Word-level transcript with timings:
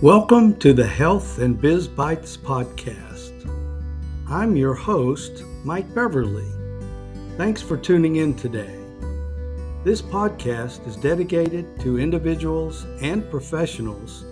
Welcome 0.00 0.54
to 0.60 0.72
the 0.72 0.86
Health 0.86 1.40
and 1.40 1.60
Biz 1.60 1.88
Bites 1.88 2.36
podcast. 2.36 3.50
I'm 4.28 4.54
your 4.54 4.74
host, 4.74 5.42
Mike 5.64 5.92
Beverly. 5.92 6.46
Thanks 7.36 7.62
for 7.62 7.76
tuning 7.76 8.14
in 8.14 8.34
today. 8.34 8.78
This 9.82 10.00
podcast 10.00 10.86
is 10.86 10.94
dedicated 10.94 11.80
to 11.80 11.98
individuals 11.98 12.86
and 13.02 13.28
professionals 13.28 14.24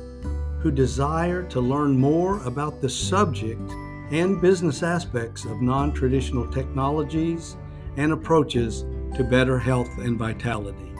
who 0.60 0.70
desire 0.70 1.42
to 1.48 1.60
learn 1.60 1.98
more 1.98 2.40
about 2.44 2.80
the 2.80 2.88
subject 2.88 3.68
and 4.12 4.40
business 4.40 4.84
aspects 4.84 5.46
of 5.46 5.60
non 5.60 5.92
traditional 5.92 6.46
technologies 6.46 7.56
and 7.96 8.12
approaches 8.12 8.82
to 9.16 9.26
better 9.28 9.58
health 9.58 9.90
and 9.98 10.16
vitality. 10.16 10.92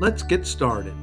Let's 0.00 0.22
get 0.22 0.46
started. 0.46 0.94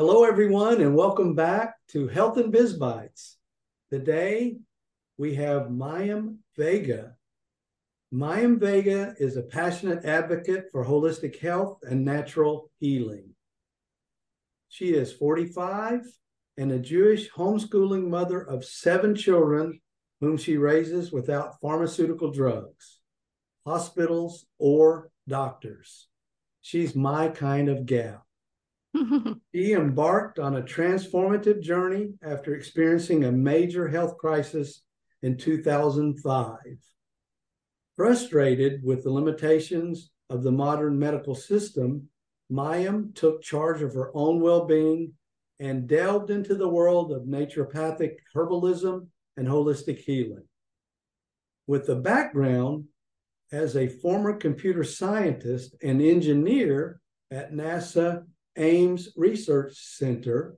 Hello, 0.00 0.24
everyone, 0.24 0.80
and 0.80 0.94
welcome 0.94 1.34
back 1.34 1.74
to 1.88 2.08
Health 2.08 2.38
and 2.38 2.50
Biz 2.50 2.78
Bites. 2.78 3.36
Today, 3.90 4.56
we 5.18 5.34
have 5.34 5.64
Mayim 5.64 6.38
Vega. 6.56 7.16
Mayim 8.10 8.58
Vega 8.58 9.14
is 9.18 9.36
a 9.36 9.42
passionate 9.42 10.06
advocate 10.06 10.68
for 10.72 10.86
holistic 10.86 11.38
health 11.38 11.80
and 11.82 12.02
natural 12.02 12.70
healing. 12.80 13.34
She 14.70 14.94
is 14.94 15.12
45 15.12 16.06
and 16.56 16.72
a 16.72 16.78
Jewish 16.78 17.30
homeschooling 17.30 18.08
mother 18.08 18.40
of 18.40 18.64
seven 18.64 19.14
children 19.14 19.82
whom 20.22 20.38
she 20.38 20.56
raises 20.56 21.12
without 21.12 21.60
pharmaceutical 21.60 22.30
drugs, 22.30 23.00
hospitals, 23.66 24.46
or 24.58 25.10
doctors. 25.28 26.08
She's 26.62 26.96
my 26.96 27.28
kind 27.28 27.68
of 27.68 27.84
gal. 27.84 28.24
he 29.52 29.72
embarked 29.72 30.38
on 30.38 30.56
a 30.56 30.62
transformative 30.62 31.60
journey 31.60 32.14
after 32.22 32.54
experiencing 32.54 33.24
a 33.24 33.32
major 33.32 33.88
health 33.88 34.16
crisis 34.18 34.82
in 35.22 35.36
2005. 35.36 36.56
Frustrated 37.96 38.82
with 38.82 39.04
the 39.04 39.10
limitations 39.10 40.10
of 40.28 40.42
the 40.42 40.52
modern 40.52 40.98
medical 40.98 41.34
system, 41.34 42.08
Mayim 42.50 43.14
took 43.14 43.42
charge 43.42 43.82
of 43.82 43.94
her 43.94 44.10
own 44.14 44.40
well 44.40 44.66
being 44.66 45.12
and 45.58 45.86
delved 45.86 46.30
into 46.30 46.54
the 46.54 46.68
world 46.68 47.12
of 47.12 47.22
naturopathic 47.22 48.16
herbalism 48.34 49.06
and 49.36 49.46
holistic 49.46 49.98
healing. 49.98 50.44
With 51.66 51.88
a 51.88 51.94
background 51.94 52.86
as 53.52 53.76
a 53.76 53.88
former 53.88 54.34
computer 54.34 54.82
scientist 54.82 55.76
and 55.82 56.00
engineer 56.00 57.00
at 57.30 57.52
NASA 57.52 58.24
Ames 58.60 59.08
Research 59.16 59.72
Center, 59.74 60.56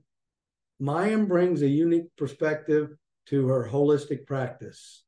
Mayim 0.81 1.25
brings 1.25 1.61
a 1.61 1.67
unique 1.67 2.13
perspective 2.17 2.89
to 3.27 3.47
her 3.47 3.69
holistic 3.71 4.25
practice. 4.25 5.03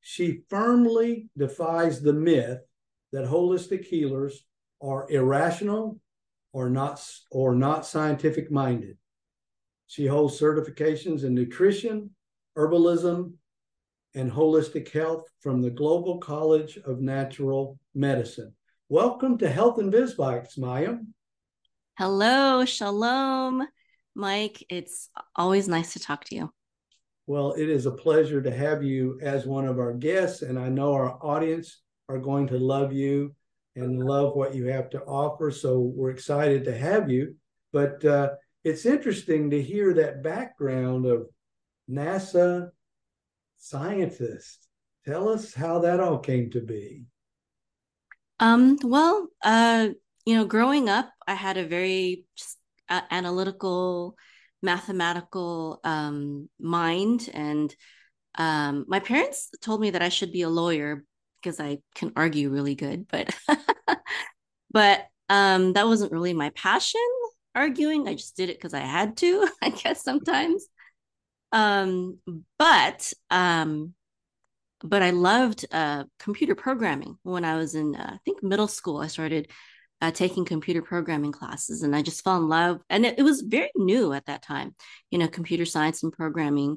She 0.00 0.40
firmly 0.50 1.28
defies 1.38 2.02
the 2.02 2.12
myth 2.12 2.58
that 3.12 3.24
holistic 3.24 3.84
healers 3.84 4.44
are 4.82 5.08
irrational 5.10 6.00
or 6.52 6.68
not 6.68 7.00
or 7.30 7.54
not 7.54 7.86
scientific 7.86 8.50
minded. 8.50 8.98
She 9.86 10.06
holds 10.06 10.38
certifications 10.40 11.22
in 11.22 11.34
nutrition, 11.34 12.10
herbalism, 12.58 13.34
and 14.16 14.32
holistic 14.32 14.90
health 14.90 15.28
from 15.40 15.62
the 15.62 15.70
Global 15.70 16.18
College 16.18 16.78
of 16.78 17.00
Natural 17.00 17.78
Medicine. 17.94 18.52
Welcome 18.88 19.38
to 19.38 19.48
Health 19.48 19.78
and 19.78 19.92
Biz 19.92 20.14
Bites, 20.14 20.56
Mayim. 20.56 21.13
Hello, 21.96 22.64
shalom, 22.64 23.68
Mike. 24.16 24.64
It's 24.68 25.10
always 25.36 25.68
nice 25.68 25.92
to 25.92 26.00
talk 26.00 26.24
to 26.24 26.34
you. 26.34 26.52
Well, 27.28 27.52
it 27.52 27.70
is 27.70 27.86
a 27.86 27.92
pleasure 27.92 28.42
to 28.42 28.50
have 28.50 28.82
you 28.82 29.20
as 29.22 29.46
one 29.46 29.64
of 29.64 29.78
our 29.78 29.92
guests, 29.92 30.42
and 30.42 30.58
I 30.58 30.70
know 30.70 30.92
our 30.92 31.16
audience 31.24 31.82
are 32.08 32.18
going 32.18 32.48
to 32.48 32.58
love 32.58 32.92
you 32.92 33.36
and 33.76 34.04
love 34.04 34.34
what 34.34 34.56
you 34.56 34.66
have 34.66 34.90
to 34.90 35.02
offer. 35.02 35.52
So 35.52 35.78
we're 35.78 36.10
excited 36.10 36.64
to 36.64 36.76
have 36.76 37.08
you. 37.08 37.36
But 37.72 38.04
uh, 38.04 38.30
it's 38.64 38.86
interesting 38.86 39.50
to 39.50 39.62
hear 39.62 39.94
that 39.94 40.24
background 40.24 41.06
of 41.06 41.28
NASA 41.88 42.70
scientist. 43.58 44.66
Tell 45.06 45.28
us 45.28 45.54
how 45.54 45.78
that 45.78 46.00
all 46.00 46.18
came 46.18 46.50
to 46.50 46.60
be. 46.60 47.04
Um, 48.40 48.78
well, 48.82 49.28
uh, 49.44 49.90
you 50.24 50.36
know, 50.36 50.44
growing 50.44 50.88
up, 50.88 51.10
I 51.26 51.34
had 51.34 51.56
a 51.56 51.66
very 51.66 52.24
uh, 52.88 53.02
analytical, 53.10 54.16
mathematical 54.62 55.80
um, 55.84 56.48
mind, 56.58 57.28
and 57.32 57.74
um, 58.36 58.84
my 58.88 59.00
parents 59.00 59.50
told 59.60 59.80
me 59.80 59.90
that 59.90 60.02
I 60.02 60.08
should 60.08 60.32
be 60.32 60.42
a 60.42 60.48
lawyer 60.48 61.04
because 61.36 61.60
I 61.60 61.78
can 61.94 62.12
argue 62.16 62.50
really 62.50 62.74
good, 62.74 63.06
but 63.08 63.36
but 64.70 65.06
um, 65.28 65.74
that 65.74 65.86
wasn't 65.86 66.12
really 66.12 66.32
my 66.32 66.50
passion. 66.50 67.00
Arguing, 67.54 68.08
I 68.08 68.14
just 68.14 68.36
did 68.36 68.50
it 68.50 68.56
because 68.58 68.74
I 68.74 68.80
had 68.80 69.16
to. 69.18 69.48
I 69.62 69.70
guess 69.70 70.02
sometimes. 70.02 70.66
Um, 71.52 72.18
but 72.58 73.12
um, 73.30 73.94
but 74.82 75.02
I 75.02 75.10
loved 75.10 75.64
uh, 75.72 76.04
computer 76.18 76.54
programming 76.54 77.16
when 77.22 77.44
I 77.44 77.56
was 77.56 77.74
in, 77.74 77.94
uh, 77.94 78.10
I 78.14 78.18
think, 78.24 78.42
middle 78.42 78.68
school. 78.68 78.98
I 78.98 79.06
started 79.06 79.48
uh, 80.04 80.10
taking 80.10 80.44
computer 80.44 80.82
programming 80.82 81.32
classes 81.32 81.82
and 81.82 81.96
I 81.96 82.02
just 82.02 82.22
fell 82.22 82.36
in 82.36 82.46
love. 82.46 82.82
And 82.90 83.06
it, 83.06 83.18
it, 83.18 83.22
was 83.22 83.40
very 83.40 83.70
new 83.74 84.12
at 84.12 84.26
that 84.26 84.42
time, 84.42 84.74
you 85.10 85.16
know, 85.16 85.28
computer 85.28 85.64
science 85.64 86.02
and 86.02 86.12
programming. 86.12 86.76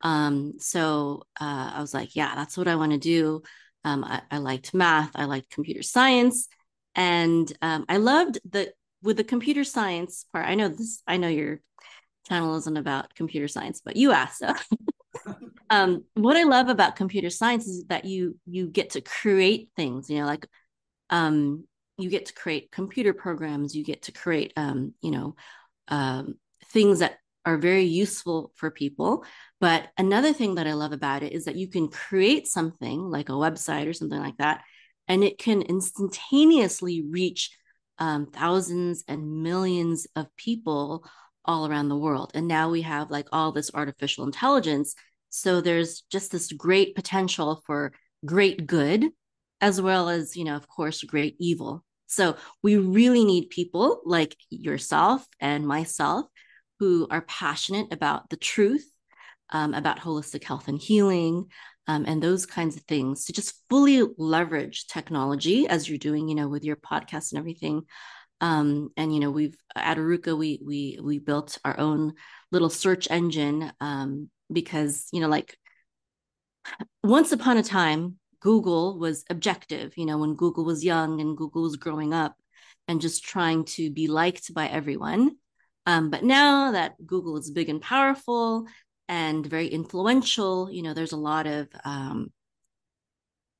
Um, 0.00 0.54
so 0.58 1.22
uh, 1.40 1.70
I 1.76 1.80
was 1.80 1.94
like, 1.94 2.16
yeah, 2.16 2.34
that's 2.34 2.58
what 2.58 2.66
I 2.66 2.74
want 2.74 2.90
to 2.90 2.98
do. 2.98 3.42
Um, 3.84 4.02
I, 4.02 4.22
I, 4.28 4.38
liked 4.38 4.74
math, 4.74 5.12
I 5.14 5.26
liked 5.26 5.50
computer 5.50 5.82
science, 5.82 6.48
and 6.96 7.50
um, 7.62 7.84
I 7.88 7.98
loved 7.98 8.38
the 8.50 8.72
with 9.02 9.18
the 9.18 9.24
computer 9.24 9.62
science 9.62 10.26
part. 10.32 10.48
I 10.48 10.54
know 10.56 10.68
this. 10.68 11.02
I 11.06 11.18
know 11.18 11.28
your 11.28 11.60
channel 12.26 12.56
isn't 12.56 12.76
about 12.76 13.14
computer 13.14 13.46
science, 13.46 13.82
but 13.84 13.96
you 13.96 14.10
asked. 14.10 14.38
So. 14.38 14.52
um, 15.70 16.04
what 16.14 16.36
I 16.36 16.44
love 16.44 16.68
about 16.70 16.96
computer 16.96 17.30
science 17.30 17.68
is 17.68 17.84
that 17.84 18.04
you 18.04 18.36
you 18.46 18.66
get 18.66 18.90
to 18.90 19.00
create 19.00 19.68
things. 19.76 20.08
You 20.08 20.20
know, 20.20 20.26
like 20.26 20.46
um, 21.10 21.66
you 21.98 22.10
get 22.10 22.26
to 22.26 22.34
create 22.34 22.70
computer 22.70 23.12
programs 23.12 23.74
you 23.74 23.84
get 23.84 24.02
to 24.02 24.12
create 24.12 24.52
um, 24.56 24.94
you 25.00 25.10
know 25.10 25.34
um, 25.88 26.34
things 26.72 27.00
that 27.00 27.18
are 27.46 27.58
very 27.58 27.84
useful 27.84 28.52
for 28.54 28.70
people. 28.70 29.22
But 29.60 29.88
another 29.98 30.32
thing 30.32 30.54
that 30.54 30.66
i 30.66 30.72
love 30.72 30.92
about 30.92 31.22
it 31.22 31.34
is 31.34 31.44
that 31.44 31.56
you 31.56 31.68
can 31.68 31.88
create 31.88 32.46
something 32.46 32.98
like 33.00 33.28
a 33.28 33.32
website 33.32 33.86
or 33.86 33.92
something 33.92 34.18
like 34.18 34.38
that 34.38 34.62
and 35.08 35.22
it 35.22 35.38
can 35.38 35.62
instantaneously 35.62 37.04
reach 37.08 37.56
um, 37.98 38.26
thousands 38.26 39.04
and 39.06 39.42
millions 39.42 40.06
of 40.16 40.34
people 40.36 41.06
all 41.44 41.66
around 41.66 41.88
the 41.88 41.96
world. 41.96 42.32
And 42.34 42.48
now 42.48 42.70
we 42.70 42.82
have 42.82 43.10
like 43.10 43.28
all 43.30 43.52
this 43.52 43.70
artificial 43.74 44.24
intelligence. 44.24 44.94
So 45.28 45.60
there's 45.60 46.02
just 46.10 46.32
this 46.32 46.50
great 46.52 46.94
potential 46.94 47.62
for 47.66 47.92
great 48.24 48.66
good 48.66 49.10
as 49.64 49.80
well 49.80 50.10
as, 50.10 50.36
you 50.36 50.44
know, 50.44 50.56
of 50.56 50.68
course, 50.68 51.02
great 51.04 51.36
evil. 51.40 51.82
So 52.06 52.36
we 52.62 52.76
really 52.76 53.24
need 53.24 53.48
people 53.48 54.02
like 54.04 54.36
yourself 54.50 55.26
and 55.40 55.66
myself 55.66 56.26
who 56.80 57.06
are 57.10 57.22
passionate 57.22 57.90
about 57.90 58.28
the 58.28 58.36
truth, 58.36 58.86
um, 59.48 59.72
about 59.72 60.00
holistic 60.00 60.44
health 60.44 60.68
and 60.68 60.78
healing, 60.78 61.46
um, 61.86 62.04
and 62.06 62.22
those 62.22 62.44
kinds 62.44 62.76
of 62.76 62.82
things 62.82 63.24
to 63.24 63.32
just 63.32 63.58
fully 63.70 64.02
leverage 64.18 64.86
technology 64.86 65.66
as 65.66 65.88
you're 65.88 65.96
doing, 65.96 66.28
you 66.28 66.34
know, 66.34 66.48
with 66.48 66.62
your 66.62 66.76
podcast 66.76 67.32
and 67.32 67.38
everything. 67.38 67.84
Um, 68.42 68.90
and 68.98 69.14
you 69.14 69.20
know, 69.20 69.30
we've 69.30 69.56
at 69.74 69.96
Arukah, 69.96 70.36
we 70.36 70.60
we 70.62 70.98
we 71.02 71.18
built 71.20 71.56
our 71.64 71.80
own 71.80 72.12
little 72.52 72.68
search 72.68 73.08
engine 73.10 73.72
um, 73.80 74.28
because 74.52 75.08
you 75.10 75.20
know, 75.20 75.28
like 75.28 75.56
once 77.02 77.32
upon 77.32 77.56
a 77.56 77.62
time, 77.62 78.18
Google 78.44 78.98
was 78.98 79.24
objective, 79.30 79.96
you 79.96 80.04
know, 80.04 80.18
when 80.18 80.34
Google 80.34 80.66
was 80.66 80.84
young 80.84 81.22
and 81.22 81.34
Google 81.34 81.62
was 81.62 81.76
growing 81.76 82.12
up 82.12 82.36
and 82.86 83.00
just 83.00 83.24
trying 83.24 83.64
to 83.64 83.90
be 83.90 84.06
liked 84.06 84.52
by 84.52 84.68
everyone. 84.68 85.36
Um, 85.86 86.10
but 86.10 86.22
now 86.22 86.72
that 86.72 86.94
Google 87.06 87.38
is 87.38 87.50
big 87.50 87.70
and 87.70 87.80
powerful 87.80 88.66
and 89.08 89.46
very 89.46 89.68
influential, 89.68 90.70
you 90.70 90.82
know, 90.82 90.92
there's 90.92 91.12
a 91.12 91.16
lot 91.16 91.46
of 91.46 91.68
um, 91.86 92.30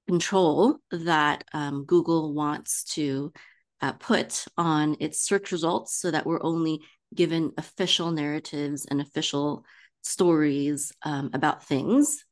control 0.07 0.77
that 0.91 1.45
um, 1.55 1.87
Google 1.87 2.35
wants 2.35 2.85
to 2.93 3.33
uh, 3.81 3.93
put 3.93 4.45
on 4.59 4.99
its 5.01 5.19
search 5.19 5.51
results 5.51 5.99
so 5.99 6.11
that 6.11 6.27
we're 6.27 6.43
only 6.43 6.81
given 7.15 7.53
official 7.57 8.11
narratives 8.11 8.85
and 8.85 9.01
official 9.01 9.65
stories 10.03 10.93
um, 11.05 11.31
about 11.33 11.65
things 11.65 12.23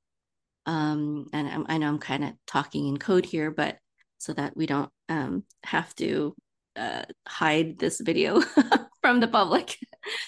um, 0.66 1.26
and 1.32 1.48
I'm, 1.48 1.66
i 1.68 1.78
know 1.78 1.88
I'm 1.88 1.98
kind 1.98 2.24
of 2.24 2.32
talking 2.46 2.88
in 2.88 2.98
code 2.98 3.26
here, 3.26 3.50
but 3.50 3.78
so 4.18 4.32
that 4.34 4.56
we 4.56 4.66
don't 4.66 4.90
um, 5.08 5.44
have 5.64 5.94
to 5.96 6.34
uh, 6.76 7.02
hide 7.26 7.78
this 7.78 8.00
video 8.00 8.40
from 9.00 9.20
the 9.20 9.28
public 9.28 9.78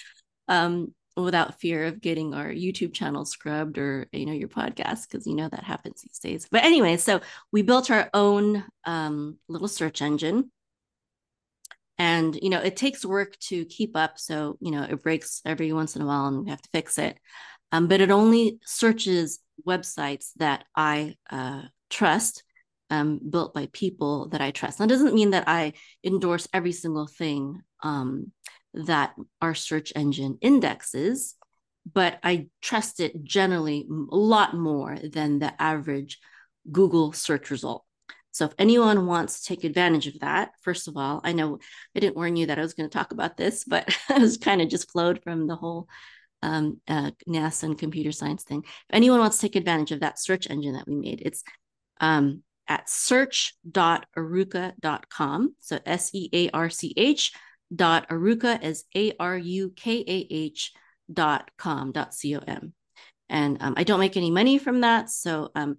um, 0.47 0.93
without 1.15 1.59
fear 1.59 1.85
of 1.85 2.01
getting 2.01 2.33
our 2.33 2.49
YouTube 2.49 2.93
channel 2.93 3.23
scrubbed 3.23 3.77
or 3.77 4.07
you 4.11 4.25
know 4.25 4.33
your 4.33 4.49
podcast 4.49 5.07
because 5.09 5.25
you 5.25 5.35
know 5.35 5.47
that 5.49 5.63
happens 5.63 6.01
these 6.01 6.19
days. 6.19 6.47
But 6.51 6.63
anyway, 6.63 6.97
so 6.97 7.21
we 7.51 7.61
built 7.61 7.89
our 7.89 8.09
own 8.13 8.65
um, 8.83 9.37
little 9.47 9.69
search 9.69 10.01
engine, 10.01 10.51
and 11.97 12.37
you 12.41 12.49
know 12.49 12.59
it 12.59 12.75
takes 12.75 13.05
work 13.05 13.37
to 13.39 13.65
keep 13.65 13.95
up. 13.95 14.19
So 14.19 14.57
you 14.59 14.71
know 14.71 14.83
it 14.83 15.01
breaks 15.01 15.41
every 15.45 15.71
once 15.71 15.95
in 15.95 16.01
a 16.01 16.05
while, 16.05 16.27
and 16.27 16.43
we 16.43 16.49
have 16.49 16.61
to 16.61 16.69
fix 16.73 16.97
it. 16.97 17.17
Um, 17.71 17.87
but 17.87 18.01
it 18.01 18.11
only 18.11 18.59
searches 18.63 19.39
websites 19.67 20.31
that 20.37 20.65
I 20.75 21.15
uh, 21.29 21.63
trust 21.89 22.43
um, 22.89 23.19
built 23.29 23.53
by 23.53 23.67
people 23.73 24.29
that 24.29 24.41
I 24.41 24.51
trust. 24.51 24.77
That 24.77 24.89
doesn't 24.89 25.15
mean 25.15 25.31
that 25.31 25.47
I 25.47 25.73
endorse 26.03 26.47
every 26.53 26.71
single 26.71 27.07
thing 27.07 27.61
um, 27.83 28.31
that 28.73 29.15
our 29.41 29.55
search 29.55 29.91
engine 29.95 30.37
indexes, 30.41 31.35
but 31.91 32.19
I 32.23 32.47
trust 32.61 32.99
it 32.99 33.23
generally 33.23 33.87
a 34.11 34.15
lot 34.15 34.55
more 34.55 34.97
than 34.97 35.39
the 35.39 35.59
average 35.61 36.19
Google 36.71 37.13
search 37.13 37.49
result. 37.49 37.83
So 38.31 38.45
if 38.45 38.53
anyone 38.59 39.05
wants 39.05 39.39
to 39.39 39.45
take 39.47 39.63
advantage 39.63 40.07
of 40.07 40.19
that, 40.19 40.51
first 40.61 40.89
of 40.89 40.97
all, 40.97 41.21
I 41.23 41.31
know 41.31 41.57
I 41.95 41.99
didn't 42.01 42.17
warn 42.17 42.35
you 42.35 42.47
that 42.47 42.59
I 42.59 42.61
was 42.61 42.73
going 42.73 42.89
to 42.89 42.93
talk 42.93 43.13
about 43.13 43.37
this, 43.37 43.63
but 43.63 43.87
it 44.09 44.21
was 44.21 44.37
kind 44.37 44.61
of 44.61 44.67
just 44.67 44.91
flowed 44.91 45.23
from 45.23 45.47
the 45.47 45.55
whole 45.55 45.87
um, 46.45 46.79
uh, 46.87 47.11
NASA 47.27 47.63
and 47.63 47.77
computer 47.77 48.11
science 48.11 48.43
thing. 48.43 48.61
If 48.63 48.71
anyone 48.91 49.19
wants 49.19 49.37
to 49.37 49.47
take 49.47 49.55
advantage 49.55 49.91
of 49.91 50.01
that 50.01 50.19
search 50.19 50.47
engine 50.49 50.73
that 50.73 50.87
we 50.87 50.95
made, 50.95 51.21
it's 51.25 51.43
um, 51.99 52.43
at 52.67 52.87
search.arukah.com. 52.89 55.55
So 55.59 55.79
S 55.85 56.09
E 56.13 56.29
A 56.33 56.49
R 56.51 56.69
C 56.69 56.93
H 56.95 57.33
dot 57.73 58.07
arukah 58.09 58.61
as 58.61 58.83
A 58.95 59.13
R 59.19 59.35
U 59.37 59.73
K 59.75 60.03
A 60.07 60.27
H 60.29 60.71
dot 61.11 61.49
com 61.57 61.91
dot 61.91 62.13
C 62.13 62.37
O 62.37 62.39
M. 62.39 62.73
And 63.27 63.57
um, 63.61 63.73
I 63.75 63.83
don't 63.83 63.99
make 63.99 64.17
any 64.17 64.29
money 64.29 64.59
from 64.59 64.81
that. 64.81 65.09
So 65.09 65.49
um, 65.55 65.77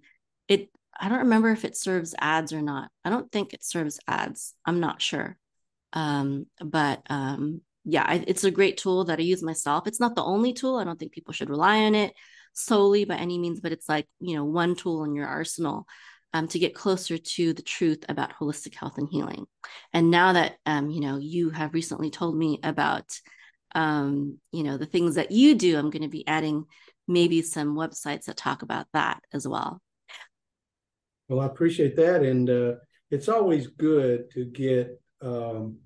it, 0.49 0.69
I 0.99 1.07
don't 1.07 1.19
remember 1.19 1.49
if 1.51 1.63
it 1.63 1.77
serves 1.77 2.13
ads 2.19 2.51
or 2.51 2.61
not. 2.61 2.91
I 3.05 3.09
don't 3.09 3.31
think 3.31 3.53
it 3.53 3.63
serves 3.63 4.01
ads. 4.05 4.53
I'm 4.65 4.81
not 4.81 5.01
sure. 5.01 5.37
Um, 5.93 6.47
but 6.59 7.03
um, 7.09 7.61
yeah, 7.89 8.21
it's 8.27 8.43
a 8.43 8.51
great 8.51 8.77
tool 8.77 9.05
that 9.05 9.19
I 9.19 9.21
use 9.21 9.41
myself. 9.41 9.87
It's 9.87 9.99
not 9.99 10.13
the 10.13 10.23
only 10.23 10.51
tool. 10.51 10.75
I 10.75 10.83
don't 10.83 10.99
think 10.99 11.13
people 11.13 11.33
should 11.33 11.49
rely 11.49 11.79
on 11.85 11.95
it 11.95 12.13
solely 12.51 13.05
by 13.05 13.15
any 13.15 13.39
means, 13.39 13.61
but 13.61 13.71
it's 13.71 13.87
like, 13.87 14.07
you 14.19 14.35
know, 14.35 14.43
one 14.43 14.75
tool 14.75 15.05
in 15.05 15.15
your 15.15 15.25
arsenal 15.25 15.87
um, 16.33 16.49
to 16.49 16.59
get 16.59 16.75
closer 16.75 17.17
to 17.17 17.53
the 17.53 17.61
truth 17.61 18.03
about 18.09 18.33
holistic 18.33 18.75
health 18.75 18.97
and 18.97 19.07
healing. 19.09 19.45
And 19.93 20.11
now 20.11 20.33
that 20.33 20.57
um, 20.65 20.89
you 20.89 20.99
know 20.99 21.17
you 21.17 21.49
have 21.51 21.73
recently 21.73 22.09
told 22.09 22.37
me 22.37 22.59
about 22.61 23.17
um, 23.73 24.37
you 24.51 24.63
know 24.63 24.77
the 24.77 24.85
things 24.85 25.15
that 25.15 25.31
you 25.31 25.55
do, 25.55 25.77
I'm 25.77 25.89
going 25.89 26.03
to 26.03 26.09
be 26.09 26.27
adding 26.27 26.65
maybe 27.07 27.41
some 27.41 27.75
websites 27.75 28.25
that 28.25 28.35
talk 28.35 28.63
about 28.63 28.87
that 28.91 29.21
as 29.33 29.47
well. 29.47 29.81
Well, 31.29 31.39
I 31.39 31.45
appreciate 31.45 31.95
that, 31.95 32.21
and 32.21 32.49
uh, 32.49 32.73
it's 33.09 33.29
always 33.29 33.67
good 33.67 34.29
to 34.31 34.43
get 34.43 35.01
um, 35.21 35.77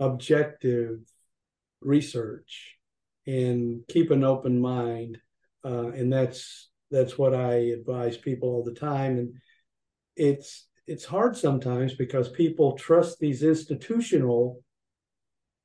objective 0.00 1.00
research 1.80 2.76
and 3.26 3.82
keep 3.88 4.10
an 4.10 4.24
open 4.24 4.60
mind, 4.60 5.18
uh, 5.64 5.88
and 5.88 6.12
that's 6.12 6.70
that's 6.90 7.18
what 7.18 7.34
I 7.34 7.54
advise 7.78 8.16
people 8.16 8.48
all 8.48 8.64
the 8.64 8.74
time. 8.74 9.18
And 9.18 9.34
it's 10.16 10.66
it's 10.86 11.04
hard 11.04 11.36
sometimes 11.36 11.94
because 11.94 12.30
people 12.30 12.72
trust 12.76 13.18
these 13.18 13.42
institutional 13.42 14.62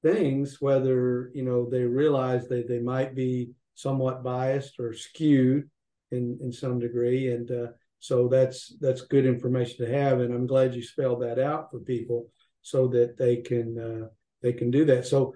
things 0.03 0.57
whether 0.59 1.31
you 1.33 1.43
know 1.43 1.69
they 1.69 1.83
realize 1.83 2.49
that 2.49 2.67
they 2.67 2.79
might 2.79 3.15
be 3.15 3.49
somewhat 3.73 4.21
biased 4.21 4.79
or 4.79 4.93
skewed 4.93 5.69
in 6.11 6.37
in 6.41 6.51
some 6.51 6.79
degree. 6.79 7.31
And 7.31 7.49
uh, 7.49 7.67
so 7.99 8.27
that's 8.27 8.75
that's 8.79 9.01
good 9.01 9.25
information 9.25 9.85
to 9.85 9.91
have. 9.91 10.19
And 10.19 10.33
i'm 10.33 10.47
glad 10.47 10.75
you 10.75 10.83
spelled 10.83 11.21
that 11.23 11.39
out 11.39 11.71
for 11.71 11.79
people 11.79 12.29
so 12.61 12.87
that 12.89 13.17
they 13.17 13.37
can 13.37 13.79
uh, 13.79 14.07
they 14.41 14.53
can 14.53 14.69
do 14.71 14.85
that. 14.85 15.07
So 15.07 15.33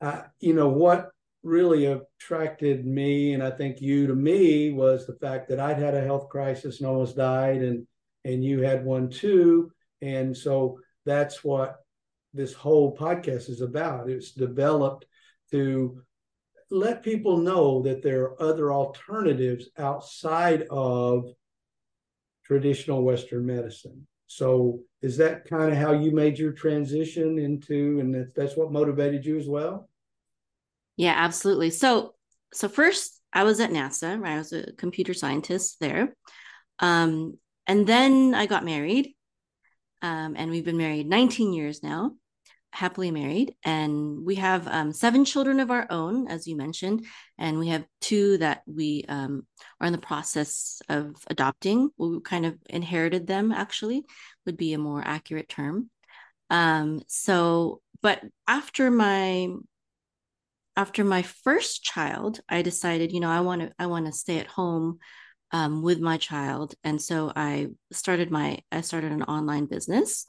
uh, 0.00 0.22
you 0.40 0.54
know 0.54 0.68
what 0.68 1.10
really 1.42 1.86
attracted 1.86 2.84
me 2.84 3.32
and 3.32 3.42
i 3.42 3.50
think 3.50 3.80
you 3.80 4.06
to 4.06 4.14
me 4.14 4.70
was 4.70 5.06
the 5.06 5.16
fact 5.16 5.48
that 5.48 5.58
i'd 5.58 5.78
had 5.78 5.94
a 5.94 6.04
health 6.04 6.28
crisis 6.28 6.80
and 6.80 6.88
almost 6.88 7.16
died 7.16 7.62
and 7.62 7.86
and 8.24 8.44
you 8.44 8.62
had 8.62 8.84
one 8.84 9.08
too. 9.08 9.70
And 10.02 10.36
so 10.36 10.80
that's 11.04 11.42
what 11.42 11.76
this 12.32 12.52
whole 12.52 12.96
podcast 12.96 13.48
is 13.48 13.60
about. 13.60 14.08
It's 14.08 14.32
developed 14.32 15.06
to 15.50 16.02
let 16.70 17.02
people 17.02 17.38
know 17.38 17.82
that 17.82 18.02
there 18.02 18.22
are 18.22 18.42
other 18.42 18.72
alternatives 18.72 19.68
outside 19.78 20.66
of 20.70 21.24
traditional 22.44 23.02
Western 23.02 23.46
medicine. 23.46 24.06
So 24.26 24.80
is 25.02 25.16
that 25.16 25.48
kind 25.48 25.72
of 25.72 25.76
how 25.78 25.92
you 25.92 26.12
made 26.12 26.38
your 26.38 26.52
transition 26.52 27.38
into, 27.38 27.98
and 27.98 28.14
that's, 28.14 28.30
that's 28.36 28.56
what 28.56 28.70
motivated 28.70 29.26
you 29.26 29.38
as 29.38 29.48
well? 29.48 29.89
Yeah, 31.00 31.14
absolutely. 31.16 31.70
So, 31.70 32.12
so 32.52 32.68
first 32.68 33.22
I 33.32 33.44
was 33.44 33.58
at 33.58 33.70
NASA, 33.70 34.20
right? 34.20 34.34
I 34.34 34.36
was 34.36 34.52
a 34.52 34.72
computer 34.72 35.14
scientist 35.14 35.78
there. 35.80 36.14
Um, 36.78 37.38
and 37.66 37.86
then 37.86 38.34
I 38.34 38.44
got 38.44 38.66
married. 38.66 39.14
Um, 40.02 40.34
and 40.36 40.50
we've 40.50 40.64
been 40.64 40.76
married 40.76 41.06
19 41.08 41.54
years 41.54 41.82
now, 41.82 42.16
happily 42.74 43.10
married. 43.10 43.54
And 43.64 44.26
we 44.26 44.34
have 44.34 44.68
um, 44.68 44.92
seven 44.92 45.24
children 45.24 45.58
of 45.58 45.70
our 45.70 45.86
own, 45.88 46.28
as 46.28 46.46
you 46.46 46.54
mentioned. 46.54 47.06
And 47.38 47.58
we 47.58 47.68
have 47.68 47.86
two 48.02 48.36
that 48.36 48.60
we 48.66 49.06
um, 49.08 49.46
are 49.80 49.86
in 49.86 49.94
the 49.94 49.98
process 49.98 50.82
of 50.90 51.14
adopting. 51.28 51.88
We 51.96 52.20
kind 52.20 52.44
of 52.44 52.58
inherited 52.68 53.26
them, 53.26 53.52
actually, 53.52 54.04
would 54.44 54.58
be 54.58 54.74
a 54.74 54.78
more 54.78 55.02
accurate 55.02 55.48
term. 55.48 55.88
Um, 56.50 57.00
so, 57.06 57.80
but 58.02 58.22
after 58.46 58.90
my 58.90 59.48
after 60.76 61.04
my 61.04 61.22
first 61.22 61.82
child, 61.82 62.40
I 62.48 62.62
decided, 62.62 63.12
you 63.12 63.20
know, 63.20 63.30
I 63.30 63.40
want 63.40 63.62
to 63.62 63.72
I 63.78 63.86
want 63.86 64.06
to 64.06 64.12
stay 64.12 64.38
at 64.38 64.46
home 64.46 64.98
um, 65.52 65.82
with 65.82 66.00
my 66.00 66.16
child. 66.16 66.74
And 66.84 67.00
so 67.00 67.32
I 67.34 67.68
started 67.92 68.30
my 68.30 68.58
I 68.70 68.80
started 68.82 69.12
an 69.12 69.24
online 69.24 69.66
business 69.66 70.26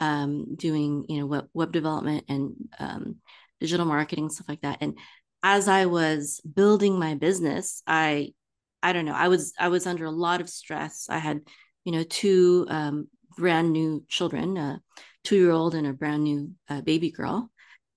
um, 0.00 0.54
doing 0.56 1.06
you 1.08 1.20
know 1.20 1.26
web, 1.26 1.48
web 1.54 1.72
development 1.72 2.24
and 2.28 2.54
um, 2.78 3.16
digital 3.60 3.86
marketing 3.86 4.30
stuff 4.30 4.48
like 4.48 4.62
that. 4.62 4.78
And 4.80 4.98
as 5.42 5.68
I 5.68 5.86
was 5.86 6.40
building 6.40 6.98
my 6.98 7.14
business, 7.14 7.82
I 7.86 8.32
I 8.82 8.92
don't 8.92 9.04
know 9.04 9.14
I 9.14 9.28
was 9.28 9.52
I 9.58 9.68
was 9.68 9.86
under 9.86 10.04
a 10.04 10.10
lot 10.10 10.40
of 10.40 10.48
stress. 10.48 11.06
I 11.08 11.18
had 11.18 11.40
you 11.84 11.92
know 11.92 12.02
two 12.02 12.66
um, 12.68 13.08
brand 13.36 13.72
new 13.72 14.04
children, 14.08 14.56
a 14.56 14.80
two 15.24 15.36
year 15.36 15.50
old 15.50 15.74
and 15.74 15.86
a 15.86 15.92
brand 15.92 16.24
new 16.24 16.52
uh, 16.68 16.80
baby 16.80 17.10
girl. 17.10 17.50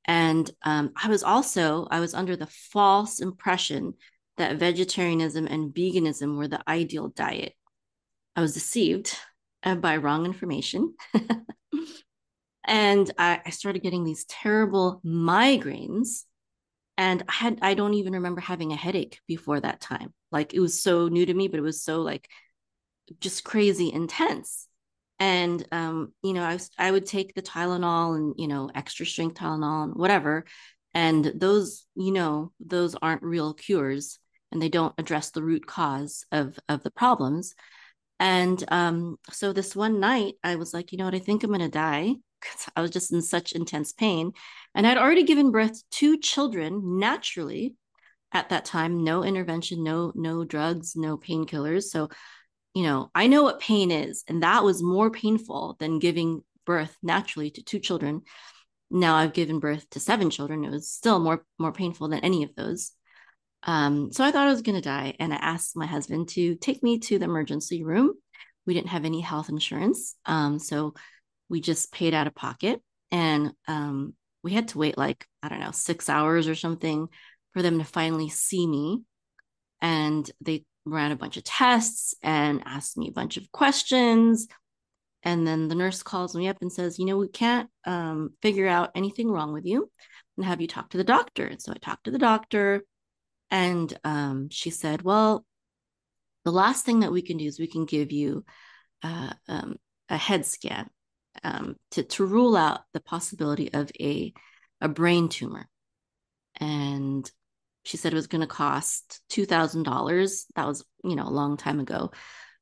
And 0.09 0.49
um, 0.63 0.91
I 0.95 1.07
was 1.07 1.21
also 1.21 1.87
I 1.91 1.99
was 1.99 2.15
under 2.15 2.35
the 2.35 2.47
false 2.47 3.19
impression 3.19 3.93
that 4.37 4.57
vegetarianism 4.57 5.45
and 5.45 5.71
veganism 5.71 6.35
were 6.35 6.47
the 6.47 6.67
ideal 6.67 7.09
diet. 7.09 7.53
I 8.35 8.41
was 8.41 8.55
deceived 8.55 9.15
uh, 9.61 9.75
by 9.75 9.97
wrong 9.97 10.25
information. 10.25 10.95
and 12.65 13.11
I, 13.19 13.41
I, 13.45 13.49
started 13.51 13.83
getting 13.83 14.03
these 14.03 14.25
terrible 14.25 14.99
migraines. 15.05 16.23
And 16.97 17.23
I 17.29 17.33
had 17.33 17.59
I 17.61 17.75
don't 17.75 17.93
even 17.93 18.13
remember 18.13 18.41
having 18.41 18.71
a 18.71 18.77
headache 18.77 19.19
before 19.27 19.59
that 19.59 19.79
time. 19.79 20.11
Like 20.31 20.55
it 20.55 20.59
was 20.59 20.81
so 20.81 21.07
new 21.07 21.27
to 21.27 21.33
me, 21.35 21.49
but 21.49 21.59
it 21.59 21.63
was 21.63 21.83
so 21.83 22.01
like 22.01 22.27
just 23.19 23.43
crazy 23.43 23.93
intense. 23.93 24.68
And 25.19 25.65
um, 25.71 26.13
you 26.23 26.33
know, 26.33 26.43
I 26.43 26.53
was 26.53 26.69
I 26.77 26.89
would 26.91 27.05
take 27.05 27.33
the 27.33 27.41
Tylenol 27.41 28.15
and 28.15 28.35
you 28.37 28.47
know, 28.47 28.69
extra 28.73 29.05
strength 29.05 29.35
Tylenol 29.35 29.85
and 29.85 29.95
whatever. 29.95 30.45
And 30.93 31.23
those, 31.35 31.85
you 31.95 32.11
know, 32.11 32.51
those 32.59 32.95
aren't 32.95 33.21
real 33.21 33.53
cures 33.53 34.19
and 34.51 34.61
they 34.61 34.69
don't 34.69 34.95
address 34.97 35.31
the 35.31 35.43
root 35.43 35.65
cause 35.65 36.25
of 36.31 36.57
of 36.67 36.83
the 36.83 36.91
problems. 36.91 37.53
And 38.19 38.61
um, 38.69 39.17
so 39.31 39.53
this 39.53 39.75
one 39.75 39.99
night 39.99 40.35
i 40.43 40.55
was 40.55 40.73
like 40.73 40.91
you 40.91 40.97
know 40.97 41.05
what? 41.05 41.15
I 41.15 41.19
think 41.19 41.43
i'm 41.43 41.49
going 41.49 41.61
to 41.61 41.69
die. 41.69 42.15
Because 42.41 42.69
i 42.77 42.81
was 42.81 42.91
just 42.91 43.11
in 43.11 43.21
such 43.21 43.51
intense 43.51 43.91
pain. 43.91 44.31
And 44.73 44.87
i'd 44.87 44.97
already 44.97 45.23
given 45.23 45.51
birth 45.51 45.83
to 45.99 46.17
children 46.17 46.97
naturally 46.99 47.75
at 48.31 48.49
that 48.49 48.63
time. 48.65 49.03
No 49.03 49.23
intervention 49.23 49.83
no 49.83 50.13
no 50.15 50.45
drugs 50.45 50.95
no 50.95 51.17
painkillers. 51.17 51.83
So 51.83 52.09
you 52.73 52.83
know 52.83 53.09
i 53.15 53.27
know 53.27 53.43
what 53.43 53.59
pain 53.59 53.91
is 53.91 54.23
and 54.27 54.43
that 54.43 54.63
was 54.63 54.83
more 54.83 55.09
painful 55.09 55.75
than 55.79 55.99
giving 55.99 56.41
birth 56.65 56.95
naturally 57.01 57.49
to 57.49 57.63
two 57.63 57.79
children 57.79 58.21
now 58.91 59.15
i've 59.15 59.33
given 59.33 59.59
birth 59.59 59.89
to 59.89 59.99
seven 59.99 60.29
children 60.29 60.63
it 60.63 60.71
was 60.71 60.89
still 60.91 61.19
more 61.19 61.45
more 61.57 61.71
painful 61.71 62.07
than 62.07 62.19
any 62.19 62.43
of 62.43 62.55
those 62.55 62.91
um, 63.63 64.13
so 64.13 64.23
I 64.23 64.31
thought 64.31 64.47
I 64.47 64.51
was 64.51 64.61
going 64.61 64.77
to 64.77 64.81
die. 64.81 65.15
And 65.19 65.33
I 65.33 65.35
asked 65.35 65.75
my 65.75 65.85
husband 65.85 66.29
to 66.29 66.55
take 66.55 66.81
me 66.81 66.97
to 66.99 67.19
the 67.19 67.25
emergency 67.25 67.83
room 67.83 68.13
we 68.69 68.75
didn't 68.75 68.89
have 68.89 69.03
any 69.03 69.19
health 69.19 69.49
insurance. 69.49 70.15
Um, 70.27 70.59
so 70.59 70.93
we 71.49 71.59
just 71.59 71.91
paid 71.91 72.13
out 72.13 72.27
of 72.27 72.35
pocket. 72.35 72.83
And 73.11 73.53
um, 73.67 74.13
we 74.43 74.53
had 74.53 74.67
to 74.69 74.77
wait 74.77 74.95
like, 74.95 75.25
I 75.41 75.49
don't 75.49 75.59
know, 75.59 75.71
six 75.71 76.07
hours 76.07 76.47
or 76.47 76.53
something 76.53 77.07
for 77.53 77.63
them 77.63 77.79
to 77.79 77.83
finally 77.83 78.29
see 78.29 78.67
me. 78.67 79.01
And 79.81 80.29
they 80.39 80.65
ran 80.85 81.11
a 81.11 81.15
bunch 81.15 81.37
of 81.37 81.43
tests 81.43 82.15
and 82.23 82.61
asked 82.65 82.97
me 82.97 83.07
a 83.09 83.13
bunch 83.13 83.37
of 83.37 83.51
questions. 83.51 84.47
And 85.23 85.45
then 85.45 85.67
the 85.67 85.75
nurse 85.75 86.01
calls 86.01 86.35
me 86.35 86.47
up 86.47 86.57
and 86.61 86.71
says, 86.71 86.97
You 86.97 87.05
know, 87.05 87.17
we 87.17 87.27
can't 87.27 87.69
um, 87.85 88.31
figure 88.41 88.67
out 88.67 88.91
anything 88.95 89.29
wrong 89.29 89.53
with 89.53 89.65
you 89.65 89.89
and 90.37 90.45
have 90.45 90.61
you 90.61 90.67
talk 90.67 90.89
to 90.91 90.97
the 90.97 91.03
doctor. 91.03 91.45
And 91.45 91.61
so 91.61 91.73
I 91.73 91.77
talked 91.77 92.05
to 92.05 92.11
the 92.11 92.17
doctor, 92.17 92.83
and 93.51 93.97
um, 94.03 94.49
she 94.49 94.69
said, 94.69 95.01
Well, 95.01 95.45
the 96.45 96.51
last 96.51 96.85
thing 96.85 97.01
that 97.01 97.11
we 97.11 97.21
can 97.21 97.37
do 97.37 97.45
is 97.45 97.59
we 97.59 97.67
can 97.67 97.85
give 97.85 98.11
you 98.11 98.45
uh, 99.03 99.33
um, 99.47 99.75
a 100.07 100.17
head 100.17 100.45
scan 100.45 100.89
um, 101.43 101.75
to, 101.91 102.03
to 102.03 102.25
rule 102.25 102.55
out 102.55 102.81
the 102.93 103.01
possibility 103.01 103.73
of 103.73 103.91
a, 103.99 104.33
a 104.81 104.87
brain 104.87 105.29
tumor. 105.29 105.67
And 106.59 107.29
she 107.83 107.97
said 107.97 108.11
it 108.11 108.15
was 108.15 108.27
going 108.27 108.41
to 108.41 108.47
cost 108.47 109.21
$2,000. 109.31 110.45
That 110.55 110.67
was, 110.67 110.83
you 111.03 111.15
know, 111.15 111.27
a 111.27 111.29
long 111.29 111.57
time 111.57 111.79
ago. 111.79 112.11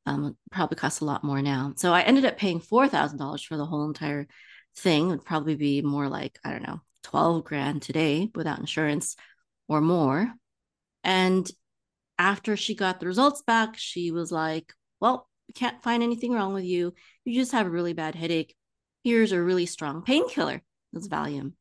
Um, 0.06 0.38
probably 0.52 0.78
costs 0.78 1.02
a 1.02 1.06
lot 1.06 1.24
more 1.24 1.42
now. 1.42 1.74
So 1.76 1.94
I 1.94 2.02
ended 2.02 2.26
up 2.26 2.38
paying 2.38 2.62
$4,000 2.62 3.46
for 3.46 3.58
the 3.58 3.66
whole 3.66 3.86
entire 3.88 4.28
thing. 4.78 5.08
It 5.08 5.10
would 5.10 5.26
probably 5.26 5.56
be 5.56 5.82
more 5.82 6.08
like, 6.08 6.40
I 6.46 6.52
don't 6.52 6.66
know, 6.66 6.82
12 7.04 7.44
grand 7.44 7.82
today 7.82 8.32
without 8.34 8.60
insurance 8.60 9.16
or 9.68 9.82
more. 9.82 10.32
And 11.04 11.50
after 12.18 12.56
she 12.58 12.76
got 12.76 13.00
the 13.00 13.08
results 13.08 13.42
back, 13.42 13.76
she 13.78 14.12
was 14.12 14.32
like, 14.32 14.74
Well, 15.00 15.28
we 15.48 15.54
can't 15.54 15.82
find 15.82 16.04
anything 16.04 16.34
wrong 16.34 16.54
with 16.54 16.66
you. 16.66 16.94
You 17.26 17.40
just 17.40 17.52
have 17.52 17.68
a 17.68 17.70
really 17.70 17.94
bad 17.94 18.16
headache. 18.16 18.56
Here's 19.04 19.32
a 19.32 19.42
really 19.42 19.66
strong 19.66 20.04
painkiller. 20.04 20.62
It's 20.94 21.08
Valium. 21.08 21.54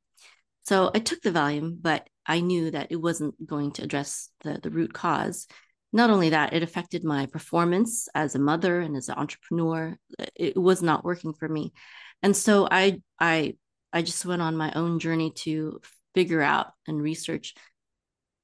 So 0.64 0.90
I 0.94 0.98
took 0.98 1.22
the 1.22 1.30
Valium, 1.30 1.78
but 1.80 2.08
I 2.26 2.40
knew 2.40 2.71
that 2.71 2.88
it 2.90 2.97
wasn't 2.97 3.47
going 3.47 3.73
to 3.73 3.83
address 3.83 4.28
the, 4.42 4.59
the 4.62 4.71
root 4.71 4.92
cause. 4.92 5.47
Not 5.92 6.11
only 6.11 6.30
that, 6.30 6.52
it 6.52 6.62
affected 6.62 7.04
my 7.04 7.26
performance 7.26 8.09
as 8.14 8.35
a 8.35 8.40
mother 8.40 8.80
and 8.80 8.97
as 8.97 9.09
an 9.09 9.16
entrepreneur. 9.16 9.97
It 10.35 10.56
was 10.56 10.83
not 10.83 11.04
working 11.04 11.33
for 11.33 11.49
me. 11.49 11.73
And 12.23 12.37
so 12.37 12.68
I 12.71 13.00
I 13.21 13.56
I 13.92 14.02
just 14.02 14.26
went 14.26 14.42
on 14.42 14.56
my 14.56 14.73
own 14.73 14.99
journey 14.99 15.33
to 15.37 15.80
figure 16.14 16.42
out 16.42 16.68
and 16.87 17.00
research 17.00 17.54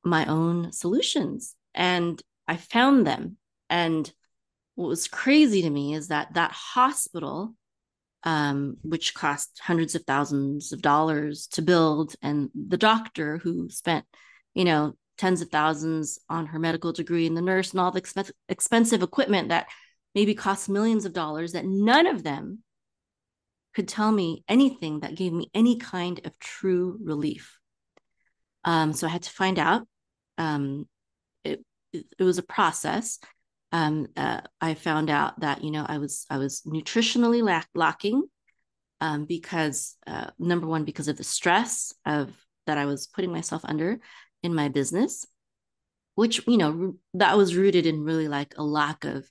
my 0.05 0.27
own 0.27 0.73
solutions. 0.73 1.55
And 1.75 2.23
I 2.47 2.57
found 2.57 3.07
them. 3.07 3.37
And 3.69 4.11
what 4.75 4.89
was 4.89 5.09
crazy 5.09 5.63
to 5.63 5.71
me 5.71 5.95
is 5.95 6.09
that 6.09 6.35
that 6.35 6.53
hospital 6.53 7.55
um, 8.25 8.77
which 8.83 9.15
cost 9.15 9.61
hundreds 9.63 9.95
of 9.95 10.05
thousands 10.05 10.73
of 10.73 10.83
dollars 10.83 11.47
to 11.49 11.63
build, 11.63 12.15
and 12.23 12.51
the 12.55 12.77
doctor 12.77 13.39
who 13.39 13.69
spent, 13.69 14.05
you 14.55 14.65
know, 14.65 14.95
tens 15.19 15.41
of 15.41 15.51
thousands 15.51 16.19
on 16.29 16.47
her 16.47 16.59
medical 16.59 16.93
degree, 16.93 17.27
and 17.27 17.37
the 17.37 17.43
nurse, 17.43 17.73
and 17.73 17.81
all 17.81 17.91
the 17.91 18.01
exp- 18.01 18.31
expensive 18.49 19.03
equipment 19.03 19.49
that 19.49 19.69
maybe 20.15 20.35
cost 20.35 20.69
millions 20.69 21.05
of 21.05 21.13
dollars, 21.13 21.53
that 21.53 21.65
none 21.65 22.07
of 22.07 22.23
them 22.23 22.63
could 23.75 23.89
tell 23.89 24.13
me 24.13 24.45
anything 24.49 25.01
that 25.01 25.17
gave 25.17 25.33
me 25.33 25.51
any 25.55 25.77
kind 25.77 26.21
of 26.25 26.39
true 26.39 26.99
relief. 27.03 27.59
Um, 28.65 28.93
so 28.93 29.07
I 29.07 29.11
had 29.11 29.23
to 29.23 29.31
find 29.31 29.59
out. 29.59 29.87
Um, 30.39 30.89
it, 31.45 31.65
it, 31.93 32.07
it 32.19 32.23
was 32.23 32.39
a 32.39 32.43
process 32.43 33.19
um, 33.73 34.07
uh, 34.17 34.43
I 34.61 34.75
found 34.75 35.11
out 35.11 35.41
that 35.41 35.65
you 35.65 35.71
know 35.71 35.85
I 35.89 35.99
was 35.99 36.27
I 36.31 36.39
was 36.39 36.63
nutritionally 36.67 37.43
lack- 37.43 37.69
lacking 37.75 38.23
um, 39.01 39.25
because 39.25 39.97
uh, 40.07 40.31
number 40.39 40.67
one 40.67 40.85
because 40.85 41.09
of 41.09 41.17
the 41.17 41.25
stress 41.25 41.93
of 42.07 42.31
that 42.67 42.79
I 42.79 42.85
was 42.85 43.07
putting 43.07 43.33
myself 43.33 43.63
under 43.65 43.99
in 44.43 44.55
my 44.55 44.69
business, 44.69 45.27
which 46.15 46.47
you 46.47 46.59
know 46.59 46.95
that 47.15 47.37
was 47.37 47.57
rooted 47.57 47.87
in 47.87 48.05
really 48.05 48.29
like 48.29 48.55
a 48.57 48.63
lack 48.63 49.05
of 49.05 49.27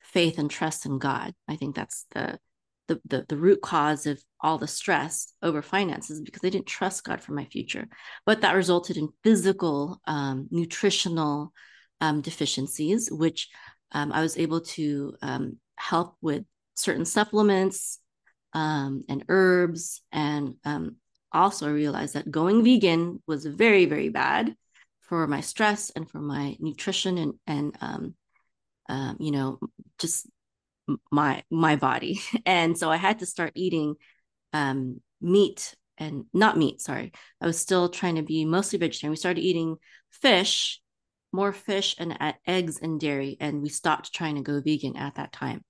faith 0.00 0.38
and 0.38 0.50
trust 0.50 0.86
in 0.86 0.98
God. 0.98 1.34
I 1.48 1.56
think 1.56 1.74
that's 1.74 2.06
the 2.12 2.38
the 2.86 3.00
the, 3.04 3.26
the 3.28 3.36
root 3.36 3.60
cause 3.60 4.06
of 4.06 4.22
all 4.40 4.56
the 4.56 4.68
stress 4.68 5.32
over 5.42 5.62
finances 5.62 6.20
because 6.20 6.42
I 6.44 6.48
didn't 6.50 6.66
trust 6.66 7.04
God 7.04 7.20
for 7.20 7.32
my 7.32 7.44
future. 7.46 7.88
But 8.24 8.40
that 8.40 8.54
resulted 8.54 8.96
in 8.96 9.08
physical, 9.22 10.00
um, 10.06 10.48
nutritional 10.50 11.52
um, 12.00 12.22
deficiencies, 12.22 13.10
which 13.10 13.48
um, 13.92 14.12
I 14.12 14.22
was 14.22 14.38
able 14.38 14.60
to 14.62 15.14
um, 15.22 15.56
help 15.76 16.16
with 16.20 16.44
certain 16.74 17.04
supplements 17.04 17.98
um, 18.52 19.04
and 19.08 19.24
herbs, 19.28 20.02
and 20.12 20.54
um, 20.64 20.96
also 21.32 21.70
realized 21.70 22.14
that 22.14 22.30
going 22.30 22.64
vegan 22.64 23.22
was 23.26 23.46
very, 23.46 23.84
very 23.86 24.08
bad 24.08 24.54
for 25.00 25.26
my 25.26 25.40
stress 25.40 25.90
and 25.90 26.08
for 26.08 26.20
my 26.20 26.56
nutrition 26.60 27.18
and 27.18 27.34
and 27.46 27.76
um, 27.80 28.14
um, 28.88 29.16
you 29.20 29.30
know 29.30 29.58
just 29.98 30.28
my 31.10 31.42
my 31.50 31.76
body. 31.76 32.20
And 32.46 32.76
so 32.76 32.90
I 32.90 32.96
had 32.96 33.20
to 33.20 33.26
start 33.26 33.52
eating 33.54 33.94
meat 35.20 35.74
and 35.98 36.24
not 36.32 36.56
meat. 36.56 36.80
Sorry, 36.80 37.12
I 37.40 37.46
was 37.46 37.60
still 37.60 37.88
trying 37.88 38.16
to 38.16 38.22
be 38.22 38.44
mostly 38.44 38.78
vegetarian. 38.78 39.10
We 39.10 39.16
started 39.16 39.42
eating 39.42 39.76
fish 40.10 40.80
more 41.32 41.52
fish 41.52 41.96
and 41.98 42.16
eggs 42.46 42.78
and 42.80 43.00
dairy, 43.00 43.36
and 43.40 43.62
we 43.62 43.68
stopped 43.68 44.12
trying 44.12 44.36
to 44.36 44.42
go 44.42 44.60
vegan 44.60 44.96
at 44.96 45.14
that 45.16 45.32
time. 45.32 45.64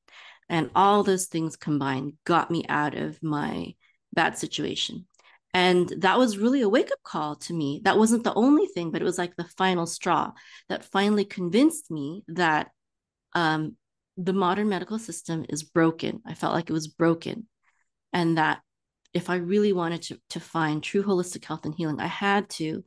And 0.49 0.71
all 0.75 1.03
those 1.03 1.27
things 1.27 1.57
combined 1.57 2.15
got 2.25 2.51
me 2.51 2.65
out 2.69 2.95
of 2.95 3.23
my 3.23 3.75
bad 4.13 4.37
situation. 4.37 5.07
And 5.53 5.93
that 5.99 6.19
was 6.19 6.39
really 6.39 6.61
a 6.61 6.69
wake 6.69 6.91
up 6.93 7.03
call 7.03 7.37
to 7.37 7.55
me. 7.55 7.81
That 7.85 7.99
wasn't 7.99 8.25
the 8.25 8.35
only 8.35 8.67
thing, 8.67 8.91
but 8.91 9.03
it 9.03 9.05
was 9.05 9.19
like 9.19 9.37
the 9.37 9.45
final 9.45 9.87
straw 9.87 10.33
that 10.69 10.85
finally 10.85 11.25
convinced 11.25 11.91
me 11.91 12.23
that 12.29 12.71
um, 13.35 13.77
the 14.17 14.33
modern 14.33 14.69
medical 14.69 14.99
system 14.99 15.45
is 15.49 15.63
broken. 15.63 16.21
I 16.27 16.35
felt 16.35 16.55
like 16.55 16.71
it 16.71 16.75
was 16.75 16.89
broken. 16.89 17.49
And 18.13 18.39
that 18.39 18.61
if 19.13 19.31
I 19.31 19.37
really 19.37 19.73
wanted 19.73 20.03
to, 20.03 20.21
to 20.31 20.41
find 20.41 20.83
true 20.83 21.03
holistic 21.03 21.45
health 21.45 21.65
and 21.65 21.75
healing, 21.75 22.01
I 22.01 22.07
had 22.07 22.49
to 22.51 22.85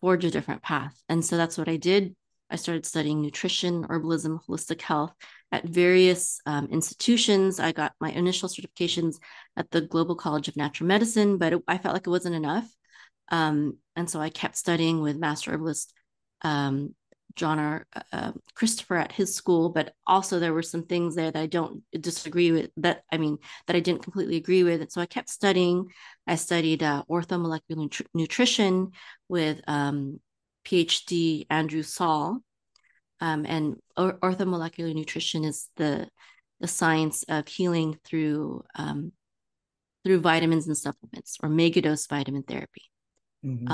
forge 0.00 0.24
a 0.24 0.30
different 0.30 0.62
path. 0.62 1.00
And 1.08 1.24
so 1.24 1.36
that's 1.36 1.58
what 1.58 1.68
I 1.68 1.76
did. 1.76 2.14
I 2.50 2.56
started 2.56 2.86
studying 2.86 3.20
nutrition, 3.20 3.84
herbalism, 3.84 4.40
holistic 4.46 4.80
health 4.80 5.14
at 5.52 5.64
various 5.64 6.40
um, 6.46 6.68
institutions. 6.70 7.60
I 7.60 7.72
got 7.72 7.92
my 8.00 8.10
initial 8.10 8.48
certifications 8.48 9.16
at 9.56 9.70
the 9.70 9.82
Global 9.82 10.14
College 10.14 10.48
of 10.48 10.56
Natural 10.56 10.86
Medicine, 10.86 11.38
but 11.38 11.52
it, 11.52 11.62
I 11.68 11.78
felt 11.78 11.94
like 11.94 12.06
it 12.06 12.10
wasn't 12.10 12.36
enough. 12.36 12.68
Um, 13.30 13.78
and 13.96 14.08
so 14.08 14.20
I 14.20 14.30
kept 14.30 14.56
studying 14.56 15.02
with 15.02 15.16
Master 15.16 15.52
Herbalist 15.52 15.92
um, 16.42 16.94
John 17.34 17.58
R. 17.58 17.86
Uh, 18.12 18.32
Christopher 18.54 18.96
at 18.96 19.12
his 19.12 19.34
school, 19.34 19.70
but 19.70 19.94
also 20.06 20.38
there 20.38 20.52
were 20.52 20.62
some 20.62 20.84
things 20.84 21.14
there 21.14 21.30
that 21.30 21.40
I 21.40 21.46
don't 21.46 21.82
disagree 21.92 22.52
with. 22.52 22.70
That 22.76 23.02
I 23.12 23.18
mean, 23.18 23.38
that 23.66 23.76
I 23.76 23.80
didn't 23.80 24.02
completely 24.02 24.36
agree 24.36 24.64
with. 24.64 24.80
And 24.80 24.90
so 24.90 25.00
I 25.00 25.06
kept 25.06 25.28
studying. 25.28 25.86
I 26.26 26.36
studied 26.36 26.82
uh, 26.82 27.04
orthomolecular 27.08 27.76
nutri- 27.76 28.06
nutrition 28.14 28.92
with 29.28 29.60
um, 29.68 30.20
PhD 30.64 31.46
Andrew 31.50 31.82
Saul, 31.82 32.40
um, 33.20 33.46
and 33.46 33.76
or- 33.96 34.18
orthomolecular 34.18 34.94
nutrition 34.94 35.44
is 35.44 35.68
the 35.76 36.08
the 36.60 36.68
science 36.68 37.24
of 37.28 37.46
healing 37.46 37.98
through 38.04 38.64
um, 38.74 39.12
through 40.04 40.20
vitamins 40.20 40.66
and 40.66 40.76
supplements 40.76 41.36
or 41.42 41.48
megadose 41.48 42.08
vitamin 42.08 42.42
therapy. 42.42 42.90
Mm-hmm. 43.44 43.70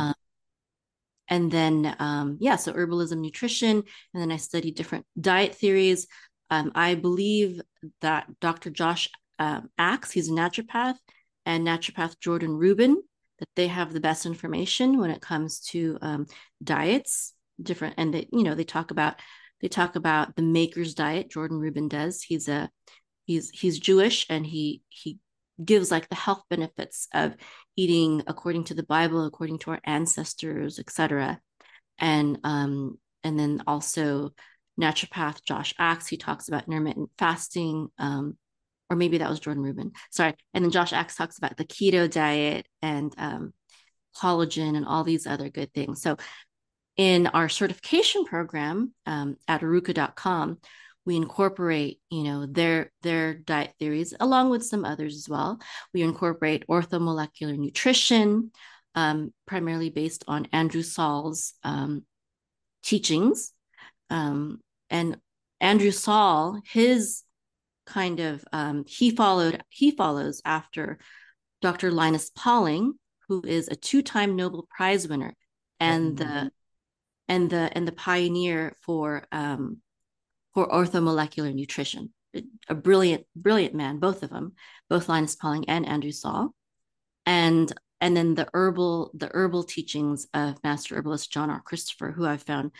And 1.28 1.50
then 1.50 1.96
um, 1.98 2.38
yeah 2.40 2.56
so 2.56 2.72
herbalism 2.72 3.18
nutrition 3.18 3.82
and 4.12 4.22
then 4.22 4.30
i 4.30 4.36
studied 4.36 4.76
different 4.76 5.06
diet 5.20 5.54
theories. 5.54 6.06
Um, 6.50 6.72
i 6.74 6.94
believe 6.94 7.60
that 8.02 8.28
dr 8.40 8.68
josh 8.70 9.08
um, 9.38 9.70
axe 9.78 10.10
he's 10.10 10.28
a 10.28 10.32
naturopath 10.32 10.96
and 11.46 11.66
naturopath 11.66 12.20
jordan 12.20 12.50
rubin 12.56 13.02
that 13.38 13.48
they 13.56 13.68
have 13.68 13.92
the 13.92 14.00
best 14.00 14.26
information 14.26 14.98
when 14.98 15.10
it 15.10 15.20
comes 15.20 15.60
to 15.60 15.98
um, 16.02 16.26
diets 16.62 17.32
different 17.62 17.94
and 17.98 18.12
they 18.12 18.28
you 18.32 18.42
know 18.42 18.54
they 18.54 18.64
talk 18.64 18.90
about 18.90 19.14
they 19.60 19.68
talk 19.68 19.96
about 19.96 20.36
the 20.36 20.42
maker's 20.42 20.94
diet 20.94 21.30
jordan 21.30 21.58
rubin 21.58 21.88
does. 21.88 22.22
He's 22.22 22.48
a 22.48 22.70
he's 23.24 23.50
he's 23.50 23.78
jewish 23.78 24.26
and 24.28 24.44
he 24.44 24.82
he 24.88 25.18
gives 25.62 25.90
like 25.90 26.08
the 26.08 26.14
health 26.14 26.42
benefits 26.50 27.08
of 27.12 27.34
eating 27.76 28.22
according 28.26 28.64
to 28.64 28.74
the 28.74 28.82
Bible, 28.82 29.24
according 29.24 29.58
to 29.60 29.72
our 29.72 29.80
ancestors, 29.84 30.78
etc. 30.78 31.40
And 31.98 32.38
um, 32.44 32.98
and 33.22 33.38
then 33.38 33.62
also 33.66 34.32
naturopath 34.80 35.44
Josh 35.44 35.74
Axe, 35.78 36.08
he 36.08 36.16
talks 36.16 36.48
about 36.48 36.66
intermittent 36.66 37.10
fasting, 37.18 37.88
um, 37.98 38.36
or 38.90 38.96
maybe 38.96 39.18
that 39.18 39.30
was 39.30 39.40
Jordan 39.40 39.62
Rubin. 39.62 39.92
Sorry. 40.10 40.34
And 40.52 40.64
then 40.64 40.70
Josh 40.70 40.92
Axe 40.92 41.16
talks 41.16 41.38
about 41.38 41.56
the 41.56 41.64
keto 41.64 42.10
diet 42.10 42.66
and 42.82 43.14
um, 43.16 43.52
collagen 44.16 44.76
and 44.76 44.84
all 44.84 45.04
these 45.04 45.26
other 45.26 45.48
good 45.48 45.72
things. 45.72 46.02
So 46.02 46.16
in 46.96 47.26
our 47.28 47.48
certification 47.48 48.24
program 48.24 48.92
um, 49.06 49.36
at 49.48 49.62
arukah.com, 49.62 50.58
we 51.06 51.16
incorporate 51.16 52.00
you 52.10 52.22
know 52.22 52.46
their 52.46 52.90
their 53.02 53.34
diet 53.34 53.74
theories 53.78 54.14
along 54.20 54.50
with 54.50 54.64
some 54.64 54.84
others 54.84 55.16
as 55.16 55.28
well 55.28 55.58
we 55.92 56.02
incorporate 56.02 56.66
orthomolecular 56.68 57.56
nutrition 57.56 58.50
um, 58.94 59.32
primarily 59.46 59.90
based 59.90 60.24
on 60.28 60.46
andrew 60.52 60.82
Saul's 60.82 61.54
um, 61.62 62.04
teachings 62.82 63.52
um, 64.10 64.60
and 64.90 65.18
andrew 65.60 65.90
Saul 65.90 66.60
his 66.66 67.22
kind 67.86 68.20
of 68.20 68.44
um, 68.52 68.84
he 68.86 69.10
followed 69.10 69.62
he 69.68 69.90
follows 69.90 70.40
after 70.44 70.98
dr 71.60 71.90
linus 71.90 72.30
pauling 72.30 72.94
who 73.28 73.42
is 73.46 73.68
a 73.68 73.76
two-time 73.76 74.36
nobel 74.36 74.66
prize 74.74 75.08
winner 75.08 75.34
and 75.80 76.16
mm-hmm. 76.16 76.28
the 76.28 76.50
and 77.28 77.50
the 77.50 77.70
and 77.76 77.88
the 77.88 77.92
pioneer 77.92 78.74
for 78.82 79.24
um, 79.32 79.78
for 80.54 80.68
orthomolecular 80.68 81.54
nutrition. 81.54 82.12
A 82.68 82.74
brilliant, 82.74 83.26
brilliant 83.36 83.74
man, 83.74 83.98
both 83.98 84.22
of 84.22 84.30
them, 84.30 84.54
both 84.88 85.08
Linus 85.08 85.36
Pauling 85.36 85.68
and 85.68 85.86
Andrew 85.86 86.10
Saul, 86.10 86.54
and 87.26 87.72
and 88.00 88.16
then 88.16 88.34
the 88.34 88.48
herbal 88.52 89.12
the 89.14 89.30
herbal 89.32 89.64
teachings 89.64 90.26
of 90.34 90.62
Master 90.64 90.96
Herbalist 90.96 91.30
John 91.30 91.48
R. 91.48 91.62
Christopher, 91.64 92.10
who 92.10 92.26
I've 92.26 92.42
found 92.42 92.72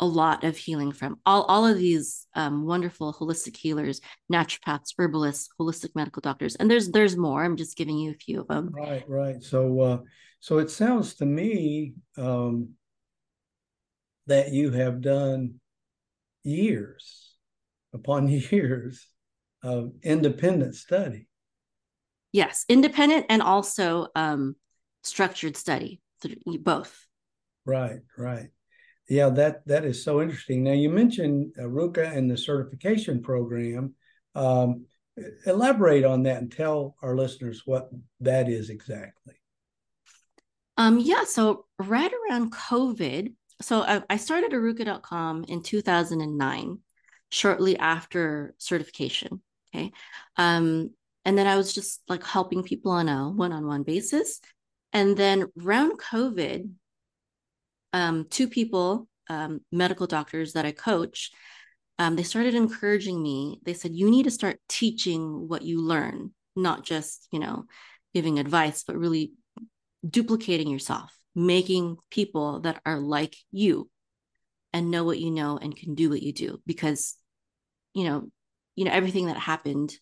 a 0.00 0.06
lot 0.06 0.44
of 0.44 0.56
healing 0.56 0.92
from. 0.92 1.20
All 1.24 1.44
all 1.44 1.66
of 1.66 1.78
these 1.78 2.26
um, 2.34 2.66
wonderful 2.66 3.14
holistic 3.14 3.56
healers, 3.56 4.00
naturopaths, 4.32 4.92
herbalists, 4.98 5.48
holistic 5.58 5.90
medical 5.94 6.20
doctors, 6.20 6.56
and 6.56 6.70
there's 6.70 6.90
there's 6.90 7.16
more. 7.16 7.44
I'm 7.44 7.56
just 7.56 7.76
giving 7.76 7.98
you 7.98 8.10
a 8.10 8.14
few 8.14 8.40
of 8.40 8.48
them. 8.48 8.70
Right, 8.72 9.08
right. 9.08 9.42
So 9.42 9.80
uh, 9.80 9.98
so 10.40 10.58
it 10.58 10.70
sounds 10.70 11.14
to 11.14 11.26
me 11.26 11.94
um, 12.18 12.70
that 14.26 14.52
you 14.52 14.72
have 14.72 15.00
done 15.00 15.60
years 16.46 17.34
upon 17.92 18.28
years 18.50 19.06
of 19.62 19.92
independent 20.02 20.74
study. 20.74 21.28
Yes, 22.32 22.64
independent 22.68 23.26
and 23.28 23.42
also 23.42 24.08
um, 24.14 24.56
structured 25.02 25.56
study, 25.56 26.00
both. 26.60 27.06
Right, 27.64 28.00
right. 28.18 28.48
Yeah, 29.08 29.30
that 29.30 29.66
that 29.66 29.84
is 29.84 30.04
so 30.04 30.20
interesting. 30.20 30.64
Now 30.64 30.72
you 30.72 30.90
mentioned 30.90 31.54
Ruka 31.58 32.14
and 32.16 32.30
the 32.30 32.36
certification 32.36 33.22
program. 33.22 33.94
Um, 34.34 34.86
elaborate 35.46 36.04
on 36.04 36.24
that 36.24 36.42
and 36.42 36.52
tell 36.52 36.96
our 37.02 37.16
listeners 37.16 37.62
what 37.64 37.88
that 38.20 38.48
is 38.48 38.68
exactly. 38.68 39.34
Um, 40.76 40.98
yeah, 40.98 41.24
so 41.24 41.64
right 41.78 42.12
around 42.12 42.52
COVID, 42.52 43.32
so 43.62 43.82
I, 43.82 44.02
I 44.10 44.16
started 44.16 44.52
Arukah.com 44.52 45.44
in 45.48 45.62
2009, 45.62 46.78
shortly 47.30 47.78
after 47.78 48.54
certification. 48.58 49.42
Okay. 49.74 49.92
Um, 50.36 50.90
and 51.24 51.36
then 51.36 51.46
I 51.46 51.56
was 51.56 51.72
just 51.74 52.02
like 52.08 52.24
helping 52.24 52.62
people 52.62 52.92
on 52.92 53.08
a 53.08 53.30
one 53.30 53.52
on 53.52 53.66
one 53.66 53.82
basis. 53.82 54.40
And 54.92 55.16
then 55.16 55.46
around 55.62 55.98
COVID, 55.98 56.70
um, 57.92 58.26
two 58.30 58.48
people, 58.48 59.08
um, 59.28 59.60
medical 59.72 60.06
doctors 60.06 60.52
that 60.52 60.66
I 60.66 60.72
coach, 60.72 61.32
um, 61.98 62.14
they 62.14 62.22
started 62.22 62.54
encouraging 62.54 63.20
me. 63.22 63.60
They 63.64 63.74
said, 63.74 63.92
you 63.94 64.10
need 64.10 64.24
to 64.24 64.30
start 64.30 64.60
teaching 64.68 65.48
what 65.48 65.62
you 65.62 65.80
learn, 65.82 66.32
not 66.54 66.84
just, 66.84 67.26
you 67.32 67.40
know, 67.40 67.64
giving 68.14 68.38
advice, 68.38 68.84
but 68.86 68.96
really 68.96 69.32
duplicating 70.08 70.68
yourself 70.68 71.12
making 71.36 71.98
people 72.10 72.60
that 72.60 72.80
are 72.86 72.98
like 72.98 73.36
you 73.52 73.90
and 74.72 74.90
know 74.90 75.04
what 75.04 75.20
you 75.20 75.30
know 75.30 75.58
and 75.58 75.76
can 75.76 75.94
do 75.94 76.08
what 76.08 76.22
you 76.22 76.32
do 76.32 76.58
because 76.66 77.16
you 77.92 78.04
know 78.04 78.26
you 78.74 78.86
know 78.86 78.90
everything 78.90 79.26
that 79.26 79.36
happened 79.36 79.92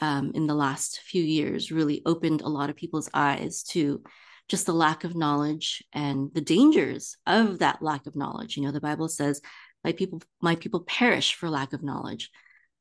um, 0.00 0.32
in 0.34 0.46
the 0.46 0.54
last 0.54 1.00
few 1.00 1.22
years 1.22 1.72
really 1.72 2.02
opened 2.04 2.42
a 2.42 2.48
lot 2.48 2.68
of 2.68 2.76
people's 2.76 3.08
eyes 3.14 3.62
to 3.62 4.02
just 4.48 4.66
the 4.66 4.74
lack 4.74 5.02
of 5.04 5.16
knowledge 5.16 5.82
and 5.94 6.30
the 6.34 6.42
dangers 6.42 7.16
of 7.26 7.60
that 7.60 7.80
lack 7.80 8.06
of 8.06 8.14
knowledge. 8.14 8.56
You 8.56 8.64
know 8.64 8.72
the 8.72 8.80
bible 8.80 9.08
says 9.08 9.40
my 9.82 9.92
people 9.92 10.20
my 10.42 10.56
people 10.56 10.80
perish 10.80 11.34
for 11.34 11.48
lack 11.48 11.72
of 11.72 11.82
knowledge. 11.82 12.30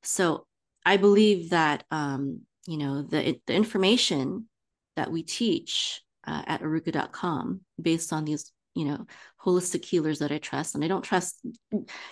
So 0.04 0.46
i 0.86 0.98
believe 0.98 1.52
that 1.52 1.86
um, 1.92 2.42
you 2.68 2.78
know 2.78 3.02
the 3.02 3.40
the 3.48 3.54
information 3.54 4.48
that 4.98 5.12
we 5.12 5.24
teach 5.24 6.02
uh, 6.28 6.44
at 6.48 6.62
arukah.com 6.62 7.62
based 7.82 8.14
on 8.14 8.26
these 8.26 8.52
you 8.76 8.86
know 8.86 9.08
holistic 9.44 9.84
healers 9.86 10.20
that 10.20 10.32
i 10.32 10.38
trust. 10.38 10.76
And 10.76 10.84
i 10.84 10.88
don't 10.88 11.04
trust 11.04 11.40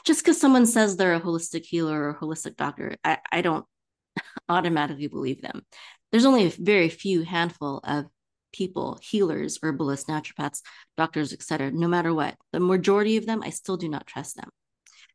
just 0.05 0.21
because 0.23 0.39
someone 0.39 0.65
says 0.65 0.95
they're 0.95 1.13
a 1.13 1.21
holistic 1.21 1.65
healer 1.65 2.09
or 2.09 2.17
holistic 2.19 2.55
doctor 2.55 2.95
I, 3.03 3.19
I 3.31 3.41
don't 3.41 3.65
automatically 4.49 5.07
believe 5.07 5.41
them. 5.41 5.65
There's 6.11 6.25
only 6.25 6.45
a 6.45 6.49
very 6.49 6.89
few 6.89 7.23
handful 7.23 7.79
of 7.83 8.05
people 8.53 8.99
healers 9.01 9.59
herbalists 9.63 10.09
naturopaths 10.09 10.61
doctors 10.95 11.33
etc 11.33 11.71
no 11.71 11.87
matter 11.87 12.13
what. 12.13 12.35
The 12.51 12.59
majority 12.59 13.17
of 13.17 13.25
them 13.25 13.43
i 13.43 13.49
still 13.49 13.77
do 13.77 13.89
not 13.89 14.07
trust 14.07 14.35
them. 14.35 14.49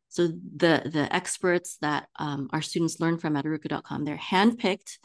So 0.09 0.27
the 0.27 0.83
the 0.85 1.07
experts 1.11 1.77
that 1.81 2.07
um, 2.17 2.49
our 2.51 2.61
students 2.61 2.99
learn 2.99 3.17
from 3.17 3.35
at 3.35 3.45
arukah.com 3.45 4.05
they're 4.05 4.17
handpicked 4.17 4.97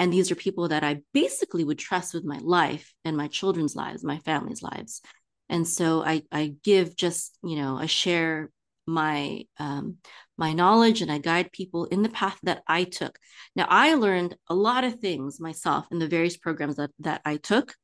and 0.00 0.10
these 0.10 0.30
are 0.30 0.34
people 0.34 0.68
that 0.68 0.82
I 0.82 1.02
basically 1.12 1.62
would 1.62 1.78
trust 1.78 2.14
with 2.14 2.24
my 2.24 2.38
life 2.42 2.94
and 3.04 3.18
my 3.18 3.28
children's 3.28 3.76
lives, 3.76 4.02
my 4.02 4.18
family's 4.18 4.62
lives. 4.62 5.02
And 5.50 5.68
so 5.68 6.02
I, 6.02 6.22
I 6.32 6.54
give 6.64 6.96
just, 6.96 7.36
you 7.44 7.56
know, 7.56 7.76
I 7.76 7.84
share 7.84 8.50
my 8.86 9.44
um, 9.58 9.98
my 10.38 10.54
knowledge 10.54 11.02
and 11.02 11.12
I 11.12 11.18
guide 11.18 11.52
people 11.52 11.84
in 11.84 12.02
the 12.02 12.08
path 12.08 12.38
that 12.44 12.62
I 12.66 12.84
took. 12.84 13.18
Now 13.54 13.66
I 13.68 13.94
learned 13.94 14.36
a 14.48 14.54
lot 14.54 14.84
of 14.84 15.00
things 15.00 15.38
myself 15.38 15.86
in 15.90 15.98
the 15.98 16.08
various 16.08 16.38
programs 16.38 16.76
that 16.76 16.90
that 17.00 17.20
I 17.26 17.36
took, 17.36 17.74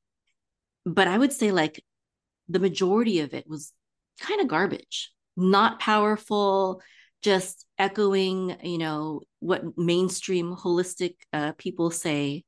but 0.87 1.07
I 1.07 1.19
would 1.19 1.35
say 1.35 1.53
like 1.53 1.85
the 2.49 2.61
majority 2.61 3.21
of 3.21 3.35
it 3.35 3.47
was 3.47 3.75
kind 4.21 4.41
of 4.41 4.49
garbage, 4.49 5.13
not 5.37 5.81
powerful, 5.81 6.81
just 7.27 7.67
echoing, 7.77 8.57
you 8.63 8.79
know, 8.79 9.21
what 9.41 9.77
mainstream 9.77 10.55
holistic 10.55 11.17
uh, 11.33 11.51
people 11.59 11.91
say, 11.91 12.45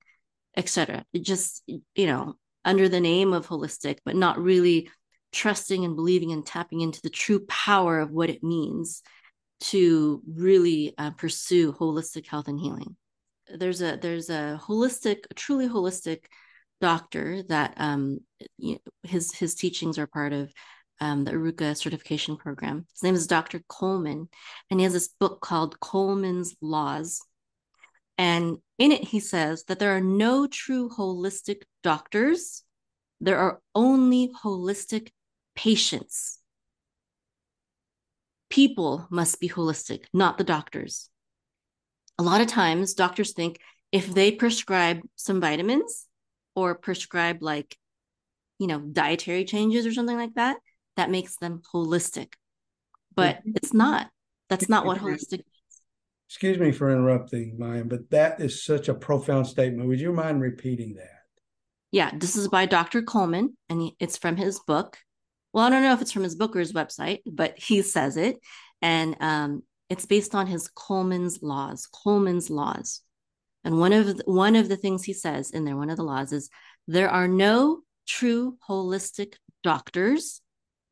etc. 0.56 1.04
Just, 1.20 1.64
you 1.66 2.06
know, 2.06 2.36
under 2.64 2.88
the 2.88 3.00
name 3.00 3.32
of 3.32 3.48
holistic, 3.48 3.98
but 4.04 4.14
not 4.14 4.40
really 4.40 4.88
trusting 5.32 5.84
and 5.84 5.96
believing 5.96 6.30
and 6.30 6.46
tapping 6.46 6.80
into 6.80 7.00
the 7.02 7.10
true 7.10 7.44
power 7.46 7.98
of 7.98 8.12
what 8.12 8.30
it 8.30 8.44
means 8.44 9.02
to 9.60 10.22
really 10.32 10.94
uh, 10.96 11.10
pursue 11.10 11.72
holistic 11.72 12.28
health 12.28 12.46
and 12.46 12.60
healing. 12.60 12.94
There's 13.52 13.82
a 13.82 13.98
there's 14.00 14.30
a 14.30 14.60
holistic, 14.62 15.24
truly 15.34 15.68
holistic 15.68 16.20
doctor 16.80 17.42
that 17.48 17.74
um, 17.78 18.20
you 18.56 18.74
know, 18.74 18.92
his 19.02 19.34
his 19.34 19.56
teachings 19.56 19.98
are 19.98 20.06
part 20.06 20.32
of 20.32 20.52
um, 21.00 21.24
the 21.24 21.32
Arukah 21.32 21.76
certification 21.76 22.36
program. 22.36 22.86
His 22.92 23.02
name 23.02 23.14
is 23.14 23.26
Dr. 23.26 23.62
Coleman, 23.68 24.28
and 24.70 24.80
he 24.80 24.84
has 24.84 24.92
this 24.92 25.08
book 25.08 25.40
called 25.40 25.80
Coleman's 25.80 26.56
Laws. 26.60 27.20
And 28.16 28.58
in 28.78 28.92
it, 28.92 29.04
he 29.04 29.20
says 29.20 29.64
that 29.64 29.78
there 29.78 29.96
are 29.96 30.00
no 30.00 30.46
true 30.46 30.88
holistic 30.88 31.62
doctors, 31.82 32.64
there 33.20 33.38
are 33.38 33.60
only 33.74 34.30
holistic 34.44 35.10
patients. 35.54 36.40
People 38.50 39.06
must 39.10 39.40
be 39.40 39.48
holistic, 39.48 40.04
not 40.12 40.38
the 40.38 40.44
doctors. 40.44 41.10
A 42.18 42.22
lot 42.22 42.40
of 42.40 42.46
times, 42.46 42.94
doctors 42.94 43.32
think 43.32 43.60
if 43.92 44.12
they 44.12 44.32
prescribe 44.32 45.00
some 45.16 45.40
vitamins 45.40 46.06
or 46.54 46.74
prescribe, 46.74 47.42
like, 47.42 47.76
you 48.58 48.66
know, 48.66 48.80
dietary 48.80 49.44
changes 49.44 49.86
or 49.86 49.92
something 49.92 50.16
like 50.16 50.34
that, 50.34 50.56
that 50.98 51.10
makes 51.10 51.36
them 51.36 51.62
holistic. 51.72 52.34
But 53.14 53.40
it's 53.44 53.72
not. 53.72 54.10
That's 54.48 54.68
not 54.68 54.84
what 54.84 54.98
holistic 54.98 55.30
means. 55.30 55.82
Excuse 56.28 56.58
me 56.58 56.72
for 56.72 56.90
interrupting, 56.90 57.56
Maya, 57.58 57.84
but 57.84 58.10
that 58.10 58.40
is 58.40 58.62
such 58.62 58.88
a 58.88 58.94
profound 58.94 59.46
statement. 59.46 59.88
Would 59.88 60.00
you 60.00 60.12
mind 60.12 60.42
repeating 60.42 60.94
that? 60.94 61.22
Yeah, 61.90 62.10
this 62.14 62.36
is 62.36 62.48
by 62.48 62.66
Dr. 62.66 63.00
Coleman, 63.02 63.56
and 63.68 63.90
it's 63.98 64.18
from 64.18 64.36
his 64.36 64.60
book. 64.60 64.98
Well, 65.52 65.64
I 65.64 65.70
don't 65.70 65.82
know 65.82 65.94
if 65.94 66.02
it's 66.02 66.12
from 66.12 66.24
his 66.24 66.34
book 66.34 66.54
or 66.54 66.60
his 66.60 66.74
website, 66.74 67.20
but 67.24 67.58
he 67.58 67.80
says 67.80 68.16
it. 68.16 68.36
And 68.82 69.16
um, 69.20 69.62
it's 69.88 70.04
based 70.04 70.34
on 70.34 70.46
his 70.46 70.68
Coleman's 70.68 71.42
laws, 71.42 71.86
Coleman's 71.86 72.50
laws. 72.50 73.00
And 73.64 73.78
one 73.78 73.92
of 73.92 74.06
the, 74.06 74.22
one 74.26 74.54
of 74.54 74.68
the 74.68 74.76
things 74.76 75.04
he 75.04 75.14
says 75.14 75.50
in 75.50 75.64
there, 75.64 75.76
one 75.76 75.90
of 75.90 75.96
the 75.96 76.04
laws 76.04 76.32
is 76.32 76.50
there 76.86 77.10
are 77.10 77.26
no 77.26 77.80
true 78.06 78.58
holistic 78.68 79.34
doctors 79.62 80.42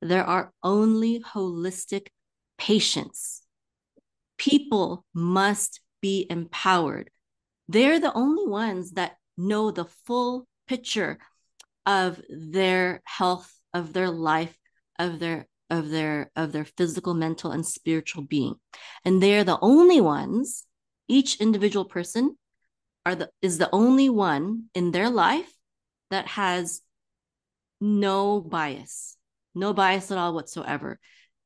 there 0.03 0.25
are 0.25 0.53
only 0.63 1.21
holistic 1.21 2.09
patients. 2.59 3.43
People 4.39 5.05
must 5.15 5.81
be 6.01 6.27
empowered. 6.29 7.11
They're 7.69 8.01
the 8.01 8.13
only 8.15 8.47
ones 8.47 8.93
that 8.93 9.17
know 9.37 9.71
the 9.71 9.87
full 10.07 10.47
picture 10.69 11.19
of 11.85 12.21
their 12.29 13.03
health, 13.05 13.53
of 13.73 13.93
their 13.93 14.11
life, 14.11 14.57
of 14.99 15.19
their 15.19 15.47
of 15.71 15.91
their 15.91 16.31
of 16.37 16.53
their 16.53 16.65
physical 16.65 17.15
mental 17.15 17.51
and 17.51 17.67
spiritual 17.67 18.23
being 18.23 18.55
and 19.05 19.23
they're 19.23 19.45
the 19.45 19.59
only 19.61 20.01
ones 20.01 20.65
each 21.09 21.41
individual 21.41 21.85
person 21.85 22.37
are 23.05 23.15
the 23.15 23.31
is 23.43 23.59
the 23.59 23.69
only 23.73 24.09
one 24.09 24.65
in 24.75 24.93
their 24.93 25.11
life 25.11 25.53
that 26.11 26.27
has 26.27 26.83
no 27.81 28.41
bias 28.41 29.16
no 29.57 29.73
bias 29.73 30.11
at 30.11 30.19
all 30.19 30.35
whatsoever. 30.35 30.99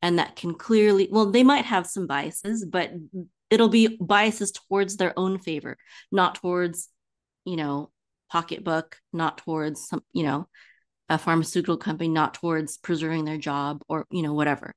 And 0.03 0.18
that 0.18 0.37
can 0.37 0.55
clearly 0.55 1.09
well 1.11 1.31
they 1.31 1.42
might 1.42 1.66
have 1.66 1.87
some 1.87 2.07
biases 2.07 2.64
but 2.64 2.90
it'll 3.51 3.68
be 3.68 3.99
biases 4.01 4.51
towards 4.51 4.96
their 4.96 5.12
own 5.18 5.38
favor 5.38 5.77
not 6.11 6.37
towards 6.37 6.88
you 7.44 7.57
know 7.57 7.90
pocketbook 8.31 8.96
not 9.12 9.37
towards 9.37 9.87
some 9.87 10.03
you 10.14 10.23
know 10.23 10.49
a 11.11 11.18
pharmaceutical 11.18 11.77
company 11.77 12.09
not 12.09 12.33
towards 12.33 12.79
preserving 12.79 13.27
their 13.27 13.37
job 13.37 13.83
or 13.88 14.07
you 14.11 14.23
know 14.23 14.33
whatever. 14.33 14.73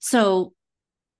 So 0.00 0.52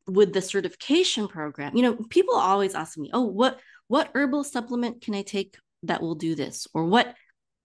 with 0.06 0.34
the 0.34 0.42
certification 0.42 1.26
program 1.26 1.74
you 1.74 1.82
know 1.82 1.96
people 2.10 2.34
always 2.34 2.74
ask 2.74 2.98
me 2.98 3.10
oh 3.14 3.24
what 3.24 3.58
what 3.86 4.10
herbal 4.14 4.44
supplement 4.44 5.00
can 5.00 5.14
i 5.14 5.22
take 5.22 5.56
that 5.84 6.02
will 6.02 6.14
do 6.14 6.34
this? 6.34 6.66
Or 6.74 6.84
what 6.84 7.14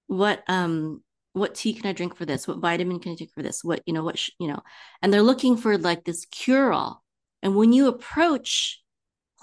what 0.08 0.44
um 0.48 1.04
what 1.36 1.56
tea 1.56 1.74
can 1.74 1.88
i 1.88 1.94
drink 1.94 2.16
for 2.16 2.26
this? 2.26 2.48
What 2.48 2.60
vitamin 2.60 3.00
can 3.00 3.14
i 3.14 3.16
take 3.16 3.32
for 3.34 3.44
this? 3.44 3.64
What 3.64 3.82
you 3.86 3.94
know 3.94 4.04
what 4.04 4.18
sh- 4.18 4.32
you 4.40 4.48
know 4.48 4.62
and 5.02 5.14
they're 5.14 5.22
looking 5.22 5.58
for 5.58 5.78
like 5.78 6.04
this 6.04 6.26
cure 6.26 6.74
all 6.74 7.04
and 7.42 7.56
when 7.56 7.74
you 7.74 7.88
approach 7.88 8.82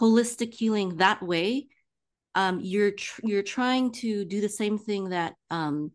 holistic 0.01 0.55
healing 0.55 0.97
that 0.97 1.23
way 1.23 1.69
um, 2.35 2.61
you're 2.63 2.93
tr- 2.93 3.21
you're 3.25 3.43
trying 3.43 3.93
to 3.93 4.25
do 4.25 4.41
the 4.41 4.49
same 4.49 4.79
thing 4.79 5.11
that 5.11 5.35
um, 5.51 5.93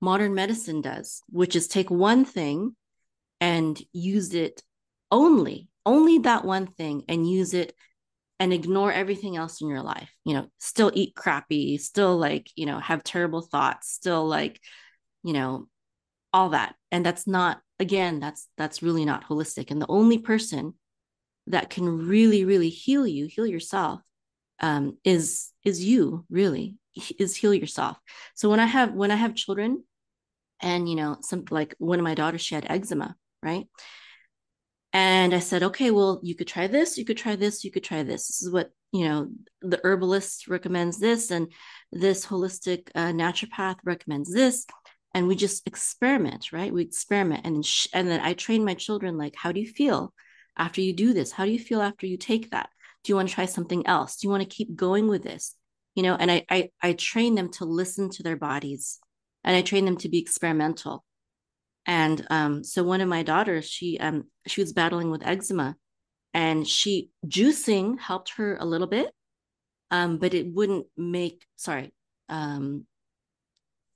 modern 0.00 0.34
medicine 0.34 0.80
does, 0.80 1.22
which 1.28 1.56
is 1.56 1.66
take 1.66 1.90
one 1.90 2.24
thing 2.24 2.76
and 3.40 3.80
use 3.92 4.34
it 4.34 4.62
only, 5.10 5.68
only 5.86 6.18
that 6.18 6.44
one 6.44 6.66
thing 6.66 7.04
and 7.08 7.28
use 7.28 7.54
it 7.54 7.74
and 8.40 8.52
ignore 8.52 8.92
everything 8.92 9.36
else 9.36 9.60
in 9.60 9.68
your 9.68 9.82
life. 9.82 10.10
You 10.24 10.34
know, 10.34 10.46
still 10.58 10.92
eat 10.94 11.14
crappy, 11.16 11.78
still 11.78 12.16
like, 12.16 12.50
you 12.54 12.66
know, 12.66 12.78
have 12.78 13.02
terrible 13.02 13.42
thoughts, 13.42 13.90
still 13.90 14.26
like, 14.26 14.60
you 15.22 15.32
know, 15.32 15.68
all 16.32 16.50
that. 16.50 16.74
And 16.90 17.04
that's 17.04 17.26
not 17.26 17.60
again, 17.78 18.20
that's 18.20 18.48
that's 18.56 18.82
really 18.82 19.04
not 19.04 19.28
holistic. 19.28 19.70
And 19.70 19.80
the 19.80 19.90
only 19.90 20.18
person 20.18 20.74
that 21.46 21.70
can 21.70 22.06
really 22.06 22.44
really 22.44 22.70
heal 22.70 23.06
you, 23.06 23.26
heal 23.26 23.46
yourself 23.46 24.00
um 24.60 24.98
is 25.04 25.50
is 25.64 25.84
you, 25.84 26.24
really. 26.30 26.76
Is 27.18 27.36
heal 27.36 27.54
yourself. 27.54 27.96
So 28.34 28.50
when 28.50 28.58
I 28.58 28.66
have 28.66 28.92
when 28.92 29.12
I 29.12 29.16
have 29.16 29.36
children 29.36 29.84
and 30.60 30.88
you 30.88 30.96
know 30.96 31.16
some 31.20 31.44
like 31.50 31.74
one 31.78 31.98
of 31.98 32.04
my 32.04 32.14
daughters 32.14 32.40
she 32.40 32.54
had 32.54 32.66
eczema 32.68 33.14
right 33.42 33.66
and 34.92 35.34
i 35.34 35.38
said 35.38 35.62
okay 35.62 35.90
well 35.90 36.20
you 36.22 36.34
could 36.34 36.48
try 36.48 36.66
this 36.66 36.98
you 36.98 37.04
could 37.04 37.16
try 37.16 37.36
this 37.36 37.64
you 37.64 37.70
could 37.70 37.84
try 37.84 38.02
this 38.02 38.26
this 38.26 38.42
is 38.42 38.50
what 38.50 38.70
you 38.92 39.06
know 39.06 39.28
the 39.62 39.80
herbalist 39.84 40.48
recommends 40.48 40.98
this 40.98 41.30
and 41.30 41.52
this 41.92 42.26
holistic 42.26 42.88
uh, 42.94 43.08
naturopath 43.12 43.76
recommends 43.84 44.32
this 44.32 44.66
and 45.18 45.28
we 45.28 45.36
just 45.36 45.66
experiment 45.66 46.52
right? 46.52 46.72
We 46.72 46.82
experiment 46.82 47.42
and 47.44 47.56
then 47.56 47.62
sh- 47.62 47.88
and 47.92 48.08
then 48.08 48.20
i 48.20 48.32
train 48.32 48.64
my 48.64 48.74
children 48.74 49.18
like 49.18 49.34
how 49.36 49.52
do 49.52 49.60
you 49.60 49.66
feel 49.66 50.14
after 50.56 50.80
you 50.80 50.92
do 50.92 51.12
this? 51.12 51.32
How 51.32 51.44
do 51.44 51.50
you 51.50 51.58
feel 51.58 51.82
after 51.82 52.06
you 52.06 52.16
take 52.16 52.50
that? 52.50 52.70
Do 53.02 53.10
you 53.10 53.16
want 53.16 53.28
to 53.28 53.34
try 53.34 53.46
something 53.46 53.86
else? 53.86 54.16
Do 54.16 54.26
you 54.26 54.30
want 54.30 54.42
to 54.42 54.56
keep 54.56 54.74
going 54.74 55.08
with 55.08 55.22
this? 55.22 55.54
You 55.94 56.02
know 56.04 56.14
and 56.14 56.30
I, 56.30 56.44
I 56.48 56.70
i 56.80 56.92
train 56.92 57.34
them 57.34 57.50
to 57.52 57.64
listen 57.64 58.10
to 58.10 58.22
their 58.22 58.36
bodies 58.36 59.00
and 59.44 59.56
I 59.56 59.62
train 59.62 59.84
them 59.84 59.96
to 59.98 60.08
be 60.08 60.18
experimental. 60.18 61.04
And 61.86 62.26
um, 62.28 62.64
so 62.64 62.82
one 62.82 63.00
of 63.00 63.08
my 63.08 63.22
daughters, 63.22 63.64
she 63.64 63.98
um, 63.98 64.24
she 64.46 64.60
was 64.60 64.74
battling 64.74 65.10
with 65.10 65.26
eczema, 65.26 65.74
and 66.34 66.68
she 66.68 67.10
juicing 67.26 67.98
helped 67.98 68.34
her 68.36 68.56
a 68.56 68.66
little 68.66 68.86
bit, 68.86 69.10
um, 69.90 70.18
but 70.18 70.34
it 70.34 70.52
wouldn't 70.52 70.86
make 70.96 71.44
sorry 71.56 71.92
um, 72.28 72.86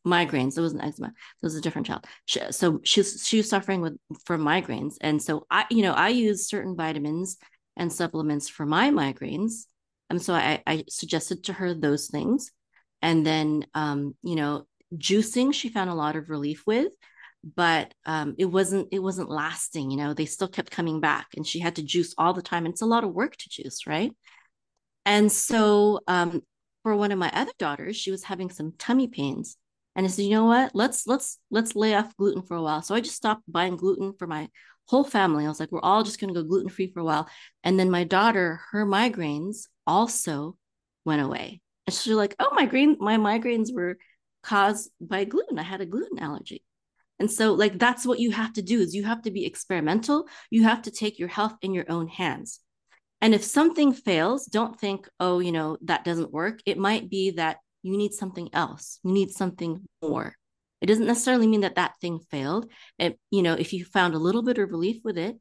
migraines. 0.06 0.56
It 0.56 0.62
wasn't 0.62 0.84
eczema. 0.84 1.08
It 1.08 1.42
was 1.42 1.56
a 1.56 1.60
different 1.60 1.86
child. 1.86 2.06
She, 2.26 2.40
so 2.50 2.80
she's 2.84 3.26
she 3.26 3.38
was 3.38 3.48
suffering 3.48 3.80
with 3.80 3.96
from 4.24 4.42
migraines, 4.42 4.96
and 5.00 5.22
so 5.22 5.46
I 5.50 5.66
you 5.70 5.82
know 5.82 5.92
I 5.92 6.08
use 6.08 6.48
certain 6.48 6.76
vitamins 6.76 7.38
and 7.76 7.92
supplements 7.92 8.48
for 8.48 8.66
my 8.66 8.90
migraines, 8.90 9.64
and 10.10 10.20
so 10.20 10.34
I, 10.34 10.62
I 10.66 10.84
suggested 10.88 11.44
to 11.44 11.52
her 11.54 11.74
those 11.74 12.08
things, 12.08 12.50
and 13.00 13.24
then 13.26 13.66
um, 13.74 14.14
you 14.22 14.36
know 14.36 14.66
juicing 14.96 15.54
she 15.54 15.70
found 15.70 15.88
a 15.88 15.94
lot 15.94 16.16
of 16.16 16.28
relief 16.28 16.64
with 16.66 16.92
but 17.42 17.92
um, 18.06 18.34
it 18.38 18.44
wasn't 18.44 18.88
it 18.92 19.00
wasn't 19.00 19.28
lasting 19.28 19.90
you 19.90 19.96
know 19.96 20.14
they 20.14 20.26
still 20.26 20.48
kept 20.48 20.70
coming 20.70 21.00
back 21.00 21.28
and 21.36 21.46
she 21.46 21.58
had 21.58 21.76
to 21.76 21.82
juice 21.82 22.14
all 22.18 22.32
the 22.32 22.42
time 22.42 22.64
and 22.64 22.72
it's 22.72 22.82
a 22.82 22.86
lot 22.86 23.04
of 23.04 23.12
work 23.12 23.36
to 23.36 23.48
juice 23.48 23.86
right 23.86 24.12
and 25.04 25.32
so 25.32 26.00
um, 26.06 26.42
for 26.82 26.94
one 26.94 27.10
of 27.10 27.18
my 27.18 27.30
other 27.34 27.52
daughters 27.58 27.96
she 27.96 28.10
was 28.10 28.22
having 28.24 28.50
some 28.50 28.72
tummy 28.78 29.08
pains 29.08 29.56
and 29.96 30.06
i 30.06 30.08
said 30.08 30.24
you 30.24 30.30
know 30.30 30.46
what 30.46 30.74
let's 30.74 31.06
let's 31.06 31.38
let's 31.50 31.76
lay 31.76 31.94
off 31.94 32.16
gluten 32.16 32.42
for 32.42 32.56
a 32.56 32.62
while 32.62 32.82
so 32.82 32.94
i 32.94 33.00
just 33.00 33.16
stopped 33.16 33.42
buying 33.48 33.76
gluten 33.76 34.12
for 34.18 34.26
my 34.26 34.48
whole 34.88 35.04
family 35.04 35.44
i 35.44 35.48
was 35.48 35.60
like 35.60 35.72
we're 35.72 35.80
all 35.80 36.02
just 36.02 36.20
going 36.20 36.32
to 36.32 36.40
go 36.40 36.46
gluten 36.46 36.68
free 36.68 36.90
for 36.92 37.00
a 37.00 37.04
while 37.04 37.28
and 37.64 37.78
then 37.78 37.90
my 37.90 38.04
daughter 38.04 38.60
her 38.72 38.84
migraines 38.84 39.68
also 39.86 40.56
went 41.04 41.22
away 41.22 41.60
and 41.86 41.94
she's 41.94 42.14
like 42.14 42.34
oh 42.38 42.50
my 42.52 42.66
green 42.66 42.96
my 43.00 43.16
migraines 43.16 43.72
were 43.72 43.96
caused 44.42 44.90
by 45.00 45.24
gluten. 45.24 45.58
I 45.58 45.62
had 45.62 45.80
a 45.80 45.86
gluten 45.86 46.18
allergy. 46.18 46.62
And 47.18 47.30
so 47.30 47.54
like 47.54 47.78
that's 47.78 48.04
what 48.04 48.18
you 48.18 48.32
have 48.32 48.52
to 48.54 48.62
do 48.62 48.80
is 48.80 48.94
you 48.94 49.04
have 49.04 49.22
to 49.22 49.30
be 49.30 49.46
experimental. 49.46 50.26
You 50.50 50.64
have 50.64 50.82
to 50.82 50.90
take 50.90 51.18
your 51.18 51.28
health 51.28 51.54
in 51.62 51.72
your 51.72 51.86
own 51.88 52.08
hands. 52.08 52.60
And 53.20 53.34
if 53.34 53.44
something 53.44 53.92
fails, 53.92 54.46
don't 54.46 54.78
think, 54.78 55.08
oh, 55.20 55.38
you 55.38 55.52
know, 55.52 55.76
that 55.82 56.04
doesn't 56.04 56.32
work. 56.32 56.60
It 56.66 56.76
might 56.76 57.08
be 57.08 57.30
that 57.32 57.58
you 57.82 57.96
need 57.96 58.12
something 58.12 58.48
else. 58.52 58.98
You 59.02 59.12
need 59.12 59.30
something 59.30 59.82
more. 60.02 60.34
It 60.80 60.86
doesn't 60.86 61.06
necessarily 61.06 61.46
mean 61.46 61.60
that 61.60 61.76
that 61.76 61.94
thing 62.00 62.18
failed. 62.30 62.70
It, 62.98 63.18
you 63.30 63.42
know, 63.42 63.54
if 63.54 63.72
you 63.72 63.84
found 63.84 64.14
a 64.14 64.18
little 64.18 64.42
bit 64.42 64.58
of 64.58 64.70
relief 64.70 64.98
with 65.04 65.16
it, 65.16 65.36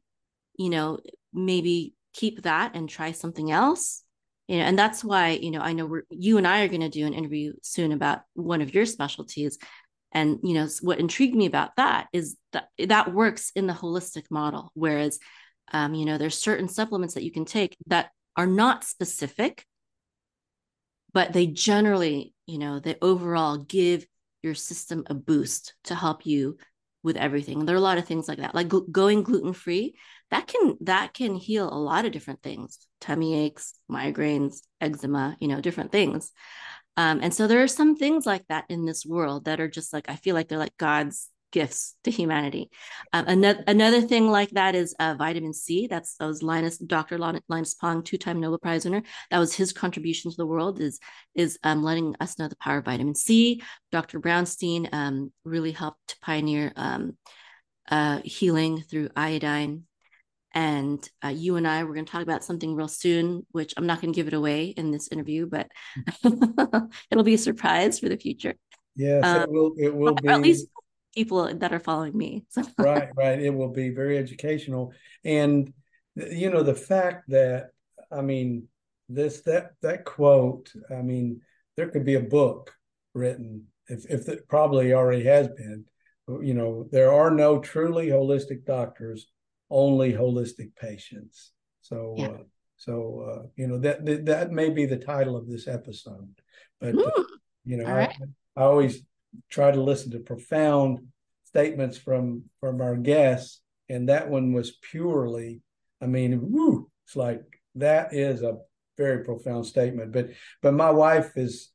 you 0.56 0.70
know, 0.70 0.98
maybe 1.32 1.94
keep 2.12 2.42
that 2.42 2.76
and 2.76 2.88
try 2.88 3.12
something 3.12 3.50
else 3.50 4.04
you 4.48 4.58
know 4.58 4.64
and 4.64 4.78
that's 4.78 5.02
why 5.02 5.30
you 5.30 5.50
know 5.50 5.60
i 5.60 5.72
know 5.72 5.86
we're 5.86 6.02
you 6.10 6.36
and 6.36 6.46
i 6.46 6.62
are 6.62 6.68
going 6.68 6.80
to 6.80 6.88
do 6.88 7.06
an 7.06 7.14
interview 7.14 7.52
soon 7.62 7.92
about 7.92 8.20
one 8.34 8.60
of 8.60 8.74
your 8.74 8.84
specialties 8.84 9.58
and 10.12 10.38
you 10.42 10.54
know 10.54 10.68
what 10.82 10.98
intrigued 10.98 11.34
me 11.34 11.46
about 11.46 11.74
that 11.76 12.08
is 12.12 12.36
that 12.52 12.68
that 12.78 13.14
works 13.14 13.50
in 13.54 13.66
the 13.66 13.72
holistic 13.72 14.24
model 14.30 14.70
whereas 14.74 15.18
um, 15.72 15.94
you 15.94 16.04
know 16.04 16.18
there's 16.18 16.38
certain 16.38 16.68
supplements 16.68 17.14
that 17.14 17.24
you 17.24 17.32
can 17.32 17.44
take 17.44 17.76
that 17.86 18.10
are 18.36 18.46
not 18.46 18.84
specific 18.84 19.64
but 21.14 21.32
they 21.32 21.46
generally 21.46 22.34
you 22.46 22.58
know 22.58 22.80
they 22.80 22.96
overall 23.02 23.58
give 23.58 24.06
your 24.42 24.54
system 24.54 25.04
a 25.06 25.14
boost 25.14 25.74
to 25.84 25.94
help 25.94 26.26
you 26.26 26.56
with 27.02 27.16
everything. 27.16 27.64
There 27.64 27.74
are 27.74 27.78
a 27.78 27.82
lot 27.82 27.98
of 27.98 28.06
things 28.06 28.28
like 28.28 28.38
that 28.38 28.54
like 28.54 28.72
going 28.90 29.22
gluten 29.22 29.52
free 29.52 29.94
that 30.30 30.46
can 30.46 30.76
that 30.82 31.14
can 31.14 31.34
heal 31.34 31.72
a 31.72 31.78
lot 31.78 32.04
of 32.04 32.12
different 32.12 32.42
things 32.42 32.78
tummy 33.00 33.44
aches 33.44 33.74
migraines 33.90 34.60
eczema 34.80 35.36
you 35.40 35.48
know 35.48 35.60
different 35.60 35.92
things. 35.92 36.32
Um, 36.96 37.20
and 37.22 37.32
so 37.32 37.46
there 37.46 37.62
are 37.62 37.68
some 37.68 37.96
things 37.96 38.26
like 38.26 38.46
that 38.48 38.66
in 38.68 38.84
this 38.84 39.06
world 39.06 39.46
that 39.46 39.60
are 39.60 39.68
just 39.68 39.92
like 39.92 40.10
i 40.10 40.16
feel 40.16 40.34
like 40.34 40.48
they're 40.48 40.58
like 40.58 40.76
god's 40.76 41.28
gifts 41.52 41.94
to 42.02 42.10
humanity 42.10 42.70
um, 43.12 43.24
another, 43.28 43.62
another 43.66 44.00
thing 44.00 44.28
like 44.28 44.50
that 44.50 44.74
is 44.74 44.94
uh, 44.98 45.14
vitamin 45.16 45.52
c 45.52 45.86
that's 45.86 46.16
that 46.16 46.26
was 46.26 46.42
linus 46.42 46.78
dr 46.78 47.16
linus 47.18 47.74
Pauling, 47.74 48.02
two-time 48.02 48.40
nobel 48.40 48.58
prize 48.58 48.84
winner 48.84 49.02
that 49.30 49.38
was 49.38 49.54
his 49.54 49.72
contribution 49.72 50.30
to 50.30 50.36
the 50.36 50.46
world 50.46 50.80
is 50.80 50.98
is 51.34 51.58
um, 51.62 51.82
letting 51.82 52.16
us 52.20 52.38
know 52.38 52.48
the 52.48 52.56
power 52.56 52.78
of 52.78 52.84
vitamin 52.84 53.14
c 53.14 53.62
dr 53.92 54.18
brownstein 54.20 54.88
um, 54.92 55.32
really 55.44 55.72
helped 55.72 56.00
to 56.08 56.16
pioneer 56.20 56.72
um, 56.76 57.16
uh, 57.88 58.20
healing 58.24 58.82
through 58.82 59.08
iodine 59.14 59.84
and 60.54 61.08
uh, 61.24 61.28
you 61.28 61.56
and 61.56 61.66
I, 61.66 61.82
we're 61.84 61.94
going 61.94 62.04
to 62.04 62.12
talk 62.12 62.22
about 62.22 62.44
something 62.44 62.74
real 62.74 62.88
soon, 62.88 63.46
which 63.52 63.72
I'm 63.76 63.86
not 63.86 64.00
going 64.00 64.12
to 64.12 64.16
give 64.16 64.28
it 64.28 64.34
away 64.34 64.66
in 64.66 64.90
this 64.90 65.08
interview, 65.08 65.46
but 65.46 65.68
it'll 67.10 67.24
be 67.24 67.34
a 67.34 67.38
surprise 67.38 67.98
for 67.98 68.08
the 68.08 68.18
future. 68.18 68.54
Yes, 68.94 69.24
um, 69.24 69.42
it 69.42 69.50
will. 69.50 69.72
It 69.78 69.94
will 69.94 70.14
be. 70.14 70.28
At 70.28 70.42
least 70.42 70.66
people 71.14 71.52
that 71.54 71.72
are 71.72 71.80
following 71.80 72.16
me. 72.16 72.44
right, 72.78 73.08
right. 73.16 73.40
It 73.40 73.54
will 73.54 73.72
be 73.72 73.90
very 73.90 74.18
educational, 74.18 74.92
and 75.24 75.72
you 76.14 76.50
know 76.50 76.62
the 76.62 76.74
fact 76.74 77.30
that 77.30 77.70
I 78.10 78.22
mean 78.22 78.68
this 79.08 79.42
that 79.42 79.72
that 79.82 80.04
quote. 80.04 80.72
I 80.90 81.02
mean, 81.02 81.40
there 81.76 81.88
could 81.88 82.04
be 82.04 82.14
a 82.14 82.20
book 82.20 82.72
written 83.14 83.66
if 83.88 84.04
if 84.10 84.28
it 84.28 84.48
probably 84.48 84.92
already 84.92 85.24
has 85.24 85.48
been. 85.48 85.84
You 86.28 86.54
know, 86.54 86.88
there 86.92 87.12
are 87.12 87.30
no 87.30 87.58
truly 87.58 88.06
holistic 88.06 88.64
doctors 88.64 89.26
only 89.72 90.12
holistic 90.12 90.76
patients. 90.76 91.50
So, 91.80 92.14
yeah. 92.16 92.26
uh, 92.26 92.38
so 92.76 93.26
uh, 93.28 93.46
you 93.56 93.66
know 93.66 93.78
that, 93.78 94.04
that, 94.04 94.26
that 94.26 94.50
may 94.52 94.70
be 94.70 94.86
the 94.86 94.98
title 94.98 95.36
of 95.36 95.48
this 95.48 95.66
episode, 95.66 96.34
but 96.80 96.94
uh, 96.96 97.22
you 97.64 97.78
know, 97.78 97.86
I, 97.86 97.92
right. 97.92 98.16
I 98.56 98.62
always 98.62 99.02
try 99.50 99.70
to 99.70 99.82
listen 99.82 100.10
to 100.12 100.18
profound 100.18 101.00
statements 101.44 101.98
from 101.98 102.44
from 102.60 102.80
our 102.80 102.96
guests 102.96 103.62
and 103.92 104.08
that 104.08 104.30
one 104.30 104.52
was 104.52 104.72
purely. 104.90 105.60
I 106.00 106.06
mean, 106.06 106.50
woo, 106.50 106.90
it's 107.06 107.14
like 107.14 107.42
that 107.74 108.14
is 108.14 108.42
a 108.42 108.58
very 108.96 109.24
profound 109.24 109.66
statement. 109.66 110.12
But 110.12 110.30
but 110.62 110.72
my 110.74 110.90
wife 110.90 111.36
is 111.36 111.70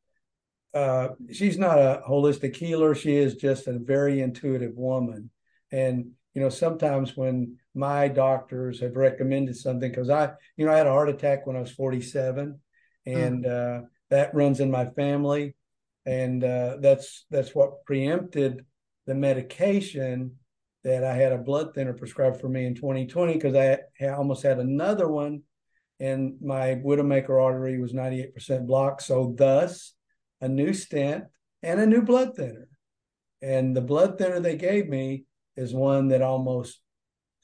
uh, 0.73 1.09
she's 1.31 1.57
not 1.57 1.77
a 1.77 2.01
holistic 2.07 2.55
healer. 2.55 2.95
She 2.95 3.15
is 3.15 3.35
just 3.35 3.67
a 3.67 3.79
very 3.79 4.21
intuitive 4.21 4.75
woman. 4.75 5.29
And, 5.71 6.11
you 6.33 6.41
know, 6.41 6.49
sometimes 6.49 7.17
when 7.17 7.57
my 7.73 8.07
doctors 8.07 8.79
have 8.81 8.95
recommended 8.95 9.55
something, 9.55 9.89
because 9.89 10.09
I, 10.09 10.31
you 10.55 10.65
know, 10.65 10.71
I 10.71 10.77
had 10.77 10.87
a 10.87 10.91
heart 10.91 11.09
attack 11.09 11.47
when 11.47 11.55
I 11.55 11.61
was 11.61 11.71
47, 11.71 12.59
and 13.05 13.45
mm. 13.45 13.81
uh, 13.83 13.85
that 14.09 14.35
runs 14.35 14.59
in 14.59 14.69
my 14.69 14.85
family. 14.85 15.55
And 16.07 16.43
uh, 16.43 16.77
that's 16.79 17.25
that's 17.29 17.53
what 17.53 17.85
preempted 17.85 18.65
the 19.05 19.13
medication 19.13 20.37
that 20.83 21.03
I 21.03 21.13
had 21.13 21.33
a 21.33 21.37
blood 21.37 21.75
thinner 21.75 21.93
prescribed 21.93 22.39
for 22.39 22.49
me 22.49 22.65
in 22.65 22.73
2020 22.73 23.33
because 23.33 23.55
I 23.55 23.79
had, 23.99 24.13
almost 24.13 24.43
had 24.43 24.57
another 24.57 25.07
one 25.07 25.43
and 25.99 26.35
my 26.41 26.75
widowmaker 26.75 27.41
artery 27.41 27.79
was 27.79 27.93
98% 27.93 28.65
blocked. 28.65 29.03
So 29.03 29.33
thus 29.37 29.93
a 30.41 30.47
new 30.47 30.73
stent, 30.73 31.25
and 31.63 31.79
a 31.79 31.85
new 31.85 32.01
blood 32.01 32.35
thinner. 32.35 32.67
And 33.41 33.75
the 33.75 33.81
blood 33.81 34.17
thinner 34.17 34.39
they 34.39 34.55
gave 34.55 34.87
me 34.87 35.25
is 35.55 35.73
one 35.73 36.09
that 36.09 36.21
almost 36.21 36.79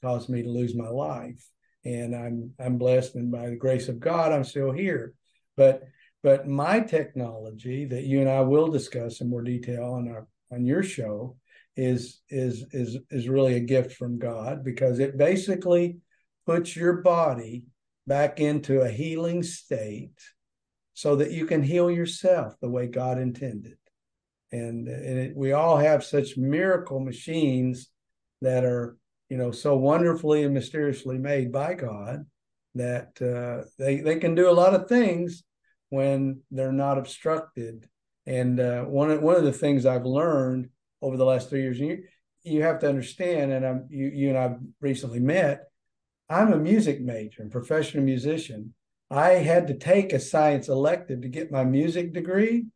caused 0.02 0.28
me 0.28 0.42
to 0.42 0.48
lose 0.48 0.74
my 0.74 0.88
life. 0.88 1.44
And 1.84 2.14
I'm 2.14 2.52
I'm 2.58 2.78
blessed, 2.78 3.14
and 3.16 3.30
by 3.30 3.50
the 3.50 3.56
grace 3.56 3.88
of 3.88 4.00
God, 4.00 4.32
I'm 4.32 4.44
still 4.44 4.72
here. 4.72 5.12
But 5.56 5.82
but 6.24 6.48
my 6.48 6.80
technology 6.80 7.84
that 7.84 8.04
you 8.04 8.20
and 8.20 8.30
I 8.30 8.40
will 8.40 8.68
discuss 8.68 9.20
in 9.20 9.28
more 9.28 9.42
detail 9.42 9.92
on 9.92 10.08
our 10.08 10.26
on 10.50 10.64
your 10.64 10.82
show 10.82 11.36
is 11.76 12.22
is 12.30 12.64
is 12.72 12.96
is 13.10 13.28
really 13.28 13.56
a 13.56 13.60
gift 13.60 13.92
from 13.92 14.18
God 14.18 14.64
because 14.64 14.98
it 14.98 15.18
basically 15.18 15.98
puts 16.46 16.74
your 16.74 17.02
body 17.02 17.64
back 18.06 18.40
into 18.40 18.80
a 18.80 18.88
healing 18.88 19.42
state 19.42 20.18
so 20.94 21.16
that 21.16 21.30
you 21.30 21.44
can 21.44 21.62
heal 21.62 21.90
yourself 21.90 22.54
the 22.60 22.70
way 22.70 22.86
God 22.86 23.18
intended. 23.18 23.76
And, 24.52 24.86
and 24.88 25.18
it, 25.18 25.36
we 25.36 25.52
all 25.52 25.76
have 25.76 26.04
such 26.04 26.36
miracle 26.36 27.00
machines 27.00 27.90
that 28.40 28.64
are, 28.64 28.96
you 29.28 29.36
know, 29.36 29.50
so 29.50 29.76
wonderfully 29.76 30.44
and 30.44 30.54
mysteriously 30.54 31.18
made 31.18 31.50
by 31.50 31.74
God 31.74 32.24
that 32.76 33.20
uh, 33.20 33.68
they 33.78 34.00
they 34.00 34.16
can 34.16 34.34
do 34.34 34.48
a 34.48 34.52
lot 34.62 34.74
of 34.74 34.88
things 34.88 35.42
when 35.90 36.40
they're 36.50 36.72
not 36.72 36.98
obstructed. 36.98 37.88
And 38.26 38.58
uh, 38.58 38.84
one 38.84 39.10
of 39.10 39.22
one 39.22 39.36
of 39.36 39.44
the 39.44 39.52
things 39.52 39.86
I've 39.86 40.06
learned 40.06 40.70
over 41.02 41.16
the 41.16 41.26
last 41.26 41.50
three 41.50 41.62
years, 41.62 41.78
you 41.78 42.04
you 42.42 42.62
have 42.62 42.78
to 42.80 42.88
understand, 42.88 43.52
and 43.52 43.66
I'm 43.66 43.86
you 43.90 44.06
you 44.06 44.28
and 44.30 44.38
I 44.38 44.56
recently 44.80 45.20
met. 45.20 45.64
I'm 46.30 46.52
a 46.52 46.58
music 46.58 47.00
major 47.02 47.42
and 47.42 47.52
professional 47.52 48.02
musician, 48.02 48.72
I 49.10 49.34
had 49.34 49.68
to 49.68 49.74
take 49.74 50.12
a 50.12 50.18
science 50.18 50.68
elective 50.68 51.22
to 51.22 51.28
get 51.28 51.52
my 51.52 51.64
music 51.64 52.12
degree, 52.12 52.66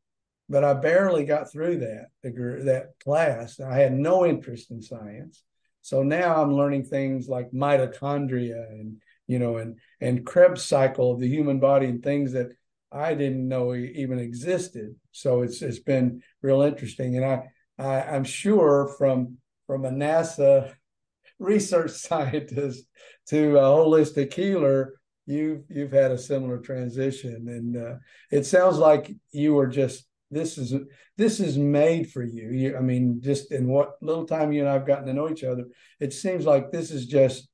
but 0.49 0.63
I 0.63 0.75
barely 0.75 1.25
got 1.25 1.51
through 1.51 1.79
that 1.79 2.07
degree, 2.23 2.63
that 2.65 2.99
class. 3.03 3.61
I 3.61 3.79
had 3.79 3.93
no 3.93 4.27
interest 4.27 4.71
in 4.71 4.83
science. 4.83 5.43
So 5.83 6.03
now 6.03 6.41
I'm 6.41 6.55
learning 6.55 6.85
things 6.85 7.29
like 7.29 7.51
mitochondria 7.51 8.69
and 8.71 8.99
you 9.27 9.39
know 9.39 9.57
and 9.57 9.79
and 10.01 10.25
Krebs 10.25 10.65
cycle 10.65 11.13
of 11.13 11.21
the 11.21 11.29
human 11.29 11.61
body 11.61 11.87
and 11.87 12.03
things 12.03 12.33
that 12.33 12.53
I 12.91 13.15
didn't 13.15 13.49
know 13.49 13.73
he 13.73 13.87
even 13.97 14.19
existed. 14.19 14.95
So 15.13 15.43
it's 15.43 15.63
it's 15.63 15.79
been 15.79 16.23
real 16.43 16.63
interesting, 16.63 17.17
and 17.17 17.25
I, 17.25 17.43
I 17.79 18.03
I'm 18.03 18.25
sure 18.25 18.95
from 18.99 19.39
from 19.67 19.85
a 19.85 19.91
NASA 19.91 20.73
research 21.39 21.91
scientist 22.09 22.85
to 23.29 23.59
a 23.59 23.63
holistic 23.63 24.33
healer, 24.33 24.95
you've 25.27 25.65
you've 25.69 25.93
had 25.93 26.11
a 26.11 26.19
similar 26.19 26.59
transition, 26.59 27.47
and 27.49 27.77
uh, 27.77 27.95
it 28.31 28.45
sounds 28.45 28.79
like 28.79 29.15
you 29.31 29.55
were 29.55 29.69
just 29.69 30.07
this 30.31 30.59
is 30.59 30.75
this 31.17 31.41
is 31.41 31.59
made 31.59 32.11
for 32.11 32.23
you. 32.23 32.51
you. 32.51 32.77
I 32.77 32.81
mean, 32.81 33.21
just 33.23 33.53
in 33.53 33.67
what 33.69 33.93
little 34.01 34.27
time 34.27 34.53
you 34.53 34.61
and 34.61 34.69
I've 34.69 34.87
gotten 34.87 35.07
to 35.07 35.13
know 35.13 35.31
each 35.31 35.45
other, 35.45 35.65
it 36.01 36.13
seems 36.13 36.45
like 36.47 36.71
this 36.71 36.91
is 36.91 37.07
just 37.07 37.49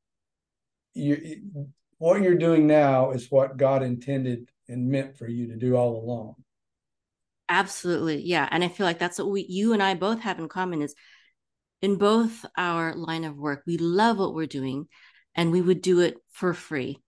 you. 0.94 1.42
What 1.98 2.20
you're 2.22 2.34
doing 2.34 2.66
now 2.66 3.12
is 3.12 3.30
what 3.30 3.56
God 3.56 3.82
intended 3.82 4.48
and 4.68 4.88
meant 4.88 5.16
for 5.16 5.28
you 5.28 5.48
to 5.48 5.56
do 5.56 5.76
all 5.76 5.96
along. 5.96 6.34
Absolutely, 7.48 8.22
yeah, 8.22 8.48
and 8.50 8.64
I 8.64 8.68
feel 8.68 8.86
like 8.86 8.98
that's 8.98 9.18
what 9.18 9.30
we, 9.30 9.46
you 9.48 9.72
and 9.72 9.82
I, 9.82 9.94
both 9.94 10.20
have 10.20 10.38
in 10.38 10.48
common 10.48 10.82
is 10.82 10.94
in 11.82 11.96
both 11.96 12.46
our 12.56 12.94
line 12.94 13.24
of 13.24 13.36
work, 13.36 13.62
we 13.66 13.76
love 13.76 14.18
what 14.18 14.34
we're 14.34 14.46
doing, 14.46 14.88
and 15.34 15.52
we 15.52 15.60
would 15.60 15.82
do 15.82 16.00
it 16.00 16.16
for 16.32 16.54
free 16.54 17.02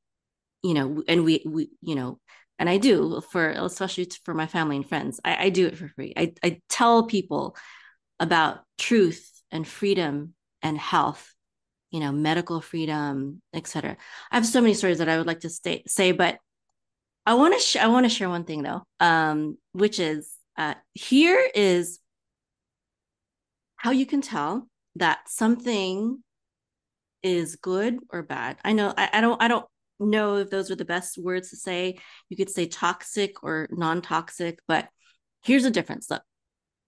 you 0.67 0.75
know, 0.75 1.03
and 1.07 1.25
we, 1.25 1.45
we, 1.47 1.71
you 1.81 1.95
know, 1.95 2.19
and 2.59 2.69
I 2.69 2.79
do 2.79 3.21
for, 3.31 3.51
especially 3.51 4.09
for 4.25 4.35
my 4.35 4.49
family 4.49 4.77
and 4.77 4.89
friends, 4.89 5.21
I, 5.25 5.45
I 5.47 5.49
do 5.51 5.67
it 5.67 5.79
for 5.79 5.89
free. 5.89 6.13
I, 6.17 6.35
I 6.43 6.61
tell 6.69 7.07
people 7.07 7.57
about 8.19 8.61
truth 8.77 9.31
and 9.53 9.67
freedom 9.67 10.35
and 10.63 10.77
health, 10.77 11.33
you 11.93 12.01
know, 12.01 12.11
medical 12.11 12.61
freedom, 12.61 13.41
etc. 13.55 13.97
I 14.33 14.35
have 14.35 14.47
so 14.47 14.61
many 14.61 14.75
stories 14.75 14.99
that 14.99 15.09
I 15.09 15.19
would 15.19 15.27
like 15.29 15.41
to 15.41 15.51
stay, 15.51 15.85
say, 15.87 16.11
but 16.11 16.39
I 17.27 17.35
want 17.35 17.55
to, 17.55 17.61
sh- 17.61 17.77
I 17.77 17.89
want 17.89 18.07
to 18.07 18.11
share 18.11 18.29
one 18.29 18.45
thing 18.45 18.63
though, 18.63 18.83
um, 19.01 19.59
which 19.73 19.99
is, 19.99 20.33
uh, 20.57 20.75
here 20.95 21.51
is 21.55 21.99
how 23.77 23.91
you 23.91 24.07
can 24.07 24.21
tell 24.23 24.69
that 24.97 25.29
something 25.29 26.23
is 27.23 27.57
good 27.57 27.99
or 28.11 28.23
bad. 28.23 28.57
I 28.65 28.73
know 28.73 28.93
I, 28.97 29.11
I 29.13 29.21
don't 29.21 29.43
I 29.43 29.49
don't 29.49 29.67
know 29.99 30.37
if 30.37 30.51
those 30.51 30.71
are 30.71 30.77
the 30.77 30.85
best 30.85 31.19
words 31.19 31.51
to 31.51 31.57
say. 31.57 31.99
You 32.29 32.37
could 32.37 32.51
say 32.51 32.67
toxic 32.67 33.43
or 33.43 33.69
non 33.71 34.03
toxic, 34.03 34.61
but 34.69 34.89
here's 35.43 35.65
the 35.65 35.71
difference. 35.71 36.11
Look, 36.11 36.23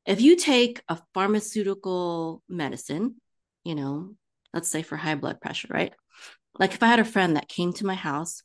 if 0.07 0.21
you 0.21 0.37
take 0.37 0.83
a 0.89 0.99
pharmaceutical 1.15 2.43
medicine, 2.49 3.17
you 3.65 3.75
know, 3.75 4.15
let's 4.55 4.71
say 4.71 4.83
for 4.83 4.97
high 4.97 5.17
blood 5.17 5.41
pressure, 5.41 5.69
right? 5.71 5.93
Like 6.59 6.75
if 6.75 6.83
I 6.83 6.87
had 6.87 7.01
a 7.01 7.05
friend 7.05 7.37
that 7.37 7.49
came 7.49 7.73
to 7.75 7.87
my 7.87 7.95
house 7.95 8.43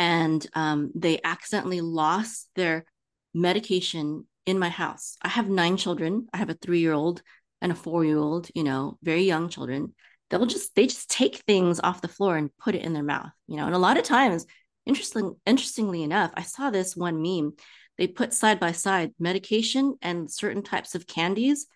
and 0.00 0.46
um, 0.54 0.90
they 0.94 1.20
accidentally 1.22 1.82
lost 1.82 2.48
their 2.56 2.86
medication 3.34 4.26
in 4.46 4.58
my 4.58 4.70
house. 4.70 5.16
I 5.20 5.28
have 5.28 5.48
nine 5.48 5.76
children. 5.76 6.26
I 6.32 6.38
have 6.38 6.48
a 6.48 6.54
three 6.54 6.80
year 6.80 6.94
old 6.94 7.22
and 7.60 7.70
a 7.70 7.74
four 7.74 8.04
year 8.04 8.16
old, 8.16 8.48
you 8.54 8.64
know, 8.64 8.96
very 9.02 9.24
young 9.24 9.50
children 9.50 9.92
they'll 10.30 10.46
just 10.46 10.74
they 10.74 10.86
just 10.86 11.10
take 11.10 11.36
things 11.38 11.80
off 11.80 12.00
the 12.00 12.08
floor 12.08 12.36
and 12.36 12.56
put 12.56 12.74
it 12.74 12.82
in 12.82 12.92
their 12.92 13.02
mouth 13.02 13.30
you 13.46 13.56
know 13.56 13.66
and 13.66 13.74
a 13.74 13.78
lot 13.78 13.98
of 13.98 14.04
times 14.04 14.46
interesting 14.86 15.34
interestingly 15.44 16.02
enough 16.02 16.30
i 16.34 16.42
saw 16.42 16.70
this 16.70 16.96
one 16.96 17.20
meme 17.20 17.52
they 17.98 18.06
put 18.06 18.32
side 18.32 18.58
by 18.58 18.72
side 18.72 19.12
medication 19.18 19.96
and 20.00 20.30
certain 20.30 20.62
types 20.62 20.94
of 20.94 21.06
candies 21.06 21.66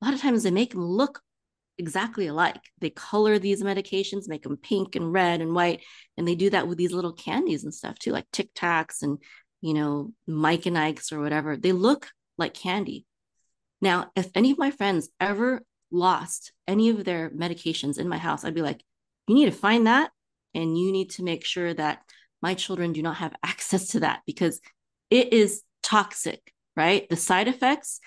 a 0.00 0.04
lot 0.04 0.14
of 0.14 0.20
times 0.20 0.42
they 0.42 0.50
make 0.50 0.70
them 0.70 0.84
look 0.84 1.20
exactly 1.78 2.26
alike. 2.26 2.60
They 2.80 2.90
color 2.90 3.38
these 3.38 3.62
medications 3.62 4.28
make 4.28 4.42
them 4.42 4.56
pink 4.56 4.96
and 4.96 5.12
red 5.12 5.40
and 5.40 5.54
white 5.54 5.82
and 6.16 6.26
they 6.26 6.34
do 6.34 6.50
that 6.50 6.68
with 6.68 6.78
these 6.78 6.92
little 6.92 7.12
candies 7.12 7.64
and 7.64 7.74
stuff 7.74 7.98
too 7.98 8.12
like 8.12 8.26
tic 8.32 8.54
tacs 8.54 9.02
and 9.02 9.18
you 9.60 9.74
know 9.74 10.12
mike 10.26 10.66
and 10.66 10.78
ike's 10.78 11.12
or 11.12 11.20
whatever. 11.20 11.56
They 11.56 11.72
look 11.72 12.10
like 12.38 12.54
candy. 12.54 13.06
Now 13.80 14.10
if 14.16 14.30
any 14.34 14.50
of 14.50 14.58
my 14.58 14.70
friends 14.70 15.08
ever 15.20 15.62
lost 15.90 16.52
any 16.66 16.90
of 16.90 17.04
their 17.04 17.30
medications 17.30 17.98
in 17.98 18.08
my 18.08 18.18
house, 18.18 18.44
I'd 18.44 18.54
be 18.54 18.62
like, 18.62 18.82
you 19.26 19.34
need 19.34 19.46
to 19.46 19.52
find 19.52 19.86
that 19.86 20.10
and 20.54 20.78
you 20.78 20.92
need 20.92 21.10
to 21.10 21.22
make 21.22 21.44
sure 21.44 21.72
that 21.74 22.02
my 22.42 22.54
children 22.54 22.92
do 22.92 23.02
not 23.02 23.16
have 23.16 23.34
access 23.42 23.88
to 23.88 24.00
that 24.00 24.20
because 24.26 24.60
it 25.10 25.32
is 25.32 25.62
toxic, 25.82 26.52
right? 26.76 27.08
The 27.08 27.16
side 27.16 27.48
effects 27.48 28.00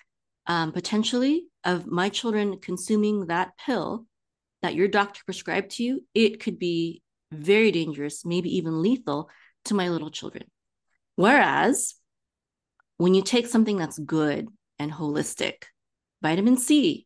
um, 0.48 0.72
potentially 0.72 1.46
of 1.68 1.86
my 1.86 2.10
children 2.10 2.60
consuming 2.60 3.28
that 3.28 3.52
pill 3.64 4.08
that 4.62 4.74
your 4.74 4.88
doctor 4.88 5.22
prescribed 5.26 5.72
to 5.72 5.84
you, 5.84 6.04
it 6.16 6.40
could 6.40 6.58
be 6.58 7.04
very 7.32 7.72
dangerous, 7.72 8.26
maybe 8.26 8.58
even 8.58 8.82
lethal 8.82 9.30
to 9.66 9.76
my 9.76 9.90
little 9.90 10.10
children. 10.10 10.46
Whereas 11.16 11.94
when 12.98 13.14
you 13.14 13.22
take 13.22 13.48
something 13.48 13.78
that's 13.78 14.00
good 14.00 14.48
and 14.80 14.92
holistic, 14.92 15.66
vitamin 16.22 16.58
C, 16.58 17.06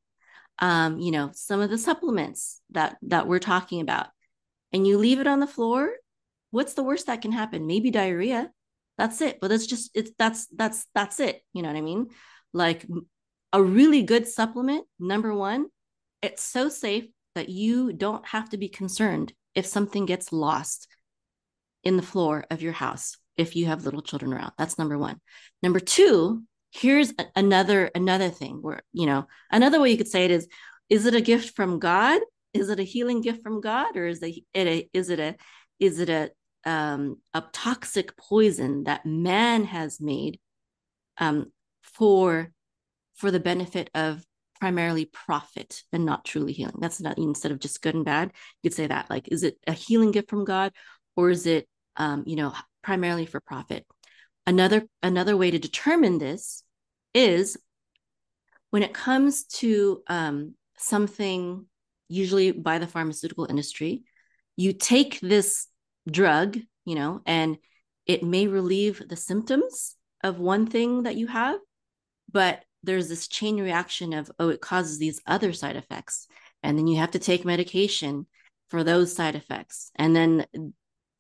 um, 0.60 1.00
you 1.00 1.12
know, 1.12 1.32
some 1.34 1.60
of 1.60 1.72
the 1.72 1.78
supplements 1.78 2.62
that 2.70 2.98
that 3.02 3.28
we're 3.28 3.40
talking 3.40 3.82
about, 3.82 4.08
and 4.72 4.86
you 4.86 4.98
leave 4.98 5.20
it 5.20 5.28
on 5.28 5.40
the 5.40 5.48
floor, 5.48 5.92
what's 6.52 6.76
the 6.76 6.84
worst 6.84 7.08
that 7.08 7.22
can 7.22 7.32
happen? 7.32 7.66
Maybe 7.66 7.90
diarrhea. 7.90 8.52
That's 8.98 9.22
it. 9.22 9.40
But 9.42 9.48
that's 9.48 9.66
just 9.66 9.90
it's 9.96 10.12
that's 10.20 10.46
that's 10.56 10.86
that's 10.94 11.20
it. 11.20 11.42
You 11.54 11.64
know 11.64 11.70
what 11.70 11.78
I 11.78 11.82
mean? 11.82 12.10
Like 12.54 12.86
a 13.54 13.62
really 13.62 14.04
good 14.04 14.28
supplement, 14.28 14.86
number 15.00 15.34
one, 15.34 15.68
it's 16.22 16.44
so 16.44 16.70
safe 16.70 17.06
that 17.36 17.50
you 17.50 17.94
don't 17.94 18.26
have 18.28 18.50
to 18.50 18.58
be 18.58 18.70
concerned 18.70 19.34
if 19.56 19.66
something 19.66 20.06
gets 20.06 20.32
lost 20.32 20.88
in 21.84 21.98
the 21.98 22.04
floor 22.04 22.46
of 22.50 22.62
your 22.62 22.74
house 22.74 23.18
if 23.38 23.56
you 23.56 23.66
have 23.66 23.86
little 23.86 24.02
children 24.02 24.34
around. 24.34 24.52
That's 24.58 24.78
number 24.78 24.98
one. 24.98 25.20
Number 25.64 25.80
two, 25.80 26.44
here's 26.72 27.14
another 27.36 27.92
another 27.96 28.30
thing 28.30 28.62
where 28.62 28.82
you 28.94 29.06
know 29.06 29.28
another 29.52 29.82
way 29.82 29.92
you 29.92 29.98
could 29.98 30.08
say 30.08 30.24
it 30.24 30.32
is 30.32 30.48
is 30.90 31.06
it 31.06 31.14
a 31.14 31.20
gift 31.20 31.54
from 31.54 31.80
god 31.80 32.22
is 32.54 32.70
it 32.70 32.80
a 32.80 32.84
healing 32.84 33.22
gift 33.22 33.44
from 33.44 33.62
God 33.62 33.96
or 33.96 34.08
is 34.08 34.22
it 34.22 34.44
a, 34.56 34.90
is 34.94 35.10
it 35.10 35.20
a 35.20 35.36
is 35.80 36.00
it 36.00 36.10
a 36.10 36.30
um, 36.64 37.18
a 37.34 37.44
toxic 37.54 38.16
poison 38.18 38.84
that 38.84 39.06
man 39.06 39.64
has 39.64 40.00
made 40.00 40.40
um, 41.18 41.52
for 41.82 42.52
for 43.22 43.32
the 43.32 43.40
benefit 43.40 43.90
of 43.94 44.26
primarily 44.60 45.06
profit 45.06 45.84
and 45.94 46.06
not 46.06 46.26
truly 46.26 46.54
healing. 46.54 46.76
That's 46.80 47.00
not 47.00 47.18
instead 47.18 47.52
of 47.52 47.60
just 47.60 47.82
good 47.82 47.96
and 47.96 48.06
bad. 48.06 48.32
You 48.62 48.70
could 48.70 48.76
say 48.76 48.88
that 48.88 49.10
like, 49.10 49.28
is 49.30 49.44
it 49.44 49.58
a 49.68 49.74
healing 49.74 50.12
gift 50.12 50.30
from 50.30 50.44
God, 50.44 50.74
or 51.16 51.30
is 51.30 51.46
it 51.46 51.68
um, 51.98 52.24
you 52.26 52.36
know 52.36 52.54
primarily 52.84 53.26
for 53.26 53.40
profit? 53.40 53.86
Another 54.46 54.84
another 55.02 55.38
way 55.38 55.52
to 55.52 55.60
determine 55.60 56.18
this 56.18 56.64
is 57.14 57.58
when 58.72 58.84
it 58.84 58.94
comes 58.94 59.44
to 59.46 60.02
um, 60.08 60.56
something 60.78 61.66
usually 62.08 62.52
by 62.52 62.80
the 62.80 62.88
pharmaceutical 62.88 63.46
industry, 63.50 64.04
you 64.58 64.74
take 64.74 65.20
this 65.22 65.68
drug, 66.10 66.58
you 66.86 66.96
know, 66.96 67.22
and 67.26 67.58
it 68.06 68.24
may 68.24 68.48
relieve 68.48 69.02
the 69.08 69.16
symptoms 69.16 69.96
of 70.24 70.40
one 70.40 70.66
thing 70.66 71.04
that 71.04 71.16
you 71.16 71.28
have, 71.28 71.60
but 72.32 72.64
there's 72.84 73.10
this 73.10 73.28
chain 73.28 73.60
reaction 73.60 74.14
of, 74.14 74.32
oh, 74.40 74.50
it 74.50 74.62
causes 74.62 74.98
these 74.98 75.22
other 75.26 75.54
side 75.54 75.76
effects. 75.76 76.28
And 76.64 76.78
then 76.78 76.88
you 76.88 76.98
have 76.98 77.12
to 77.12 77.20
take 77.20 77.46
medication 77.46 78.28
for 78.70 78.84
those 78.84 79.16
side 79.16 79.36
effects. 79.36 79.92
And 79.96 80.16
then, 80.16 80.46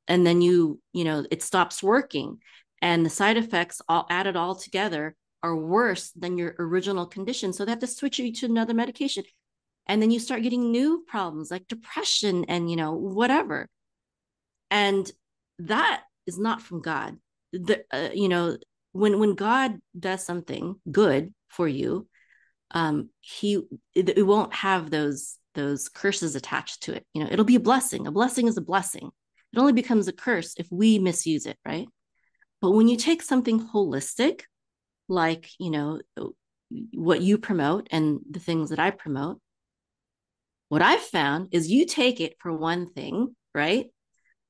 and 0.08 0.26
then 0.26 0.41
you, 0.41 0.80
you 0.93 1.04
know, 1.04 1.26
it 1.30 1.43
stops 1.43 1.84
working. 1.84 2.39
And 2.82 3.06
the 3.06 3.10
side 3.10 3.38
effects 3.38 3.82
all 3.88 4.08
added 4.10 4.36
all 4.36 4.56
together 4.56 5.15
are 5.43 5.56
worse 5.56 6.12
than 6.12 6.38
your 6.38 6.56
original 6.60 7.06
condition. 7.06 7.54
So 7.54 7.65
they 7.65 7.71
have 7.71 7.80
to 7.80 7.88
switch 7.88 8.19
you 8.19 8.32
to 8.34 8.45
another 8.45 8.74
medication. 8.74 9.24
And 9.88 10.02
then 10.02 10.12
you 10.12 10.19
start 10.19 10.43
getting 10.43 10.71
new 10.71 11.04
problems 11.08 11.52
like 11.52 11.67
depression 11.67 12.45
and, 12.45 12.69
you 12.69 12.76
know, 12.76 12.93
whatever 12.93 13.67
and 14.71 15.12
that 15.60 16.04
is 16.26 16.39
not 16.39 16.62
from 16.62 16.82
god 16.82 17.17
the 17.54 17.84
uh, 17.91 18.10
you 18.13 18.30
know 18.30 18.58
when 18.93 19.19
when 19.19 19.36
god 19.36 19.78
does 20.00 20.26
something 20.26 20.76
good 20.89 21.32
for 21.52 21.68
you 21.68 22.08
um 22.72 23.10
he 23.20 23.62
it, 23.94 24.10
it 24.18 24.24
won't 24.24 24.54
have 24.54 24.90
those 24.90 25.38
those 25.54 25.90
curses 25.90 26.36
attached 26.36 26.84
to 26.84 26.96
it. 26.96 27.06
You 27.14 27.24
know 27.24 27.30
it'll 27.30 27.44
be 27.46 27.58
a 27.58 27.60
blessing. 27.60 28.08
A 28.08 28.12
blessing 28.12 28.48
is 28.48 28.58
a 28.58 28.62
blessing. 28.62 29.12
It 29.54 29.60
only 29.60 29.74
becomes 29.74 30.08
a 30.08 30.14
curse 30.14 30.54
if 30.58 30.68
we 30.72 30.98
misuse 31.00 31.46
it 31.46 31.58
right? 31.66 31.88
But 32.62 32.72
when 32.72 32.88
you 32.88 32.96
take 32.96 33.22
something 33.22 33.60
holistic 33.60 34.42
like 35.10 35.50
you 35.60 35.72
know 35.72 36.00
what 36.94 37.22
you 37.22 37.38
promote 37.38 37.88
and 37.92 38.22
the 38.30 38.40
things 38.40 38.70
that 38.70 38.80
i 38.80 38.92
promote 38.92 39.42
what 40.70 40.82
i've 40.82 41.02
found 41.02 41.50
is 41.52 41.70
you 41.70 41.86
take 41.86 42.22
it 42.22 42.38
for 42.40 42.54
one 42.54 42.90
thing 42.94 43.36
right? 43.54 43.88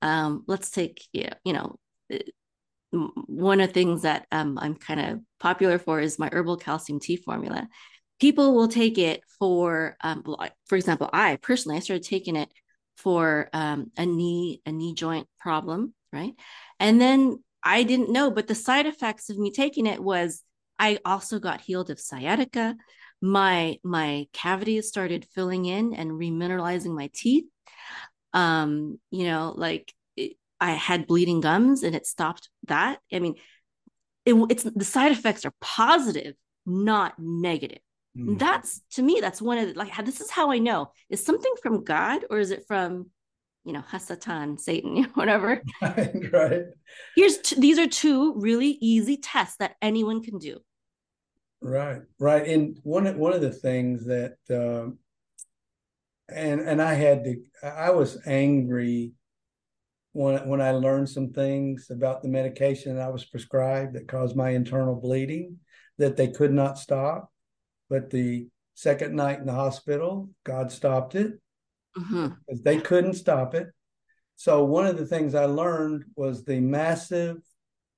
Um, 0.01 0.43
let's 0.47 0.71
take 0.71 1.07
you 1.13 1.53
know 1.53 1.75
one 2.91 3.61
of 3.61 3.69
the 3.69 3.73
things 3.73 4.01
that 4.01 4.27
um, 4.31 4.57
i'm 4.61 4.75
kind 4.75 4.99
of 4.99 5.19
popular 5.39 5.79
for 5.79 5.99
is 5.99 6.19
my 6.19 6.29
herbal 6.31 6.57
calcium 6.57 6.99
tea 6.99 7.15
formula. 7.15 7.67
People 8.19 8.53
will 8.53 8.67
take 8.67 8.97
it 8.99 9.21
for 9.39 9.97
um, 10.01 10.23
for 10.67 10.75
example 10.75 11.09
i 11.11 11.37
personally 11.37 11.77
i 11.77 11.79
started 11.79 12.03
taking 12.03 12.35
it 12.35 12.49
for 12.97 13.49
um, 13.53 13.91
a 13.97 14.05
knee 14.05 14.61
a 14.65 14.71
knee 14.71 14.93
joint 14.93 15.27
problem 15.39 15.93
right? 16.13 16.33
And 16.79 16.99
then 16.99 17.43
i 17.63 17.83
didn't 17.83 18.11
know 18.11 18.29
but 18.31 18.47
the 18.47 18.55
side 18.55 18.85
effects 18.85 19.29
of 19.29 19.37
me 19.37 19.51
taking 19.51 19.85
it 19.87 20.01
was 20.03 20.43
i 20.79 20.99
also 21.05 21.39
got 21.39 21.61
healed 21.61 21.89
of 21.89 21.99
sciatica. 21.99 22.75
My 23.21 23.77
my 23.83 24.27
cavities 24.33 24.87
started 24.87 25.27
filling 25.33 25.65
in 25.65 25.93
and 25.93 26.11
remineralizing 26.11 26.93
my 26.95 27.09
teeth. 27.13 27.45
Um 28.33 28.99
you 29.11 29.25
know 29.25 29.53
like 29.55 29.93
i 30.61 30.71
had 30.71 31.07
bleeding 31.07 31.41
gums 31.41 31.83
and 31.83 31.95
it 31.95 32.05
stopped 32.07 32.49
that. 32.67 32.99
I 33.11 33.19
mean 33.19 33.35
it, 34.25 34.35
it's 34.49 34.63
the 34.63 34.85
side 34.85 35.11
effects 35.11 35.45
are 35.45 35.53
positive 35.59 36.35
not 36.65 37.15
negative. 37.17 37.79
Mm. 38.17 38.37
that's 38.37 38.81
to 38.91 39.01
me 39.01 39.19
that's 39.21 39.41
one 39.41 39.57
of 39.57 39.69
the, 39.69 39.73
like 39.73 39.95
this 40.05 40.21
is 40.21 40.29
how 40.29 40.51
i 40.51 40.59
know. 40.59 40.91
Is 41.09 41.23
something 41.23 41.53
from 41.61 41.83
god 41.83 42.23
or 42.29 42.39
is 42.39 42.51
it 42.51 42.65
from 42.67 43.09
you 43.63 43.73
know 43.73 43.83
hasatan 43.91 44.59
satan 44.59 45.03
whatever? 45.13 45.61
Right, 45.81 46.13
right. 46.31 46.63
here's 47.15 47.37
t- 47.37 47.59
these 47.59 47.79
are 47.79 47.87
two 47.87 48.35
really 48.35 48.77
easy 48.81 49.17
tests 49.17 49.57
that 49.59 49.75
anyone 49.81 50.21
can 50.21 50.37
do. 50.37 50.59
Right 51.61 52.01
right. 52.19 52.45
And 52.47 52.79
one 52.83 53.05
one 53.17 53.33
of 53.33 53.41
the 53.41 53.51
things 53.53 54.05
that 54.05 54.35
um, 54.49 54.97
and 56.27 56.61
and 56.61 56.81
I 56.81 56.93
had 56.93 57.23
to 57.23 57.35
I 57.63 57.91
was 57.91 58.17
angry 58.25 59.13
when 60.13 60.47
when 60.47 60.61
I 60.61 60.71
learned 60.71 61.09
some 61.09 61.31
things 61.31 61.87
about 61.89 62.21
the 62.21 62.27
medication 62.27 62.95
that 62.95 63.05
I 63.05 63.09
was 63.09 63.25
prescribed 63.25 63.93
that 63.95 64.07
caused 64.07 64.35
my 64.35 64.49
internal 64.49 64.95
bleeding 64.95 65.57
that 65.97 66.17
they 66.17 66.27
could 66.27 66.53
not 66.53 66.77
stop. 66.77 67.31
But 67.89 68.09
the 68.09 68.47
second 68.73 69.15
night 69.15 69.39
in 69.39 69.45
the 69.45 69.53
hospital, 69.53 70.29
God 70.43 70.71
stopped 70.71 71.15
it 71.15 71.33
mm-hmm. 71.97 72.29
because 72.47 72.63
they 72.63 72.79
couldn't 72.79 73.13
stop 73.13 73.53
it. 73.53 73.67
So 74.35 74.63
one 74.63 74.87
of 74.87 74.97
the 74.97 75.05
things 75.05 75.35
I 75.35 75.45
learned 75.45 76.05
was 76.15 76.43
the 76.43 76.59
massive 76.59 77.37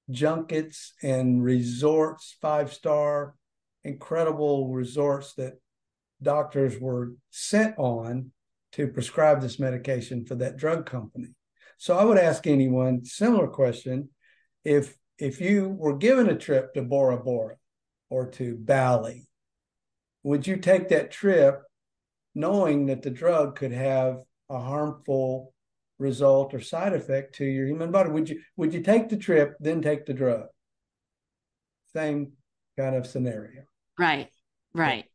junkets 0.10 0.93
and 1.02 1.43
resorts, 1.43 2.36
five 2.41 2.73
star, 2.73 3.36
incredible 3.84 4.69
resorts 4.69 5.34
that 5.36 5.54
doctors 6.21 6.80
were 6.80 7.13
sent 7.30 7.78
on 7.78 8.32
to 8.73 8.88
prescribe 8.88 9.41
this 9.41 9.60
medication 9.60 10.26
for 10.26 10.36
that 10.36 10.58
drug 10.58 10.86
company. 10.86 11.30
So 11.77 11.97
I 11.97 12.03
would 12.03 12.17
ask 12.17 12.47
anyone 12.47 13.05
similar 13.05 13.47
question 13.47 14.09
if 14.63 14.95
if 15.17 15.39
you 15.39 15.69
were 15.69 15.97
given 15.97 16.29
a 16.29 16.38
trip 16.38 16.73
to 16.73 16.81
Bora 16.81 17.17
Bora 17.17 17.55
or 18.09 18.29
to 18.31 18.55
Bali, 18.55 19.27
would 20.23 20.47
you 20.47 20.57
take 20.57 20.89
that 20.89 21.12
trip 21.12 21.62
knowing 22.36 22.88
that 22.88 23.01
the 23.01 23.12
drug 23.12 23.55
could 23.55 23.71
have 23.71 24.21
a 24.49 24.59
harmful 24.59 25.53
result 25.99 26.53
or 26.53 26.59
side 26.59 26.93
effect 26.93 27.36
to 27.36 27.45
your 27.45 27.67
human 27.67 27.91
body? 27.91 28.09
Would 28.09 28.29
you 28.29 28.41
would 28.57 28.73
you 28.73 28.81
take 28.81 29.09
the 29.09 29.17
trip 29.17 29.55
then 29.59 29.81
take 29.81 30.05
the 30.05 30.13
drug? 30.13 30.47
Same 31.93 32.33
kind 32.77 32.95
of 32.95 33.05
scenario. 33.05 33.63
Right. 33.97 34.29
Right 34.73 35.05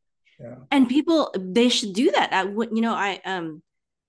yeah. 0.41 0.57
and 0.71 0.89
people 0.89 1.33
they 1.37 1.69
should 1.69 1.93
do 1.93 2.11
that 2.13 2.33
I, 2.33 2.43
you 2.43 2.81
know 2.81 2.95
i 2.95 3.21
um 3.25 3.63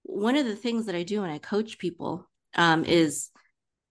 one 0.03 0.35
of 0.35 0.45
the 0.45 0.55
things 0.55 0.85
that 0.85 0.95
i 0.95 1.03
do 1.03 1.21
when 1.21 1.29
i 1.29 1.37
coach 1.37 1.77
people 1.77 2.28
um 2.55 2.83
is 2.85 3.29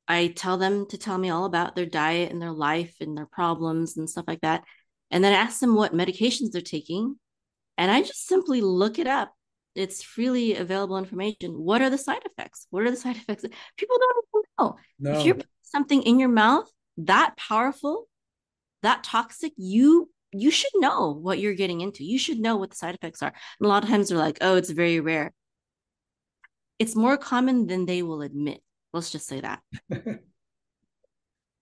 i 0.06 0.28
tell 0.28 0.56
them 0.56 0.86
to 0.86 0.98
tell 0.98 1.18
me 1.18 1.30
all 1.30 1.44
about 1.44 1.74
their 1.74 1.86
diet 1.86 2.30
and 2.30 2.40
their 2.40 2.52
life 2.52 2.94
and 3.00 3.16
their 3.16 3.26
problems 3.26 3.96
and 3.96 4.08
stuff 4.08 4.24
like 4.26 4.40
that 4.40 4.62
and 5.10 5.22
then 5.22 5.32
ask 5.32 5.60
them 5.60 5.74
what 5.74 5.94
medications 5.94 6.50
they're 6.50 6.62
taking 6.62 7.16
and 7.76 7.90
i 7.90 8.00
just 8.00 8.26
simply 8.26 8.60
look 8.60 8.98
it 8.98 9.06
up 9.06 9.32
it's 9.74 10.02
freely 10.02 10.56
available 10.56 10.98
information 10.98 11.52
what 11.52 11.82
are 11.82 11.90
the 11.90 11.98
side 11.98 12.22
effects 12.24 12.66
what 12.70 12.82
are 12.82 12.90
the 12.90 12.96
side 13.04 13.16
effects 13.16 13.44
people 13.76 13.96
don't 13.98 14.24
even 14.34 14.42
know 14.58 14.76
no. 14.98 15.18
if 15.18 15.26
you're 15.26 15.34
putting 15.34 15.48
something 15.62 16.02
in 16.02 16.18
your 16.18 16.28
mouth 16.28 16.70
that 16.96 17.36
powerful 17.36 18.08
that 18.82 19.04
toxic 19.04 19.52
you 19.56 20.08
you 20.32 20.50
should 20.50 20.72
know 20.76 21.10
what 21.10 21.38
you're 21.38 21.54
getting 21.54 21.80
into. 21.80 22.04
You 22.04 22.18
should 22.18 22.38
know 22.38 22.56
what 22.56 22.70
the 22.70 22.76
side 22.76 22.94
effects 22.94 23.22
are. 23.22 23.28
And 23.28 23.66
a 23.66 23.68
lot 23.68 23.82
of 23.82 23.88
times 23.88 24.08
they're 24.08 24.18
like, 24.18 24.38
oh, 24.40 24.56
it's 24.56 24.70
very 24.70 25.00
rare. 25.00 25.32
It's 26.78 26.94
more 26.94 27.16
common 27.16 27.66
than 27.66 27.86
they 27.86 28.02
will 28.02 28.22
admit. 28.22 28.60
Let's 28.92 29.10
just 29.10 29.26
say 29.26 29.40
that. 29.40 29.60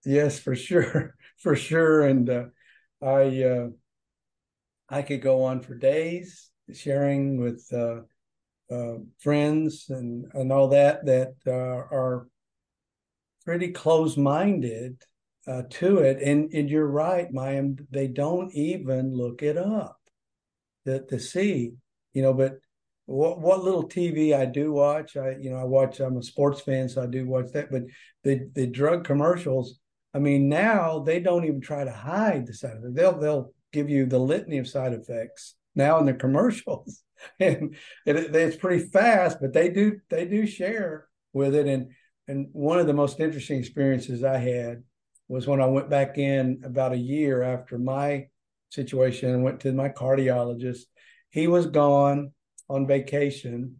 yes, 0.05 0.38
for 0.38 0.55
sure. 0.55 1.14
For 1.38 1.55
sure. 1.55 2.07
And 2.07 2.31
uh, 2.31 2.44
I 3.02 3.42
uh, 3.42 3.68
I 4.88 5.02
could 5.02 5.20
go 5.20 5.44
on 5.44 5.61
for 5.61 5.74
days 5.74 6.50
sharing 6.72 7.38
with 7.38 7.62
uh, 7.74 8.00
uh 8.74 8.95
friends 9.18 9.91
and, 9.91 10.24
and 10.32 10.51
all 10.51 10.68
that 10.68 11.05
that 11.05 11.34
uh, 11.47 11.51
are 11.95 12.26
pretty 13.47 13.68
close 13.68 14.16
minded 14.16 15.01
uh, 15.47 15.62
to 15.70 15.99
it. 15.99 16.20
And, 16.20 16.53
and 16.53 16.68
you're 16.68 16.86
right, 16.86 17.32
Mayim, 17.32 17.86
they 17.91 18.09
don't 18.09 18.53
even 18.53 19.14
look 19.14 19.43
it 19.43 19.57
up 19.57 19.99
to, 20.84 21.01
to 21.07 21.20
see, 21.20 21.72
you 22.12 22.22
know, 22.22 22.34
but 22.34 22.59
what, 23.07 23.40
what 23.40 23.64
little 23.64 23.88
TV 23.88 24.36
I 24.36 24.44
do 24.44 24.72
watch, 24.72 25.16
I, 25.16 25.36
you 25.40 25.50
know, 25.50 25.57
I 25.57 25.64
watch, 25.64 26.00
I'm 26.00 26.16
a 26.16 26.22
sports 26.22 26.61
fan, 26.61 26.88
so 26.88 27.02
I 27.02 27.07
do 27.07 27.26
watch 27.26 27.46
that, 27.52 27.70
but 27.70 27.82
the, 28.24 28.50
the 28.54 28.66
drug 28.66 29.04
commercials, 29.04 29.78
I 30.12 30.18
mean, 30.18 30.48
now 30.48 30.98
they 30.98 31.20
don't 31.20 31.44
even 31.44 31.61
try 31.61 31.84
to 31.84 31.92
hide 31.92 32.46
the 32.46 32.54
side 32.54 32.72
effects. 32.72 32.94
They'll, 32.94 33.18
they'll 33.18 33.52
give 33.72 33.88
you 33.88 34.07
the 34.07 34.18
litany 34.18 34.59
of 34.59 34.68
side 34.68 34.92
effects 34.92 35.54
now 35.74 35.98
in 35.98 36.07
the 36.07 36.14
commercials. 36.24 37.02
and 37.38 37.76
it, 38.04 38.34
it's 38.34 38.57
pretty 38.57 38.84
fast, 38.88 39.38
but 39.40 39.52
they 39.52 39.70
do, 39.70 40.00
they 40.11 40.26
do 40.26 40.46
share 40.46 41.07
with 41.32 41.54
it. 41.54 41.66
And, 41.66 41.92
and 42.26 42.48
one 42.52 42.80
of 42.80 42.88
the 42.88 42.92
most 42.92 43.20
interesting 43.20 43.61
experiences 43.61 44.24
I 44.24 44.38
had 44.38 44.82
was 45.28 45.46
when 45.46 45.61
I 45.61 45.66
went 45.66 45.90
back 45.90 46.18
in 46.18 46.62
about 46.64 46.92
a 46.92 46.98
year 46.98 47.42
after 47.42 47.78
my 47.78 48.26
situation 48.70 49.30
and 49.30 49.44
went 49.44 49.61
to 49.61 49.72
my 49.72 49.90
cardiologist. 49.90 50.82
He 51.30 51.46
was 51.46 51.66
gone 51.66 52.32
on 52.69 52.87
vacation 52.87 53.77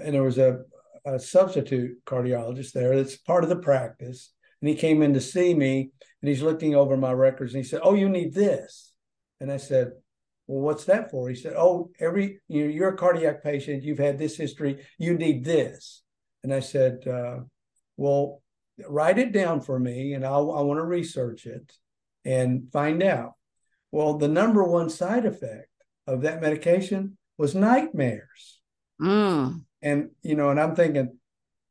and 0.00 0.14
there 0.14 0.22
was 0.22 0.38
a, 0.38 0.60
a 1.04 1.18
substitute 1.18 2.04
cardiologist 2.04 2.72
there 2.72 2.96
that's 2.96 3.16
part 3.16 3.44
of 3.44 3.50
the 3.50 3.56
practice. 3.56 4.32
And 4.60 4.68
he 4.68 4.76
came 4.76 5.02
in 5.02 5.14
to 5.14 5.20
see 5.20 5.54
me 5.54 5.90
and 6.22 6.28
he's 6.28 6.42
looking 6.42 6.74
over 6.74 6.96
my 6.96 7.12
records 7.12 7.54
and 7.54 7.62
he 7.62 7.68
said, 7.68 7.80
Oh, 7.82 7.94
you 7.94 8.08
need 8.08 8.34
this. 8.34 8.92
And 9.40 9.50
I 9.52 9.56
said, 9.56 9.92
Well, 10.46 10.62
what's 10.62 10.84
that 10.84 11.10
for? 11.10 11.28
He 11.28 11.34
said, 11.34 11.54
Oh, 11.56 11.90
every 12.00 12.40
you 12.48 12.64
know, 12.64 12.70
you're 12.70 12.94
a 12.94 12.96
cardiac 12.96 13.42
patient, 13.42 13.84
you've 13.84 13.98
had 13.98 14.18
this 14.18 14.36
history, 14.36 14.84
you 14.98 15.14
need 15.14 15.44
this. 15.44 16.02
And 16.42 16.52
I 16.52 16.60
said, 16.60 17.06
uh, 17.06 17.40
Well, 17.96 18.42
write 18.86 19.18
it 19.18 19.32
down 19.32 19.60
for 19.60 19.78
me 19.78 20.14
and 20.14 20.24
I'll, 20.24 20.52
I 20.52 20.60
want 20.62 20.78
to 20.78 20.84
research 20.84 21.46
it 21.46 21.72
and 22.24 22.70
find 22.72 23.02
out. 23.02 23.34
Well, 23.90 24.18
the 24.18 24.28
number 24.28 24.64
one 24.64 24.90
side 24.90 25.24
effect 25.24 25.68
of 26.06 26.22
that 26.22 26.42
medication 26.42 27.16
was 27.38 27.54
nightmares. 27.54 28.60
Mm. 29.00 29.62
And, 29.80 30.10
you 30.22 30.34
know, 30.34 30.50
and 30.50 30.60
I'm 30.60 30.74
thinking, 30.74 31.16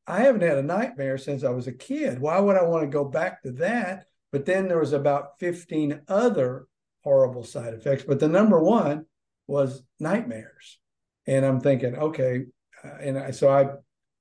I 0.08 0.22
haven't 0.22 0.42
had 0.42 0.58
a 0.58 0.64
nightmare 0.64 1.18
since 1.18 1.44
I 1.44 1.50
was 1.50 1.68
a 1.68 1.74
kid. 1.74 2.20
Why 2.20 2.40
would 2.40 2.56
I 2.56 2.64
want 2.64 2.84
to 2.84 2.88
go 2.88 3.04
back 3.04 3.44
to 3.44 3.52
that? 3.54 4.06
But 4.32 4.46
then 4.46 4.68
there 4.68 4.80
was 4.80 4.94
about 4.94 5.40
15 5.40 6.02
other 6.08 6.68
horrible 7.04 7.44
side 7.44 7.74
effects. 7.74 8.06
But 8.08 8.20
the 8.20 8.30
number 8.30 8.62
one 8.62 9.06
was 9.48 9.84
nightmares. 10.00 10.80
And 11.26 11.46
I'm 11.46 11.60
thinking, 11.60 11.96
okay. 11.96 12.46
Uh, 12.84 12.98
and 13.02 13.18
I, 13.18 13.32
so 13.32 13.50
I, 13.50 13.68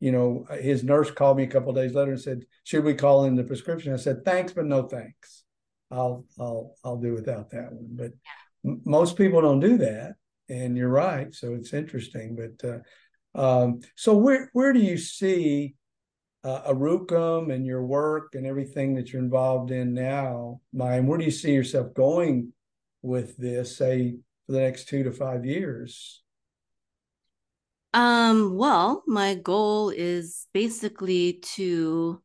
you 0.00 0.10
know, 0.10 0.46
his 0.60 0.82
nurse 0.82 1.10
called 1.10 1.36
me 1.36 1.44
a 1.44 1.48
couple 1.48 1.72
days 1.72 1.94
later 1.94 2.12
and 2.12 2.20
said, 2.20 2.46
should 2.64 2.84
we 2.84 2.94
call 2.94 3.24
in 3.24 3.36
the 3.36 3.44
prescription? 3.44 3.92
I 3.92 3.96
said, 3.96 4.24
thanks, 4.24 4.52
but 4.52 4.66
no 4.66 4.82
thanks. 4.82 5.44
I'll, 5.90 6.24
I'll, 6.38 6.74
I'll 6.84 6.96
do 6.96 7.14
without 7.14 7.50
that 7.50 7.72
one. 7.72 7.88
But 7.90 8.12
most 8.84 9.16
people 9.16 9.40
don't 9.40 9.60
do 9.60 9.78
that. 9.78 10.16
And 10.48 10.76
you're 10.76 10.88
right. 10.88 11.34
So 11.34 11.54
it's 11.54 11.72
interesting. 11.72 12.36
But, 12.36 12.68
uh, 12.68 12.78
um, 13.36 13.80
so 13.96 14.16
where 14.16 14.48
where 14.54 14.72
do 14.72 14.80
you 14.80 14.96
see 14.96 15.74
uh, 16.42 16.72
Arukah 16.72 17.52
and 17.52 17.66
your 17.66 17.84
work 17.84 18.34
and 18.34 18.46
everything 18.46 18.94
that 18.94 19.12
you're 19.12 19.22
involved 19.22 19.70
in 19.70 19.92
now, 19.92 20.60
Mayim? 20.74 21.04
Where 21.04 21.18
do 21.18 21.24
you 21.24 21.30
see 21.30 21.52
yourself 21.52 21.92
going 21.92 22.52
with 23.02 23.36
this, 23.36 23.76
say, 23.76 24.16
for 24.46 24.52
the 24.52 24.60
next 24.60 24.88
two 24.88 25.02
to 25.02 25.12
five 25.12 25.44
years? 25.44 26.22
Um, 27.92 28.56
well, 28.56 29.02
my 29.06 29.34
goal 29.34 29.90
is 29.90 30.46
basically 30.52 31.40
to 31.54 32.22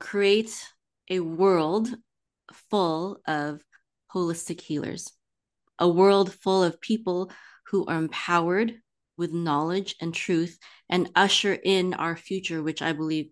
create 0.00 0.66
a 1.10 1.20
world 1.20 1.88
full 2.70 3.18
of 3.26 3.62
holistic 4.14 4.60
healers, 4.60 5.10
a 5.78 5.88
world 5.88 6.32
full 6.32 6.62
of 6.62 6.80
people 6.80 7.30
who 7.66 7.84
are 7.86 7.98
empowered 7.98 8.74
with 9.16 9.32
knowledge 9.32 9.96
and 10.00 10.14
truth 10.14 10.58
and 10.88 11.10
usher 11.14 11.52
in 11.52 11.94
our 11.94 12.16
future, 12.16 12.62
which 12.62 12.82
I 12.82 12.92
believe, 12.92 13.30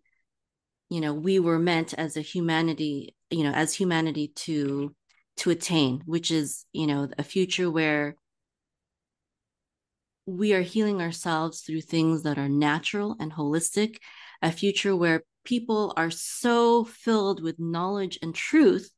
you 0.91 1.01
know, 1.01 1.15
we 1.15 1.39
were 1.39 1.59
meant 1.59 1.95
as 1.95 2.17
a 2.17 2.21
humanity, 2.21 3.15
you 3.31 3.45
know, 3.45 3.53
as 3.53 3.75
humanity 3.75 4.29
to 4.37 4.95
to 5.39 5.51
attain, 5.51 6.03
which 6.07 6.31
is, 6.31 6.65
you 6.73 6.87
know, 6.87 7.09
a 7.19 7.23
future 7.23 7.71
where 7.71 8.17
we 10.27 10.55
are 10.55 10.63
healing 10.63 11.01
ourselves 11.01 11.61
through 11.61 11.83
things 11.83 12.23
that 12.25 12.39
are 12.39 12.49
natural 12.49 13.17
and 13.21 13.33
holistic, 13.33 13.99
a 14.43 14.51
future 14.51 14.97
where 14.97 15.23
people 15.45 15.93
are 15.97 16.11
so 16.11 16.85
filled 16.85 17.43
with 17.43 17.61
knowledge 17.61 18.19
and 18.23 18.35
truth 18.35 18.91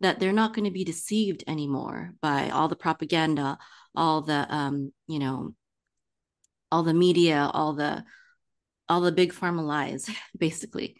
that 0.00 0.18
they're 0.18 0.32
not 0.32 0.54
going 0.54 0.64
to 0.64 0.70
be 0.70 0.84
deceived 0.84 1.44
anymore 1.46 2.14
by 2.20 2.50
all 2.50 2.68
the 2.68 2.76
propaganda, 2.76 3.58
all 3.94 4.22
the 4.22 4.46
um, 4.54 4.92
you 5.06 5.18
know, 5.18 5.54
all 6.72 6.82
the 6.82 6.94
media, 6.94 7.50
all 7.52 7.74
the 7.74 8.04
all 8.88 9.00
the 9.00 9.12
big 9.12 9.32
pharma 9.32 9.64
lies, 9.64 10.08
basically. 10.38 10.96